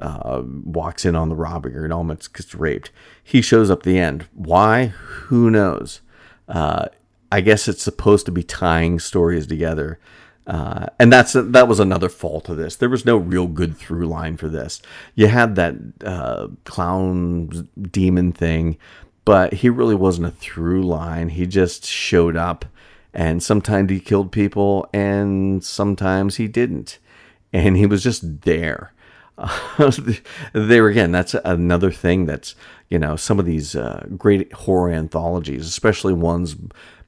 uh, 0.00 0.42
walks 0.64 1.04
in 1.04 1.14
on 1.14 1.28
the 1.28 1.36
robbery 1.36 1.74
and 1.84 1.92
almost 1.92 2.34
gets 2.34 2.54
raped. 2.54 2.90
He 3.22 3.42
shows 3.42 3.70
up 3.70 3.82
the 3.82 3.98
end. 3.98 4.26
Why? 4.34 4.86
Who 4.86 5.50
knows? 5.50 6.00
Uh, 6.48 6.86
I 7.30 7.40
guess 7.40 7.68
it's 7.68 7.82
supposed 7.82 8.26
to 8.26 8.32
be 8.32 8.42
tying 8.42 8.98
stories 8.98 9.46
together. 9.46 10.00
Uh, 10.46 10.86
and 10.98 11.12
that's 11.12 11.34
that 11.34 11.68
was 11.68 11.78
another 11.78 12.08
fault 12.08 12.48
of 12.48 12.56
this. 12.56 12.74
There 12.74 12.88
was 12.88 13.04
no 13.04 13.16
real 13.16 13.46
good 13.46 13.76
through 13.76 14.06
line 14.06 14.36
for 14.36 14.48
this. 14.48 14.82
You 15.14 15.28
had 15.28 15.54
that 15.54 15.76
uh, 16.04 16.48
clown 16.64 17.68
demon 17.90 18.32
thing, 18.32 18.76
but 19.24 19.54
he 19.54 19.68
really 19.68 19.94
wasn't 19.94 20.26
a 20.26 20.32
through 20.32 20.82
line. 20.82 21.28
He 21.28 21.46
just 21.46 21.84
showed 21.84 22.36
up, 22.36 22.64
and 23.14 23.42
sometimes 23.42 23.92
he 23.92 24.00
killed 24.00 24.32
people, 24.32 24.88
and 24.92 25.62
sometimes 25.62 26.36
he 26.36 26.48
didn't, 26.48 26.98
and 27.52 27.76
he 27.76 27.86
was 27.86 28.02
just 28.02 28.40
there. 28.40 28.92
there 30.52 30.88
again, 30.88 31.12
that's 31.12 31.34
another 31.44 31.90
thing 31.90 32.26
that's, 32.26 32.54
you 32.88 32.98
know, 32.98 33.16
some 33.16 33.38
of 33.38 33.46
these 33.46 33.74
uh, 33.74 34.06
great 34.16 34.52
horror 34.52 34.90
anthologies, 34.90 35.66
especially 35.66 36.12
ones 36.12 36.56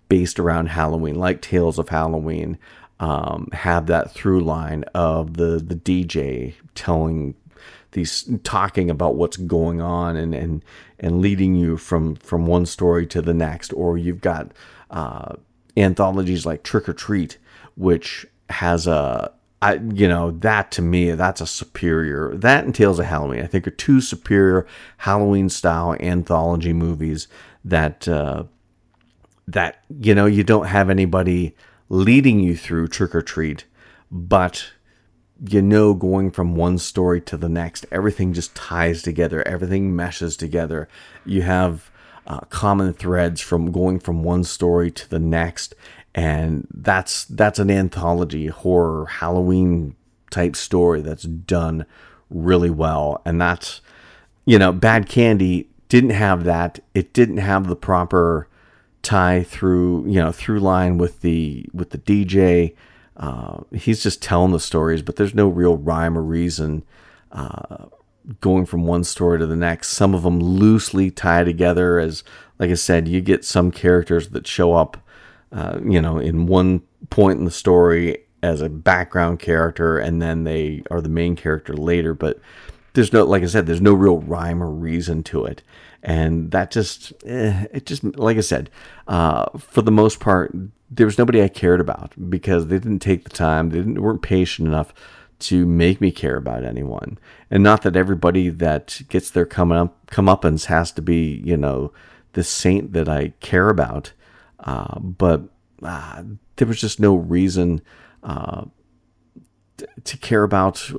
based 0.09 0.39
around 0.39 0.67
Halloween, 0.67 1.17
like 1.17 1.41
Tales 1.41 1.79
of 1.79 1.89
Halloween, 1.89 2.59
um, 3.01 3.49
have 3.53 3.87
that 3.87 4.13
through 4.13 4.41
line 4.41 4.85
of 4.95 5.37
the, 5.37 5.59
the 5.59 5.75
DJ 5.75 6.55
telling 6.75 7.35
these 7.93 8.29
talking 8.43 8.91
about 8.91 9.17
what's 9.17 9.37
going 9.37 9.81
on 9.81 10.17
and, 10.17 10.35
and, 10.35 10.65
and 10.99 11.21
leading 11.21 11.55
you 11.55 11.77
from, 11.77 12.17
from 12.17 12.47
one 12.47 12.65
story 12.65 13.07
to 13.07 13.21
the 13.21 13.35
next. 13.35 13.73
Or 13.73 13.99
you've 13.99 14.21
got 14.21 14.53
uh, 14.91 15.35
anthologies 15.77 16.47
like 16.47 16.63
Trick 16.63 16.89
or 16.89 16.95
Treat, 16.95 17.39
which 17.77 18.27
has 18.49 18.87
a 18.87 19.33
I, 19.63 19.75
you 19.75 20.09
know, 20.09 20.33
that 20.33 20.73
to 20.73 20.83
me, 20.83 21.13
that's 21.13 21.41
a 21.41 21.47
superior. 21.47 22.35
That 22.35 22.75
Tales 22.75 22.99
of 22.99 23.07
Halloween, 23.07 23.43
I 23.43 23.47
think, 23.47 23.69
are 23.69 23.71
two 23.71 24.01
superior 24.01 24.67
Halloween 24.99 25.49
style 25.49 25.95
anthology 26.01 26.73
movies 26.73 27.29
that 27.65 28.09
uh, 28.09 28.45
that 29.47 29.85
you 30.01 30.17
know 30.17 30.27
you 30.27 30.43
don't 30.43 30.67
have 30.67 30.91
anybody 30.91 31.55
leading 31.89 32.41
you 32.41 32.57
through 32.57 32.89
trick 32.89 33.15
or 33.15 33.23
treat, 33.23 33.65
but 34.11 34.73
you 35.45 35.63
know, 35.63 35.95
going 35.95 36.33
from 36.33 36.57
one 36.57 36.79
story 36.79 37.21
to 37.21 37.37
the 37.37 37.49
next, 37.49 37.87
everything 37.93 38.33
just 38.33 38.57
ties 38.57 39.01
together. 39.01 39.47
Everything 39.47 39.95
meshes 39.95 40.37
together. 40.37 40.89
You 41.25 41.43
have 41.43 41.91
uh, 42.27 42.41
common 42.51 42.93
threads 42.93 43.41
from 43.41 43.73
going 43.73 43.99
from 43.99 44.23
one 44.23 44.45
story 44.45 44.91
to 44.91 45.09
the 45.09 45.19
next, 45.19 45.75
and 46.15 46.67
that's 46.73 47.25
that's 47.25 47.59
an 47.59 47.71
anthology 47.71 48.47
horror 48.47 49.07
Halloween 49.07 49.97
type 50.31 50.57
story 50.57 51.01
that's 51.01 51.25
done 51.25 51.87
really 52.31 52.71
well, 52.71 53.23
and 53.25 53.41
that's 53.41 53.81
you 54.45 54.59
know 54.59 54.73
Bad 54.73 55.09
Candy 55.09 55.69
didn't 55.89 56.11
have 56.11 56.45
that. 56.45 56.81
It 56.95 57.13
didn't 57.13 57.39
have 57.39 57.67
the 57.67 57.77
proper 57.77 58.49
tie 59.03 59.43
through 59.43 60.07
you 60.07 60.21
know 60.21 60.33
through 60.33 60.61
line 60.61 60.99
with 60.99 61.21
the 61.21 61.67
with 61.73 61.91
the 61.91 61.99
DJ. 61.99 62.75
Uh, 63.17 63.61
he's 63.73 64.03
just 64.03 64.23
telling 64.23 64.53
the 64.53 64.61
stories, 64.61 65.03
but 65.03 65.17
there's 65.17 65.35
no 65.35 65.47
real 65.47 65.77
rhyme 65.77 66.17
or 66.17 66.23
reason 66.23 66.83
uh, 67.31 67.87
going 68.41 68.65
from 68.67 68.87
one 68.87 69.05
story 69.05 69.39
to 69.39 69.47
the 69.47 69.57
next. 69.57 69.89
Some 69.89 70.15
of 70.15 70.23
them 70.23 70.41
loosely 70.41 71.11
tie 71.11 71.45
together, 71.45 71.99
as 71.99 72.25
like 72.59 72.71
I 72.71 72.75
said, 72.75 73.09
you 73.09 73.21
get 73.21 73.45
some 73.45 73.71
characters 73.71 74.31
that 74.31 74.47
show 74.47 74.75
up 74.75 74.97
uh, 75.53 75.79
you 75.85 76.01
know, 76.01 76.19
in 76.19 76.47
one 76.47 76.83
point 77.11 77.39
in 77.39 77.45
the 77.45 77.51
story 77.51 78.19
as 78.43 78.61
a 78.61 78.69
background 78.69 79.39
character, 79.39 79.99
and 79.99 80.21
then 80.21 80.45
they 80.45 80.83
are 80.91 81.01
the 81.01 81.09
main 81.09 81.37
character 81.37 81.75
later. 81.75 82.15
But 82.15 82.41
there's 82.95 83.13
no, 83.13 83.25
like 83.25 83.43
I 83.43 83.47
said, 83.47 83.67
there's 83.67 83.81
no 83.81 83.95
real 83.95 84.19
rhyme 84.19 84.63
or 84.63 84.71
reason 84.71 85.23
to 85.25 85.45
it, 85.45 85.63
and 86.03 86.51
that 86.51 86.71
just, 86.71 87.13
eh, 87.25 87.67
it 87.73 87.87
just, 87.87 88.03
like 88.17 88.37
I 88.37 88.41
said, 88.41 88.71
uh, 89.07 89.47
for 89.59 89.83
the 89.83 89.93
most 89.93 90.21
part, 90.21 90.55
there 90.91 91.07
was 91.07 91.19
nobody 91.19 91.43
I 91.43 91.49
cared 91.49 91.81
about 91.81 92.13
because 92.29 92.67
they 92.67 92.79
didn't 92.79 92.99
take 92.99 93.25
the 93.25 93.31
time, 93.31 93.71
they 93.71 93.79
didn't, 93.79 94.03
weren't 94.03 94.23
patient 94.23 94.69
enough 94.69 94.93
to 95.41 95.67
make 95.67 96.01
me 96.01 96.13
care 96.13 96.37
about 96.37 96.65
anyone. 96.65 97.19
And 97.51 97.63
not 97.63 97.83
that 97.83 97.97
everybody 97.97 98.49
that 98.49 99.01
gets 99.09 99.31
their 99.31 99.47
come 99.47 99.73
up 99.73 100.07
comeuppance 100.07 100.67
has 100.67 100.93
to 100.93 101.03
be, 101.03 101.43
you 101.45 101.57
know, 101.57 101.93
the 102.35 102.45
saint 102.45 102.93
that 102.93 103.09
I 103.09 103.33
care 103.41 103.69
about. 103.69 104.13
Uh, 104.63 104.99
but 105.01 105.43
uh, 105.83 106.23
there 106.57 106.69
was 106.69 106.81
just 106.81 107.01
no 107.01 107.15
reason 107.15 107.83
uh, 108.23 108.65
to 110.05 110.17
care 110.19 110.45
about 110.45 110.91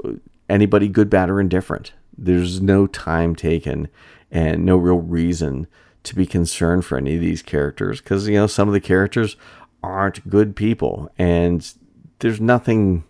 anybody, 0.49 0.88
good, 0.88 1.09
bad, 1.09 1.30
or 1.30 1.39
indifferent. 1.39 1.93
There's 2.18 2.61
no 2.61 2.88
time 2.88 3.36
taken 3.36 3.88
and 4.32 4.66
no 4.66 4.78
real 4.78 4.99
reason 4.99 5.68
to 6.03 6.16
be 6.16 6.26
concerned 6.26 6.86
for 6.86 6.97
any 6.97 7.16
of 7.16 7.22
these 7.22 7.41
characters 7.41 8.01
because, 8.01 8.28
you 8.28 8.36
know, 8.36 8.47
some 8.47 8.68
of 8.68 8.74
the 8.74 8.82
characters 8.82 9.38
aren't 9.82 10.28
good 10.30 10.55
people. 10.55 11.09
And 11.18 11.72
there's 12.20 12.41
nothing. 12.41 13.03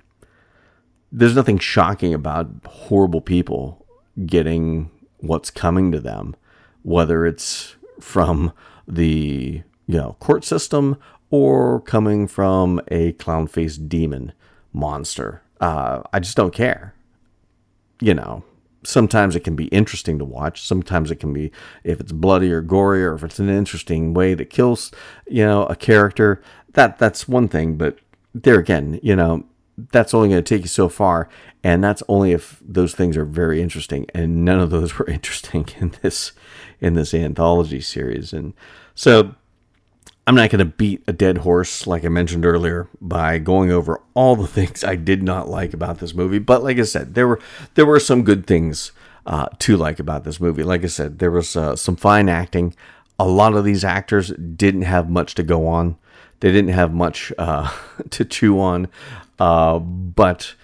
There's 1.11 1.35
nothing 1.35 1.59
shocking 1.59 2.13
about 2.13 2.49
horrible 2.65 3.21
people 3.21 3.85
getting 4.25 4.89
what's 5.17 5.51
coming 5.51 5.91
to 5.91 5.99
them, 5.99 6.35
whether 6.81 7.25
it's 7.25 7.75
from 7.99 8.51
the 8.87 9.61
you 9.87 9.97
know 9.97 10.15
court 10.19 10.43
system 10.43 10.97
or 11.29 11.81
coming 11.81 12.27
from 12.27 12.79
a 12.89 13.13
clown 13.13 13.47
faced 13.47 13.89
demon 13.89 14.33
monster. 14.71 15.41
Uh, 15.59 16.03
I 16.11 16.19
just 16.19 16.37
don't 16.37 16.53
care. 16.53 16.93
You 18.01 18.13
know, 18.13 18.43
sometimes 18.83 19.35
it 19.35 19.43
can 19.43 19.55
be 19.55 19.65
interesting 19.65 20.19
to 20.19 20.25
watch. 20.25 20.61
Sometimes 20.61 21.09
it 21.09 21.15
can 21.15 21.33
be, 21.33 21.51
if 21.83 21.99
it's 21.99 22.11
bloody 22.11 22.51
or 22.51 22.61
gory 22.61 23.03
or 23.03 23.15
if 23.15 23.23
it's 23.23 23.39
an 23.39 23.49
interesting 23.49 24.13
way 24.13 24.33
that 24.33 24.49
kills, 24.49 24.91
you 25.27 25.43
know, 25.43 25.65
a 25.65 25.75
character, 25.75 26.41
that 26.73 26.97
that's 26.97 27.27
one 27.27 27.47
thing. 27.47 27.77
But 27.77 27.99
there 28.33 28.59
again, 28.59 28.99
you 29.01 29.15
know, 29.15 29.45
that's 29.91 30.13
only 30.13 30.29
going 30.29 30.43
to 30.43 30.55
take 30.55 30.63
you 30.63 30.67
so 30.67 30.89
far. 30.89 31.29
And 31.63 31.83
that's 31.83 32.03
only 32.07 32.33
if 32.33 32.61
those 32.63 32.93
things 32.93 33.15
are 33.15 33.25
very 33.25 33.61
interesting. 33.61 34.05
And 34.13 34.43
none 34.43 34.59
of 34.59 34.69
those 34.69 34.97
were 34.99 35.07
interesting 35.07 35.67
in 35.79 35.95
this, 36.01 36.33
in 36.79 36.93
this 36.93 37.13
anthology 37.13 37.81
series. 37.81 38.33
And 38.33 38.53
so 38.93 39.33
I'm 40.25 40.35
not 40.35 40.49
going 40.51 40.59
to 40.59 40.65
beat 40.65 41.03
a 41.05 41.13
dead 41.13 41.39
horse, 41.39 41.85
like 41.85 42.05
I 42.05 42.09
mentioned 42.09 42.45
earlier, 42.45 42.87
by 43.01 43.39
going 43.39 43.71
over 43.71 44.01
all 44.13 44.35
the 44.35 44.47
things 44.59 44.83
I 44.83 44.95
did 44.95 45.21
not 45.21 45.49
like 45.49 45.73
about 45.73 45.99
this 45.99 46.13
movie. 46.13 46.39
But 46.39 46.63
like 46.63 46.79
I 46.79 46.83
said, 46.83 47.13
there 47.15 47.27
were 47.27 47.39
there 47.75 47.85
were 47.85 47.99
some 47.99 48.23
good 48.23 48.47
things 48.47 48.91
uh, 49.25 49.47
to 49.59 49.77
like 49.77 49.99
about 49.99 50.23
this 50.23 50.39
movie. 50.39 50.63
Like 50.63 50.83
I 50.83 50.87
said, 50.87 51.19
there 51.19 51.31
was 51.31 51.55
uh, 51.55 51.75
some 51.75 51.95
fine 51.95 52.29
acting. 52.29 52.75
A 53.19 53.27
lot 53.27 53.53
of 53.53 53.63
these 53.63 53.83
actors 53.83 54.29
didn't 54.29 54.81
have 54.83 55.09
much 55.09 55.35
to 55.35 55.43
go 55.43 55.67
on. 55.67 55.97
They 56.39 56.51
didn't 56.51 56.73
have 56.73 56.93
much 56.93 57.31
uh, 57.37 57.71
to 58.09 58.25
chew 58.25 58.59
on, 58.59 58.87
uh, 59.39 59.79
but 59.79 60.55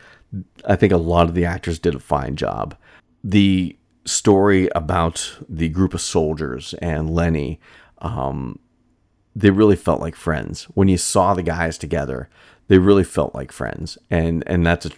I 0.65 0.75
think 0.75 0.93
a 0.93 0.97
lot 0.97 1.27
of 1.27 1.35
the 1.35 1.45
actors 1.45 1.79
did 1.79 1.95
a 1.95 1.99
fine 1.99 2.35
job. 2.35 2.75
The 3.23 3.77
story 4.05 4.69
about 4.73 5.37
the 5.47 5.69
group 5.69 5.93
of 5.93 6.01
soldiers 6.01 6.73
and 6.75 7.09
Lenny. 7.09 7.59
Um, 7.99 8.59
they 9.35 9.49
really 9.49 9.75
felt 9.75 10.01
like 10.01 10.15
friends. 10.15 10.65
When 10.73 10.87
you 10.87 10.97
saw 10.97 11.33
the 11.33 11.43
guys 11.43 11.77
together, 11.77 12.29
they 12.67 12.77
really 12.77 13.03
felt 13.03 13.35
like 13.35 13.51
friends, 13.51 13.97
and 14.09 14.43
and 14.47 14.65
that's 14.65 14.85
a 14.85 14.91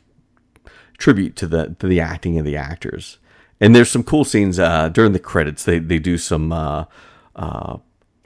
tribute 0.97 1.35
to 1.37 1.47
the 1.47 1.75
to 1.79 1.87
the 1.87 1.99
acting 1.99 2.37
of 2.37 2.45
the 2.45 2.57
actors. 2.57 3.17
And 3.59 3.75
there's 3.75 3.91
some 3.91 4.03
cool 4.03 4.23
scenes 4.23 4.59
uh, 4.59 4.89
during 4.89 5.13
the 5.13 5.19
credits. 5.19 5.63
They 5.63 5.79
they 5.79 5.99
do 5.99 6.17
some 6.17 6.51
uh, 6.51 6.85
uh, 7.35 7.77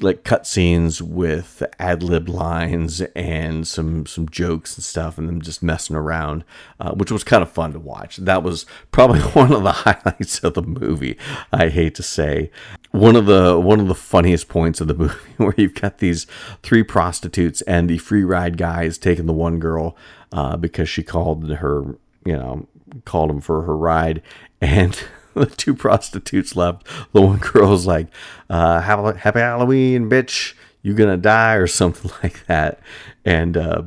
like 0.01 0.25
cut 0.25 0.45
scenes 0.45 1.01
with 1.01 1.63
ad 1.79 2.03
lib 2.03 2.27
lines 2.27 3.01
and 3.15 3.65
some 3.65 4.05
some 4.05 4.27
jokes 4.27 4.75
and 4.75 4.83
stuff, 4.83 5.17
and 5.17 5.27
them 5.27 5.41
just 5.41 5.63
messing 5.63 5.95
around, 5.95 6.43
uh, 6.79 6.91
which 6.91 7.11
was 7.11 7.23
kind 7.23 7.41
of 7.41 7.49
fun 7.49 7.73
to 7.73 7.79
watch. 7.79 8.17
That 8.17 8.43
was 8.43 8.65
probably 8.91 9.19
one 9.33 9.53
of 9.53 9.63
the 9.63 9.71
highlights 9.71 10.39
of 10.39 10.53
the 10.53 10.61
movie. 10.61 11.17
I 11.51 11.69
hate 11.69 11.95
to 11.95 12.03
say, 12.03 12.51
one 12.91 13.15
of 13.15 13.25
the 13.25 13.57
one 13.59 13.79
of 13.79 13.87
the 13.87 13.95
funniest 13.95 14.49
points 14.49 14.81
of 14.81 14.87
the 14.87 14.93
movie, 14.95 15.15
where 15.37 15.53
you've 15.57 15.75
got 15.75 15.99
these 15.99 16.27
three 16.61 16.83
prostitutes 16.83 17.61
and 17.61 17.89
the 17.89 17.97
free 17.97 18.23
ride 18.23 18.57
guy 18.57 18.83
is 18.83 18.97
taking 18.97 19.25
the 19.25 19.33
one 19.33 19.59
girl 19.59 19.95
uh, 20.31 20.57
because 20.57 20.89
she 20.89 21.03
called 21.03 21.49
her, 21.49 21.83
you 22.25 22.35
know, 22.35 22.67
called 23.05 23.29
him 23.29 23.39
for 23.39 23.61
her 23.63 23.77
ride, 23.77 24.21
and 24.59 25.03
the 25.41 25.45
two 25.45 25.75
prostitutes 25.75 26.55
left. 26.55 26.87
The 27.13 27.21
one 27.21 27.39
girl's 27.39 27.85
like, 27.85 28.07
uh, 28.49 28.81
"Happy 28.81 29.39
Halloween, 29.39 30.09
bitch! 30.09 30.53
You 30.81 30.93
gonna 30.93 31.17
die?" 31.17 31.55
or 31.55 31.67
something 31.67 32.11
like 32.23 32.45
that. 32.47 32.79
And 33.25 33.57
uh, 33.57 33.83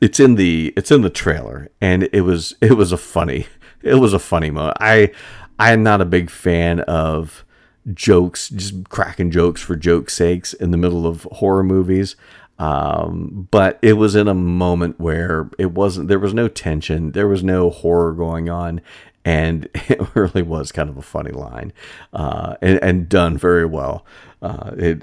it's 0.00 0.18
in 0.18 0.36
the 0.36 0.72
it's 0.76 0.90
in 0.90 1.02
the 1.02 1.10
trailer, 1.10 1.70
and 1.80 2.08
it 2.12 2.22
was 2.22 2.54
it 2.60 2.72
was 2.72 2.90
a 2.90 2.96
funny 2.96 3.46
it 3.82 3.96
was 3.96 4.12
a 4.12 4.18
funny 4.18 4.50
moment. 4.50 4.78
I 4.80 5.12
I 5.58 5.72
am 5.72 5.82
not 5.82 6.00
a 6.00 6.06
big 6.06 6.30
fan 6.30 6.80
of 6.80 7.44
jokes, 7.92 8.48
just 8.48 8.88
cracking 8.88 9.30
jokes 9.30 9.60
for 9.60 9.76
joke's 9.76 10.14
sakes 10.14 10.52
in 10.54 10.70
the 10.70 10.76
middle 10.76 11.06
of 11.06 11.24
horror 11.32 11.64
movies. 11.64 12.16
Um, 12.58 13.46
but 13.52 13.78
it 13.82 13.92
was 13.92 14.16
in 14.16 14.26
a 14.26 14.34
moment 14.34 14.98
where 14.98 15.48
it 15.58 15.72
wasn't, 15.72 16.08
there 16.08 16.18
was 16.18 16.34
no 16.34 16.48
tension, 16.48 17.12
there 17.12 17.28
was 17.28 17.44
no 17.44 17.70
horror 17.70 18.12
going 18.12 18.48
on, 18.48 18.80
and 19.28 19.68
it 19.74 20.00
really 20.14 20.40
was 20.40 20.72
kind 20.72 20.88
of 20.88 20.96
a 20.96 21.02
funny 21.02 21.32
line 21.32 21.70
uh, 22.14 22.56
and, 22.62 22.82
and, 22.82 23.08
done 23.10 23.36
very 23.36 23.66
well. 23.66 24.06
Uh, 24.40 24.70
it 24.78 25.02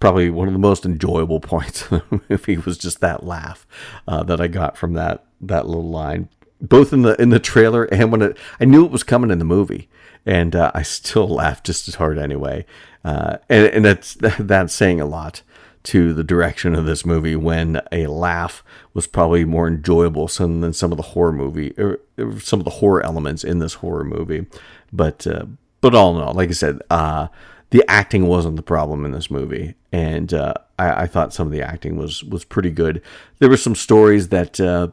probably 0.00 0.30
one 0.30 0.48
of 0.48 0.54
the 0.54 0.58
most 0.58 0.86
enjoyable 0.86 1.40
points 1.52 1.82
of 1.90 2.08
the 2.08 2.20
movie 2.30 2.56
was 2.56 2.78
just 2.78 3.00
that 3.00 3.24
laugh 3.24 3.66
uh, 4.08 4.22
that 4.22 4.40
I 4.40 4.48
got 4.48 4.78
from 4.78 4.94
that 4.94 5.26
that 5.42 5.66
little 5.66 5.90
line, 5.90 6.30
both 6.58 6.94
in 6.94 7.02
the 7.02 7.20
in 7.20 7.28
the 7.28 7.38
trailer 7.38 7.84
and 7.84 8.10
when 8.10 8.22
it. 8.22 8.38
I 8.58 8.64
knew 8.64 8.86
it 8.86 8.90
was 8.90 9.02
coming 9.02 9.30
in 9.30 9.38
the 9.38 9.44
movie, 9.44 9.90
and 10.24 10.56
uh, 10.56 10.72
I 10.74 10.80
still 10.80 11.28
laughed 11.28 11.66
just 11.66 11.86
as 11.86 11.96
hard 11.96 12.16
anyway. 12.16 12.64
Uh, 13.04 13.36
and, 13.50 13.66
and 13.66 13.84
that's 13.84 14.14
that's 14.38 14.72
saying 14.72 15.02
a 15.02 15.06
lot 15.06 15.42
to 15.86 16.12
the 16.12 16.24
direction 16.24 16.74
of 16.74 16.84
this 16.84 17.06
movie 17.06 17.36
when 17.36 17.80
a 17.92 18.08
laugh 18.08 18.64
was 18.92 19.06
probably 19.06 19.44
more 19.44 19.68
enjoyable 19.68 20.26
than 20.26 20.72
some 20.72 20.90
of 20.90 20.96
the 20.96 21.02
horror 21.02 21.32
movie 21.32 21.72
or, 21.78 22.00
some 22.40 22.58
of 22.58 22.64
the 22.64 22.70
horror 22.70 23.04
elements 23.04 23.44
in 23.44 23.60
this 23.60 23.74
horror 23.74 24.02
movie. 24.02 24.46
But 24.92 25.26
uh, 25.26 25.46
but 25.80 25.94
all 25.94 26.16
in 26.16 26.22
all, 26.22 26.34
like 26.34 26.48
I 26.48 26.52
said, 26.52 26.80
uh, 26.90 27.28
the 27.70 27.84
acting 27.88 28.26
wasn't 28.26 28.56
the 28.56 28.62
problem 28.62 29.04
in 29.04 29.12
this 29.12 29.30
movie, 29.30 29.74
and 29.92 30.34
uh, 30.34 30.54
I, 30.78 31.02
I, 31.02 31.06
thought 31.06 31.32
some 31.32 31.46
of 31.46 31.52
the 31.52 31.62
acting 31.62 31.96
was 31.96 32.24
was 32.24 32.44
pretty 32.44 32.70
good. 32.70 33.00
There 33.38 33.48
were 33.48 33.56
some 33.56 33.74
stories 33.76 34.28
that 34.28 34.58
uh, 34.58 34.88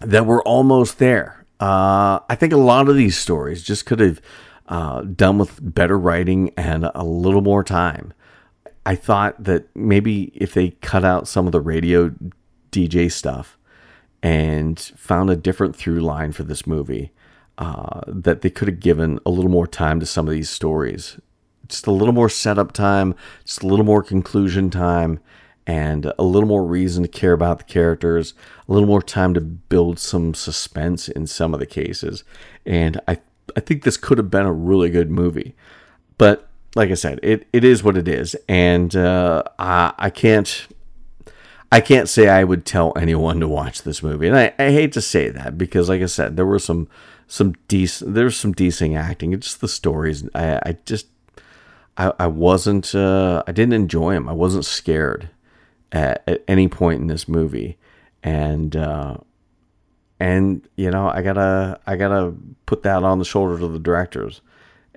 that 0.00 0.26
were 0.26 0.42
almost 0.42 0.98
there. 0.98 1.46
Uh, 1.58 2.20
I 2.28 2.34
think 2.34 2.52
a 2.52 2.58
lot 2.58 2.88
of 2.88 2.96
these 2.96 3.16
stories 3.16 3.62
just 3.62 3.86
could 3.86 4.00
have 4.00 4.20
uh, 4.68 5.02
done 5.02 5.38
with 5.38 5.58
better 5.62 5.98
writing 5.98 6.52
and 6.56 6.90
a 6.94 7.04
little 7.04 7.40
more 7.40 7.64
time. 7.64 8.12
I 8.86 8.94
thought 8.94 9.42
that 9.44 9.74
maybe 9.76 10.32
if 10.34 10.54
they 10.54 10.70
cut 10.70 11.04
out 11.04 11.28
some 11.28 11.46
of 11.46 11.52
the 11.52 11.60
radio 11.60 12.14
DJ 12.72 13.10
stuff 13.10 13.58
and 14.22 14.78
found 14.96 15.30
a 15.30 15.36
different 15.36 15.76
through 15.76 16.00
line 16.00 16.32
for 16.32 16.42
this 16.42 16.66
movie, 16.66 17.12
uh, 17.58 18.00
that 18.06 18.42
they 18.42 18.50
could 18.50 18.68
have 18.68 18.80
given 18.80 19.18
a 19.26 19.30
little 19.30 19.50
more 19.50 19.66
time 19.66 20.00
to 20.00 20.06
some 20.06 20.26
of 20.26 20.32
these 20.32 20.48
stories. 20.48 21.18
Just 21.66 21.86
a 21.86 21.92
little 21.92 22.14
more 22.14 22.28
setup 22.28 22.72
time, 22.72 23.14
just 23.44 23.62
a 23.62 23.66
little 23.66 23.84
more 23.84 24.02
conclusion 24.02 24.70
time, 24.70 25.20
and 25.66 26.10
a 26.18 26.22
little 26.22 26.48
more 26.48 26.64
reason 26.64 27.02
to 27.02 27.08
care 27.08 27.32
about 27.34 27.58
the 27.58 27.64
characters, 27.64 28.32
a 28.68 28.72
little 28.72 28.88
more 28.88 29.02
time 29.02 29.34
to 29.34 29.40
build 29.40 29.98
some 29.98 30.32
suspense 30.32 31.08
in 31.08 31.26
some 31.26 31.52
of 31.52 31.60
the 31.60 31.66
cases. 31.66 32.24
And 32.64 33.00
I, 33.06 33.18
I 33.54 33.60
think 33.60 33.82
this 33.82 33.98
could 33.98 34.18
have 34.18 34.30
been 34.30 34.46
a 34.46 34.52
really 34.52 34.88
good 34.88 35.10
movie. 35.10 35.54
But 36.16 36.47
like 36.74 36.90
I 36.90 36.94
said, 36.94 37.20
it, 37.22 37.46
it 37.52 37.64
is 37.64 37.82
what 37.82 37.96
it 37.96 38.08
is, 38.08 38.36
and 38.48 38.94
uh, 38.94 39.42
I, 39.58 39.94
I 39.98 40.10
can't 40.10 40.68
I 41.70 41.80
can't 41.80 42.08
say 42.08 42.28
I 42.28 42.44
would 42.44 42.64
tell 42.64 42.92
anyone 42.96 43.40
to 43.40 43.48
watch 43.48 43.82
this 43.82 44.02
movie, 44.02 44.26
and 44.26 44.36
I, 44.36 44.54
I 44.58 44.70
hate 44.70 44.92
to 44.92 45.02
say 45.02 45.28
that 45.28 45.58
because, 45.58 45.88
like 45.88 46.00
I 46.00 46.06
said, 46.06 46.36
there 46.36 46.46
were 46.46 46.58
some 46.58 46.88
some 47.26 47.54
decent 47.68 48.14
there's 48.14 48.36
some 48.36 48.52
decent 48.52 48.94
acting. 48.94 49.32
It's 49.32 49.48
just 49.48 49.60
the 49.60 49.68
stories. 49.68 50.26
I, 50.34 50.60
I 50.64 50.76
just 50.86 51.06
I, 51.98 52.12
I 52.18 52.26
wasn't 52.26 52.94
uh, 52.94 53.42
I 53.46 53.52
didn't 53.52 53.74
enjoy 53.74 54.14
them. 54.14 54.28
I 54.28 54.32
wasn't 54.32 54.64
scared 54.64 55.28
at, 55.92 56.22
at 56.26 56.42
any 56.48 56.68
point 56.68 57.02
in 57.02 57.06
this 57.06 57.28
movie, 57.28 57.76
and 58.22 58.74
uh, 58.74 59.18
and 60.18 60.66
you 60.76 60.90
know 60.90 61.08
I 61.08 61.20
gotta 61.20 61.80
I 61.86 61.96
gotta 61.96 62.34
put 62.64 62.82
that 62.84 63.02
on 63.02 63.18
the 63.18 63.26
shoulders 63.26 63.62
of 63.62 63.74
the 63.74 63.78
directors 63.78 64.40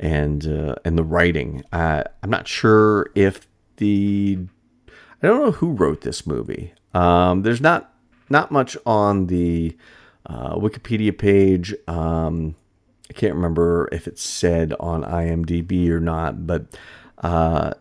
and 0.01 0.45
uh, 0.47 0.75
and 0.83 0.97
the 0.97 1.03
writing. 1.03 1.63
Uh, 1.71 2.03
I'm 2.21 2.29
not 2.29 2.47
sure 2.47 3.11
if 3.15 3.47
the 3.77 4.39
I 5.23 5.27
don't 5.27 5.39
know 5.39 5.51
who 5.51 5.71
wrote 5.71 6.01
this 6.01 6.27
movie. 6.27 6.73
Um, 6.93 7.43
there's 7.43 7.61
not 7.61 7.93
not 8.29 8.51
much 8.51 8.75
on 8.85 9.27
the 9.27 9.77
uh, 10.25 10.55
Wikipedia 10.55 11.17
page. 11.17 11.73
Um, 11.87 12.55
I 13.09 13.13
can't 13.13 13.35
remember 13.35 13.87
if 13.91 14.07
it 14.07 14.17
said 14.17 14.73
on 14.79 15.03
IMDb 15.03 15.89
or 15.89 15.99
not, 15.99 16.47
but 16.47 16.65
uh, 17.19 17.73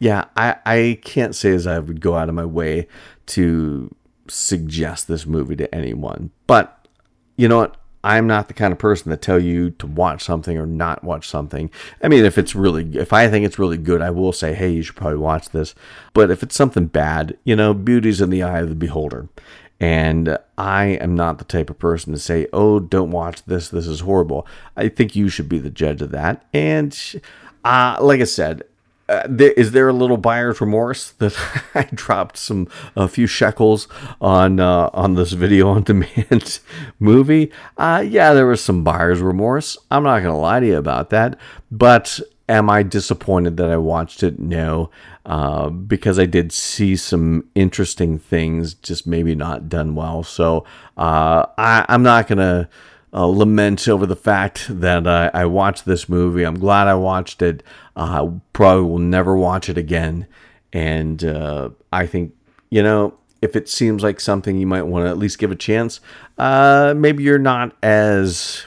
yeah, 0.00 0.24
I, 0.36 0.56
I 0.64 0.98
can't 1.02 1.34
say 1.34 1.52
as 1.52 1.66
I 1.66 1.78
would 1.78 2.00
go 2.00 2.16
out 2.16 2.28
of 2.28 2.34
my 2.34 2.44
way 2.44 2.88
to 3.26 3.94
suggest 4.28 5.08
this 5.08 5.26
movie 5.26 5.56
to 5.56 5.72
anyone. 5.74 6.30
But 6.46 6.88
you 7.36 7.48
know 7.48 7.58
what? 7.58 7.76
I'm 8.04 8.26
not 8.26 8.48
the 8.48 8.54
kind 8.54 8.72
of 8.72 8.78
person 8.78 9.10
to 9.10 9.16
tell 9.16 9.38
you 9.38 9.70
to 9.70 9.86
watch 9.86 10.24
something 10.24 10.58
or 10.58 10.66
not 10.66 11.04
watch 11.04 11.28
something. 11.28 11.70
I 12.02 12.08
mean, 12.08 12.24
if 12.24 12.36
it's 12.36 12.54
really, 12.54 12.98
if 12.98 13.12
I 13.12 13.28
think 13.28 13.46
it's 13.46 13.58
really 13.58 13.78
good, 13.78 14.02
I 14.02 14.10
will 14.10 14.32
say, 14.32 14.54
hey, 14.54 14.70
you 14.70 14.82
should 14.82 14.96
probably 14.96 15.18
watch 15.18 15.50
this. 15.50 15.74
But 16.12 16.30
if 16.30 16.42
it's 16.42 16.56
something 16.56 16.86
bad, 16.86 17.38
you 17.44 17.54
know, 17.54 17.72
beauty's 17.74 18.20
in 18.20 18.30
the 18.30 18.42
eye 18.42 18.60
of 18.60 18.68
the 18.68 18.74
beholder. 18.74 19.28
And 19.78 20.38
I 20.56 20.84
am 20.84 21.16
not 21.16 21.38
the 21.38 21.44
type 21.44 21.70
of 21.70 21.78
person 21.78 22.12
to 22.12 22.18
say, 22.18 22.46
oh, 22.52 22.78
don't 22.78 23.10
watch 23.10 23.44
this. 23.44 23.68
This 23.68 23.86
is 23.86 24.00
horrible. 24.00 24.46
I 24.76 24.88
think 24.88 25.16
you 25.16 25.28
should 25.28 25.48
be 25.48 25.58
the 25.58 25.70
judge 25.70 26.02
of 26.02 26.12
that. 26.12 26.44
And 26.52 26.96
uh, 27.64 27.98
like 28.00 28.20
I 28.20 28.24
said, 28.24 28.62
uh, 29.12 29.26
there, 29.28 29.52
is 29.52 29.72
there 29.72 29.88
a 29.88 29.92
little 29.92 30.16
buyer's 30.16 30.60
remorse 30.60 31.10
that 31.12 31.36
I 31.74 31.82
dropped 31.92 32.38
some 32.38 32.66
a 32.96 33.06
few 33.08 33.26
shekels 33.26 33.86
on 34.20 34.58
uh, 34.58 34.88
on 34.94 35.14
this 35.14 35.32
video 35.32 35.68
on 35.68 35.82
demand 35.84 36.60
movie? 36.98 37.52
Uh, 37.76 38.02
yeah, 38.06 38.32
there 38.32 38.46
was 38.46 38.62
some 38.62 38.82
buyer's 38.82 39.20
remorse. 39.20 39.76
I'm 39.90 40.02
not 40.02 40.20
gonna 40.20 40.38
lie 40.38 40.60
to 40.60 40.66
you 40.66 40.76
about 40.78 41.10
that. 41.10 41.38
But 41.70 42.20
am 42.48 42.70
I 42.70 42.82
disappointed 42.82 43.58
that 43.58 43.70
I 43.70 43.76
watched 43.76 44.22
it? 44.22 44.38
No, 44.38 44.90
uh, 45.26 45.68
because 45.68 46.18
I 46.18 46.24
did 46.24 46.50
see 46.50 46.96
some 46.96 47.44
interesting 47.54 48.18
things, 48.18 48.72
just 48.72 49.06
maybe 49.06 49.34
not 49.34 49.68
done 49.68 49.94
well. 49.94 50.22
So 50.22 50.64
uh, 50.96 51.46
I, 51.58 51.84
I'm 51.88 52.02
not 52.02 52.28
gonna 52.28 52.68
uh, 53.14 53.26
lament 53.26 53.86
over 53.88 54.06
the 54.06 54.16
fact 54.16 54.66
that 54.68 55.06
uh, 55.06 55.30
I 55.34 55.44
watched 55.44 55.84
this 55.84 56.08
movie. 56.08 56.44
I'm 56.44 56.58
glad 56.58 56.88
I 56.88 56.94
watched 56.94 57.42
it. 57.42 57.62
Uh, 57.94 58.24
I 58.24 58.40
probably 58.52 58.84
will 58.84 58.98
never 58.98 59.36
watch 59.36 59.68
it 59.68 59.76
again. 59.76 60.26
And 60.72 61.22
uh, 61.22 61.70
I 61.92 62.06
think, 62.06 62.34
you 62.70 62.82
know, 62.82 63.14
if 63.42 63.54
it 63.54 63.68
seems 63.68 64.02
like 64.02 64.18
something 64.18 64.56
you 64.56 64.66
might 64.66 64.82
want 64.82 65.04
to 65.04 65.10
at 65.10 65.18
least 65.18 65.38
give 65.38 65.50
a 65.50 65.56
chance, 65.56 66.00
uh, 66.38 66.94
maybe 66.96 67.22
you're 67.22 67.38
not 67.38 67.76
as, 67.82 68.64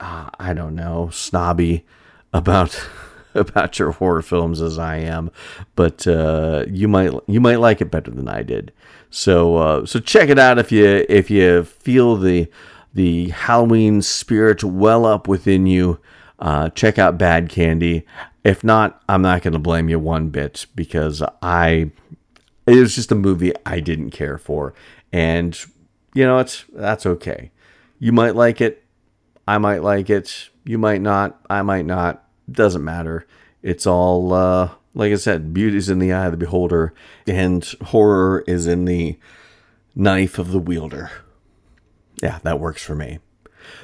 uh, 0.00 0.28
I 0.38 0.52
don't 0.52 0.74
know, 0.74 1.10
snobby 1.10 1.86
about. 2.32 2.88
about 3.34 3.78
your 3.78 3.92
horror 3.92 4.22
films 4.22 4.60
as 4.60 4.78
I 4.80 4.96
am, 4.96 5.30
but 5.76 6.06
you 6.06 6.88
might 6.88 7.12
you 7.28 7.40
might 7.40 7.60
like 7.60 7.80
it 7.80 7.90
better 7.90 8.10
than 8.10 8.26
I 8.26 8.42
did. 8.42 8.72
So 9.10 9.84
so 9.84 10.00
check 10.00 10.28
it 10.30 10.40
out 10.40 10.58
if 10.58 10.72
you 10.72 11.04
if 11.08 11.30
you 11.30 11.62
feel 11.62 12.16
the 12.16 12.48
the 12.94 13.28
Halloween 13.30 14.02
spirit 14.02 14.64
well 14.64 15.04
up 15.04 15.28
within 15.28 15.66
you, 15.66 16.00
uh, 16.38 16.70
check 16.70 16.98
out 16.98 17.18
Bad 17.18 17.48
Candy. 17.48 18.06
If 18.44 18.64
not, 18.64 19.02
I'm 19.08 19.22
not 19.22 19.42
going 19.42 19.52
to 19.52 19.58
blame 19.58 19.88
you 19.88 19.98
one 19.98 20.28
bit 20.30 20.66
because 20.74 21.22
I 21.42 21.90
it 22.66 22.76
was 22.76 22.94
just 22.94 23.12
a 23.12 23.16
movie 23.16 23.52
I 23.66 23.80
didn't 23.80 24.10
care 24.10 24.38
for, 24.38 24.74
and 25.12 25.58
you 26.14 26.24
know 26.24 26.38
it's 26.38 26.64
that's 26.72 27.06
okay. 27.06 27.50
You 27.98 28.12
might 28.12 28.36
like 28.36 28.60
it, 28.60 28.84
I 29.46 29.58
might 29.58 29.82
like 29.82 30.08
it. 30.10 30.50
You 30.64 30.78
might 30.78 31.00
not, 31.00 31.40
I 31.50 31.62
might 31.62 31.86
not. 31.86 32.24
Doesn't 32.50 32.84
matter. 32.84 33.26
It's 33.62 33.86
all 33.86 34.32
uh, 34.32 34.70
like 34.94 35.12
I 35.12 35.16
said, 35.16 35.52
beauty's 35.52 35.88
in 35.88 35.98
the 35.98 36.12
eye 36.12 36.26
of 36.26 36.32
the 36.32 36.38
beholder, 36.38 36.94
and 37.26 37.64
horror 37.86 38.44
is 38.46 38.66
in 38.66 38.84
the 38.84 39.18
knife 39.94 40.38
of 40.38 40.52
the 40.52 40.58
wielder 40.60 41.10
yeah, 42.22 42.38
that 42.42 42.60
works 42.60 42.82
for 42.82 42.94
me. 42.94 43.18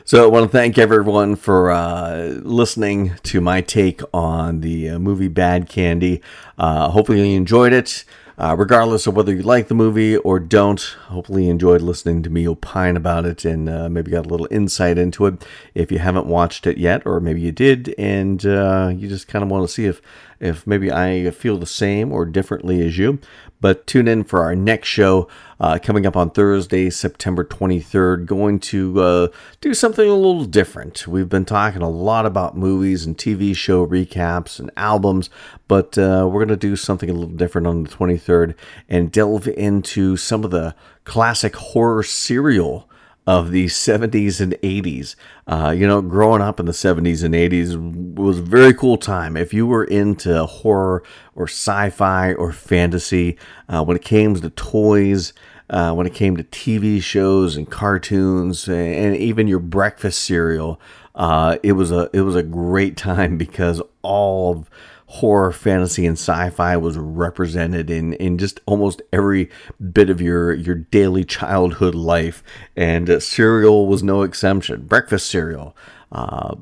So 0.05 0.25
I 0.25 0.27
want 0.31 0.45
to 0.45 0.57
thank 0.57 0.79
everyone 0.79 1.37
for 1.37 1.71
uh, 1.71 2.41
listening 2.43 3.15
to 3.25 3.41
my 3.41 3.61
take 3.61 4.01
on 4.13 4.61
the 4.61 4.91
uh, 4.91 4.99
movie 4.99 5.29
Bad 5.29 5.69
Candy. 5.69 6.23
Uh, 6.59 6.91
hopefully 6.91 7.29
you 7.29 7.37
enjoyed 7.37 7.73
it. 7.73 8.05
Uh, 8.37 8.55
regardless 8.59 9.07
of 9.07 9.15
whether 9.15 9.33
you 9.33 9.43
like 9.43 9.69
the 9.69 9.75
movie 9.75 10.17
or 10.17 10.41
don't, 10.41 10.81
hopefully 11.07 11.45
you 11.45 11.51
enjoyed 11.51 11.81
listening 11.81 12.21
to 12.21 12.29
me 12.31 12.49
opine 12.49 12.97
about 12.97 13.25
it 13.25 13.45
and 13.45 13.69
uh, 13.69 13.89
maybe 13.89 14.11
got 14.11 14.27
a 14.27 14.29
little 14.29 14.49
insight 14.51 14.99
into 14.99 15.27
it. 15.27 15.47
If 15.73 15.93
you 15.93 16.01
haven't 16.01 16.27
watched 16.27 16.67
it 16.67 16.77
yet, 16.77 17.07
or 17.07 17.21
maybe 17.21 17.41
you 17.41 17.53
did, 17.53 17.95
and 17.97 18.45
uh, 18.45 18.91
you 18.93 19.09
just 19.09 19.29
kind 19.29 19.45
of 19.45 19.51
want 19.51 19.69
to 19.69 19.73
see 19.73 19.85
if 19.85 20.03
if 20.41 20.67
maybe 20.67 20.91
I 20.91 21.31
feel 21.31 21.59
the 21.59 21.67
same 21.67 22.13
or 22.13 22.25
differently 22.25 22.85
as 22.87 22.99
you. 22.99 23.19
But 23.61 23.87
tune 23.87 24.09
in 24.09 24.25
for 24.25 24.43
our 24.43 24.55
next 24.55 24.89
show 24.89 25.29
uh, 25.59 25.79
coming 25.83 26.05
up 26.05 26.17
on 26.17 26.31
Thursday, 26.31 26.91
September 26.91 27.45
23rd. 27.45 28.27
Going 28.27 28.61
to 28.61 29.01
uh, 29.01 29.29
do 29.61 29.73
something 29.73 30.07
a 30.07 30.15
little 30.15 30.45
different. 30.45 31.07
We've 31.07 31.29
been 31.29 31.47
talking 31.47 31.81
a 31.81 31.89
lot 31.89 32.27
about 32.27 32.57
movies 32.57 33.07
and 33.07 33.17
TV 33.17 33.57
show 33.57 33.87
recaps 33.87 34.59
and 34.59 34.71
albums, 34.77 35.31
but 35.67 35.97
uh, 35.97 36.29
we're 36.31 36.45
going 36.45 36.49
to 36.49 36.57
do 36.57 36.77
something 36.77 37.09
a 37.09 37.15
little 37.15 37.35
different 37.35 37.67
on 37.67 37.85
the 37.85 37.91
23rd 37.91 38.55
and 38.89 39.11
delve 39.11 39.49
into 39.49 40.17
some 40.17 40.45
of 40.45 40.51
the 40.51 40.75
classic 41.05 41.57
horror 41.57 42.03
cereal 42.03 42.89
of 43.27 43.51
the 43.51 43.67
70s 43.67 44.41
and 44.41 44.53
80s. 44.55 45.15
Uh, 45.47 45.75
you 45.77 45.87
know, 45.87 46.03
growing 46.03 46.43
up 46.43 46.61
in 46.61 46.67
the 46.67 46.73
70s 46.73 47.25
and 47.25 47.35
80s 47.35 48.15
was 48.15 48.39
a 48.39 48.43
very 48.43 48.75
cool 48.75 48.97
time. 48.97 49.37
If 49.37 49.55
you 49.55 49.67
were 49.67 49.85
into 49.85 50.45
horror 50.45 51.03
or 51.35 51.45
sci 51.45 51.91
fi 51.91 52.35
or 52.35 52.53
fantasy, 52.53 53.39
uh, 53.69 53.83
when 53.85 53.97
it 53.97 54.05
came 54.05 54.35
to 54.35 54.51
toys, 54.51 55.33
uh, 55.71 55.95
when 55.95 56.07
it 56.07 56.15
came 56.15 56.37
to 56.37 56.45
TV 56.45 57.03
shows 57.03 57.57
and 57.57 57.71
cartoons, 57.71 58.69
and 58.69 59.17
even 59.17 59.49
your 59.49 59.59
breakfast 59.59 60.23
cereal, 60.23 60.79
uh, 61.15 61.57
it 61.63 61.73
was 61.73 61.91
a 61.91 62.11
it 62.13 62.21
was 62.21 62.37
a 62.37 62.43
great 62.43 62.97
time 62.99 63.39
because 63.39 63.81
all 64.03 64.53
of 64.53 64.71
horror, 65.15 65.53
fantasy, 65.53 66.07
and 66.07 66.19
sci-fi 66.19 66.77
was 66.77 66.99
represented 66.99 67.89
in 67.89 68.15
in 68.15 68.37
just 68.37 68.61
almost 68.67 69.01
every 69.13 69.49
bit 69.93 70.11
of 70.11 70.21
your 70.21 70.53
your 70.53 70.75
daily 70.75 71.25
childhood 71.25 71.95
life, 71.95 72.43
and 72.77 73.09
uh, 73.09 73.21
cereal 73.21 73.87
was 73.87 74.03
no 74.03 74.23
exception. 74.23 74.87
Breakfast 74.87 75.31
cereal. 75.31 75.77
Uh, 76.11 76.57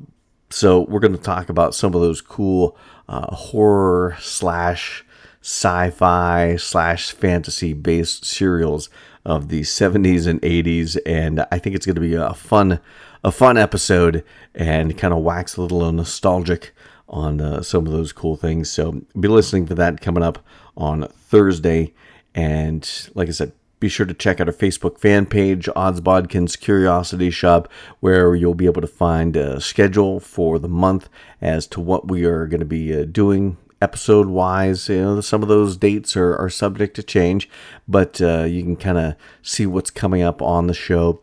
so 0.49 0.81
we're 0.81 0.99
going 0.99 1.17
to 1.17 1.21
talk 1.21 1.49
about 1.49 1.73
some 1.73 1.95
of 1.95 2.01
those 2.01 2.21
cool 2.21 2.77
uh, 3.09 3.33
horror 3.33 4.15
slash 4.19 5.03
sci-fi 5.41 6.55
slash 6.55 7.11
fantasy 7.11 7.73
based 7.73 8.23
cereals 8.23 8.89
of 9.25 9.49
the 9.49 9.61
70s 9.61 10.25
and 10.25 10.41
80s 10.41 10.97
and 11.05 11.45
i 11.51 11.59
think 11.59 11.75
it's 11.75 11.85
going 11.85 11.95
to 11.95 12.01
be 12.01 12.13
a 12.13 12.33
fun 12.33 12.79
a 13.25 13.31
fun 13.31 13.57
episode 13.57 14.23
and 14.55 14.97
kind 14.97 15.13
of 15.13 15.19
wax 15.19 15.57
a 15.57 15.61
little 15.61 15.91
nostalgic 15.91 16.73
on 17.13 17.39
uh, 17.39 17.61
some 17.61 17.85
of 17.85 17.93
those 17.93 18.11
cool 18.11 18.35
things. 18.35 18.69
So 18.69 19.03
be 19.17 19.27
listening 19.27 19.67
for 19.67 19.75
that 19.75 20.01
coming 20.01 20.23
up 20.23 20.43
on 20.75 21.07
Thursday. 21.07 21.93
And 22.33 22.89
like 23.13 23.29
I 23.29 23.31
said, 23.31 23.53
be 23.79 23.87
sure 23.87 24.05
to 24.05 24.13
check 24.13 24.41
out 24.41 24.47
our 24.47 24.53
Facebook 24.53 24.97
fan 24.97 25.27
page, 25.27 25.69
Odds 25.75 26.01
Bodkin's 26.01 26.55
Curiosity 26.55 27.29
Shoppe, 27.29 27.69
where 27.99 28.33
you'll 28.33 28.55
be 28.55 28.65
able 28.65 28.81
to 28.81 28.87
find 28.87 29.35
a 29.35 29.61
schedule 29.61 30.19
for 30.19 30.57
the 30.57 30.69
month 30.69 31.07
as 31.39 31.67
to 31.67 31.79
what 31.79 32.07
we 32.07 32.25
are 32.25 32.47
going 32.47 32.61
to 32.61 32.65
be 32.65 32.99
uh, 32.99 33.05
doing 33.05 33.57
episode 33.79 34.27
wise. 34.27 34.89
You 34.89 35.01
know, 35.01 35.21
some 35.21 35.43
of 35.43 35.49
those 35.49 35.77
dates 35.77 36.17
are, 36.17 36.35
are 36.37 36.49
subject 36.49 36.95
to 36.95 37.03
change, 37.03 37.47
but 37.87 38.19
uh, 38.21 38.45
you 38.45 38.63
can 38.63 38.75
kind 38.75 38.97
of 38.97 39.15
see 39.43 39.67
what's 39.67 39.91
coming 39.91 40.23
up 40.23 40.41
on 40.41 40.67
the 40.67 40.73
show 40.73 41.21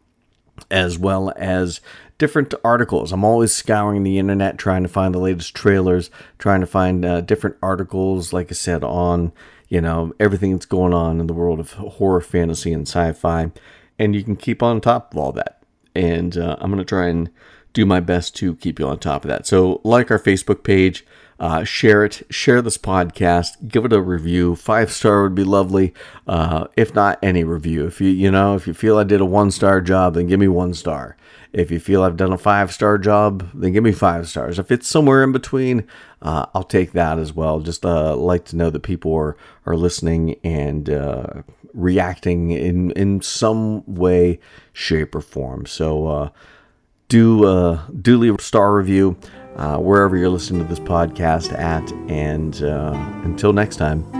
as 0.70 0.98
well 0.98 1.32
as 1.36 1.80
different 2.20 2.52
articles. 2.62 3.12
I'm 3.12 3.24
always 3.24 3.50
scouring 3.50 4.04
the 4.04 4.18
internet 4.18 4.58
trying 4.58 4.82
to 4.82 4.88
find 4.88 5.12
the 5.12 5.18
latest 5.18 5.56
trailers, 5.56 6.10
trying 6.38 6.60
to 6.60 6.66
find 6.66 7.04
uh, 7.04 7.22
different 7.22 7.56
articles, 7.62 8.32
like 8.32 8.52
I 8.52 8.54
said, 8.54 8.84
on 8.84 9.32
you 9.68 9.80
know 9.80 10.12
everything 10.20 10.52
that's 10.52 10.66
going 10.66 10.94
on 10.94 11.18
in 11.18 11.26
the 11.26 11.32
world 11.32 11.58
of 11.58 11.72
horror, 11.72 12.20
fantasy, 12.20 12.72
and 12.72 12.86
sci-fi, 12.86 13.50
and 13.98 14.14
you 14.14 14.22
can 14.22 14.36
keep 14.36 14.62
on 14.62 14.80
top 14.80 15.12
of 15.12 15.18
all 15.18 15.32
that. 15.32 15.62
And 15.96 16.36
uh, 16.36 16.56
I'm 16.60 16.70
gonna 16.70 16.84
try 16.84 17.08
and 17.08 17.30
do 17.72 17.86
my 17.86 18.00
best 18.00 18.36
to 18.36 18.54
keep 18.56 18.78
you 18.78 18.86
on 18.86 18.98
top 18.98 19.24
of 19.24 19.28
that. 19.30 19.46
So, 19.46 19.80
like 19.82 20.10
our 20.12 20.20
Facebook 20.20 20.62
page. 20.62 21.04
Uh, 21.38 21.64
share 21.64 22.04
it, 22.04 22.20
share 22.28 22.60
this 22.60 22.76
podcast, 22.76 23.66
give 23.66 23.86
it 23.86 23.94
a 23.94 24.02
review. 24.02 24.54
Five 24.54 24.92
star 24.92 25.22
would 25.22 25.34
be 25.34 25.42
lovely. 25.42 25.94
Uh, 26.26 26.66
if 26.76 26.94
not, 26.94 27.18
any 27.22 27.44
review. 27.44 27.86
If 27.86 27.98
you 27.98 28.10
you 28.10 28.30
know 28.30 28.56
if 28.56 28.66
you 28.66 28.74
feel 28.74 28.98
I 28.98 29.04
did 29.04 29.22
a 29.22 29.24
one 29.24 29.50
star 29.50 29.80
job, 29.80 30.12
then 30.12 30.26
give 30.26 30.38
me 30.38 30.48
one 30.48 30.74
star. 30.74 31.16
If 31.52 31.70
you 31.70 31.80
feel 31.80 32.02
I've 32.02 32.16
done 32.16 32.32
a 32.32 32.38
five 32.38 32.72
star 32.72 32.96
job, 32.98 33.48
then 33.54 33.72
give 33.72 33.82
me 33.82 33.92
five 33.92 34.28
stars. 34.28 34.58
If 34.58 34.70
it's 34.70 34.86
somewhere 34.86 35.24
in 35.24 35.32
between, 35.32 35.86
uh, 36.22 36.46
I'll 36.54 36.62
take 36.62 36.92
that 36.92 37.18
as 37.18 37.32
well. 37.32 37.60
Just 37.60 37.84
uh, 37.84 38.14
like 38.16 38.44
to 38.46 38.56
know 38.56 38.70
that 38.70 38.80
people 38.80 39.14
are, 39.14 39.36
are 39.66 39.76
listening 39.76 40.36
and 40.44 40.88
uh, 40.88 41.42
reacting 41.74 42.52
in, 42.52 42.92
in 42.92 43.20
some 43.20 43.84
way, 43.86 44.38
shape, 44.72 45.14
or 45.14 45.20
form. 45.20 45.66
So 45.66 46.06
uh, 46.06 46.28
do, 47.08 47.44
uh, 47.44 47.82
do 48.00 48.16
leave 48.16 48.36
a 48.36 48.42
star 48.42 48.74
review 48.74 49.16
uh, 49.56 49.78
wherever 49.78 50.16
you're 50.16 50.28
listening 50.28 50.62
to 50.62 50.68
this 50.68 50.78
podcast 50.78 51.52
at. 51.58 51.90
And 52.08 52.60
until 53.24 53.52
next 53.52 53.76
time. 53.76 54.19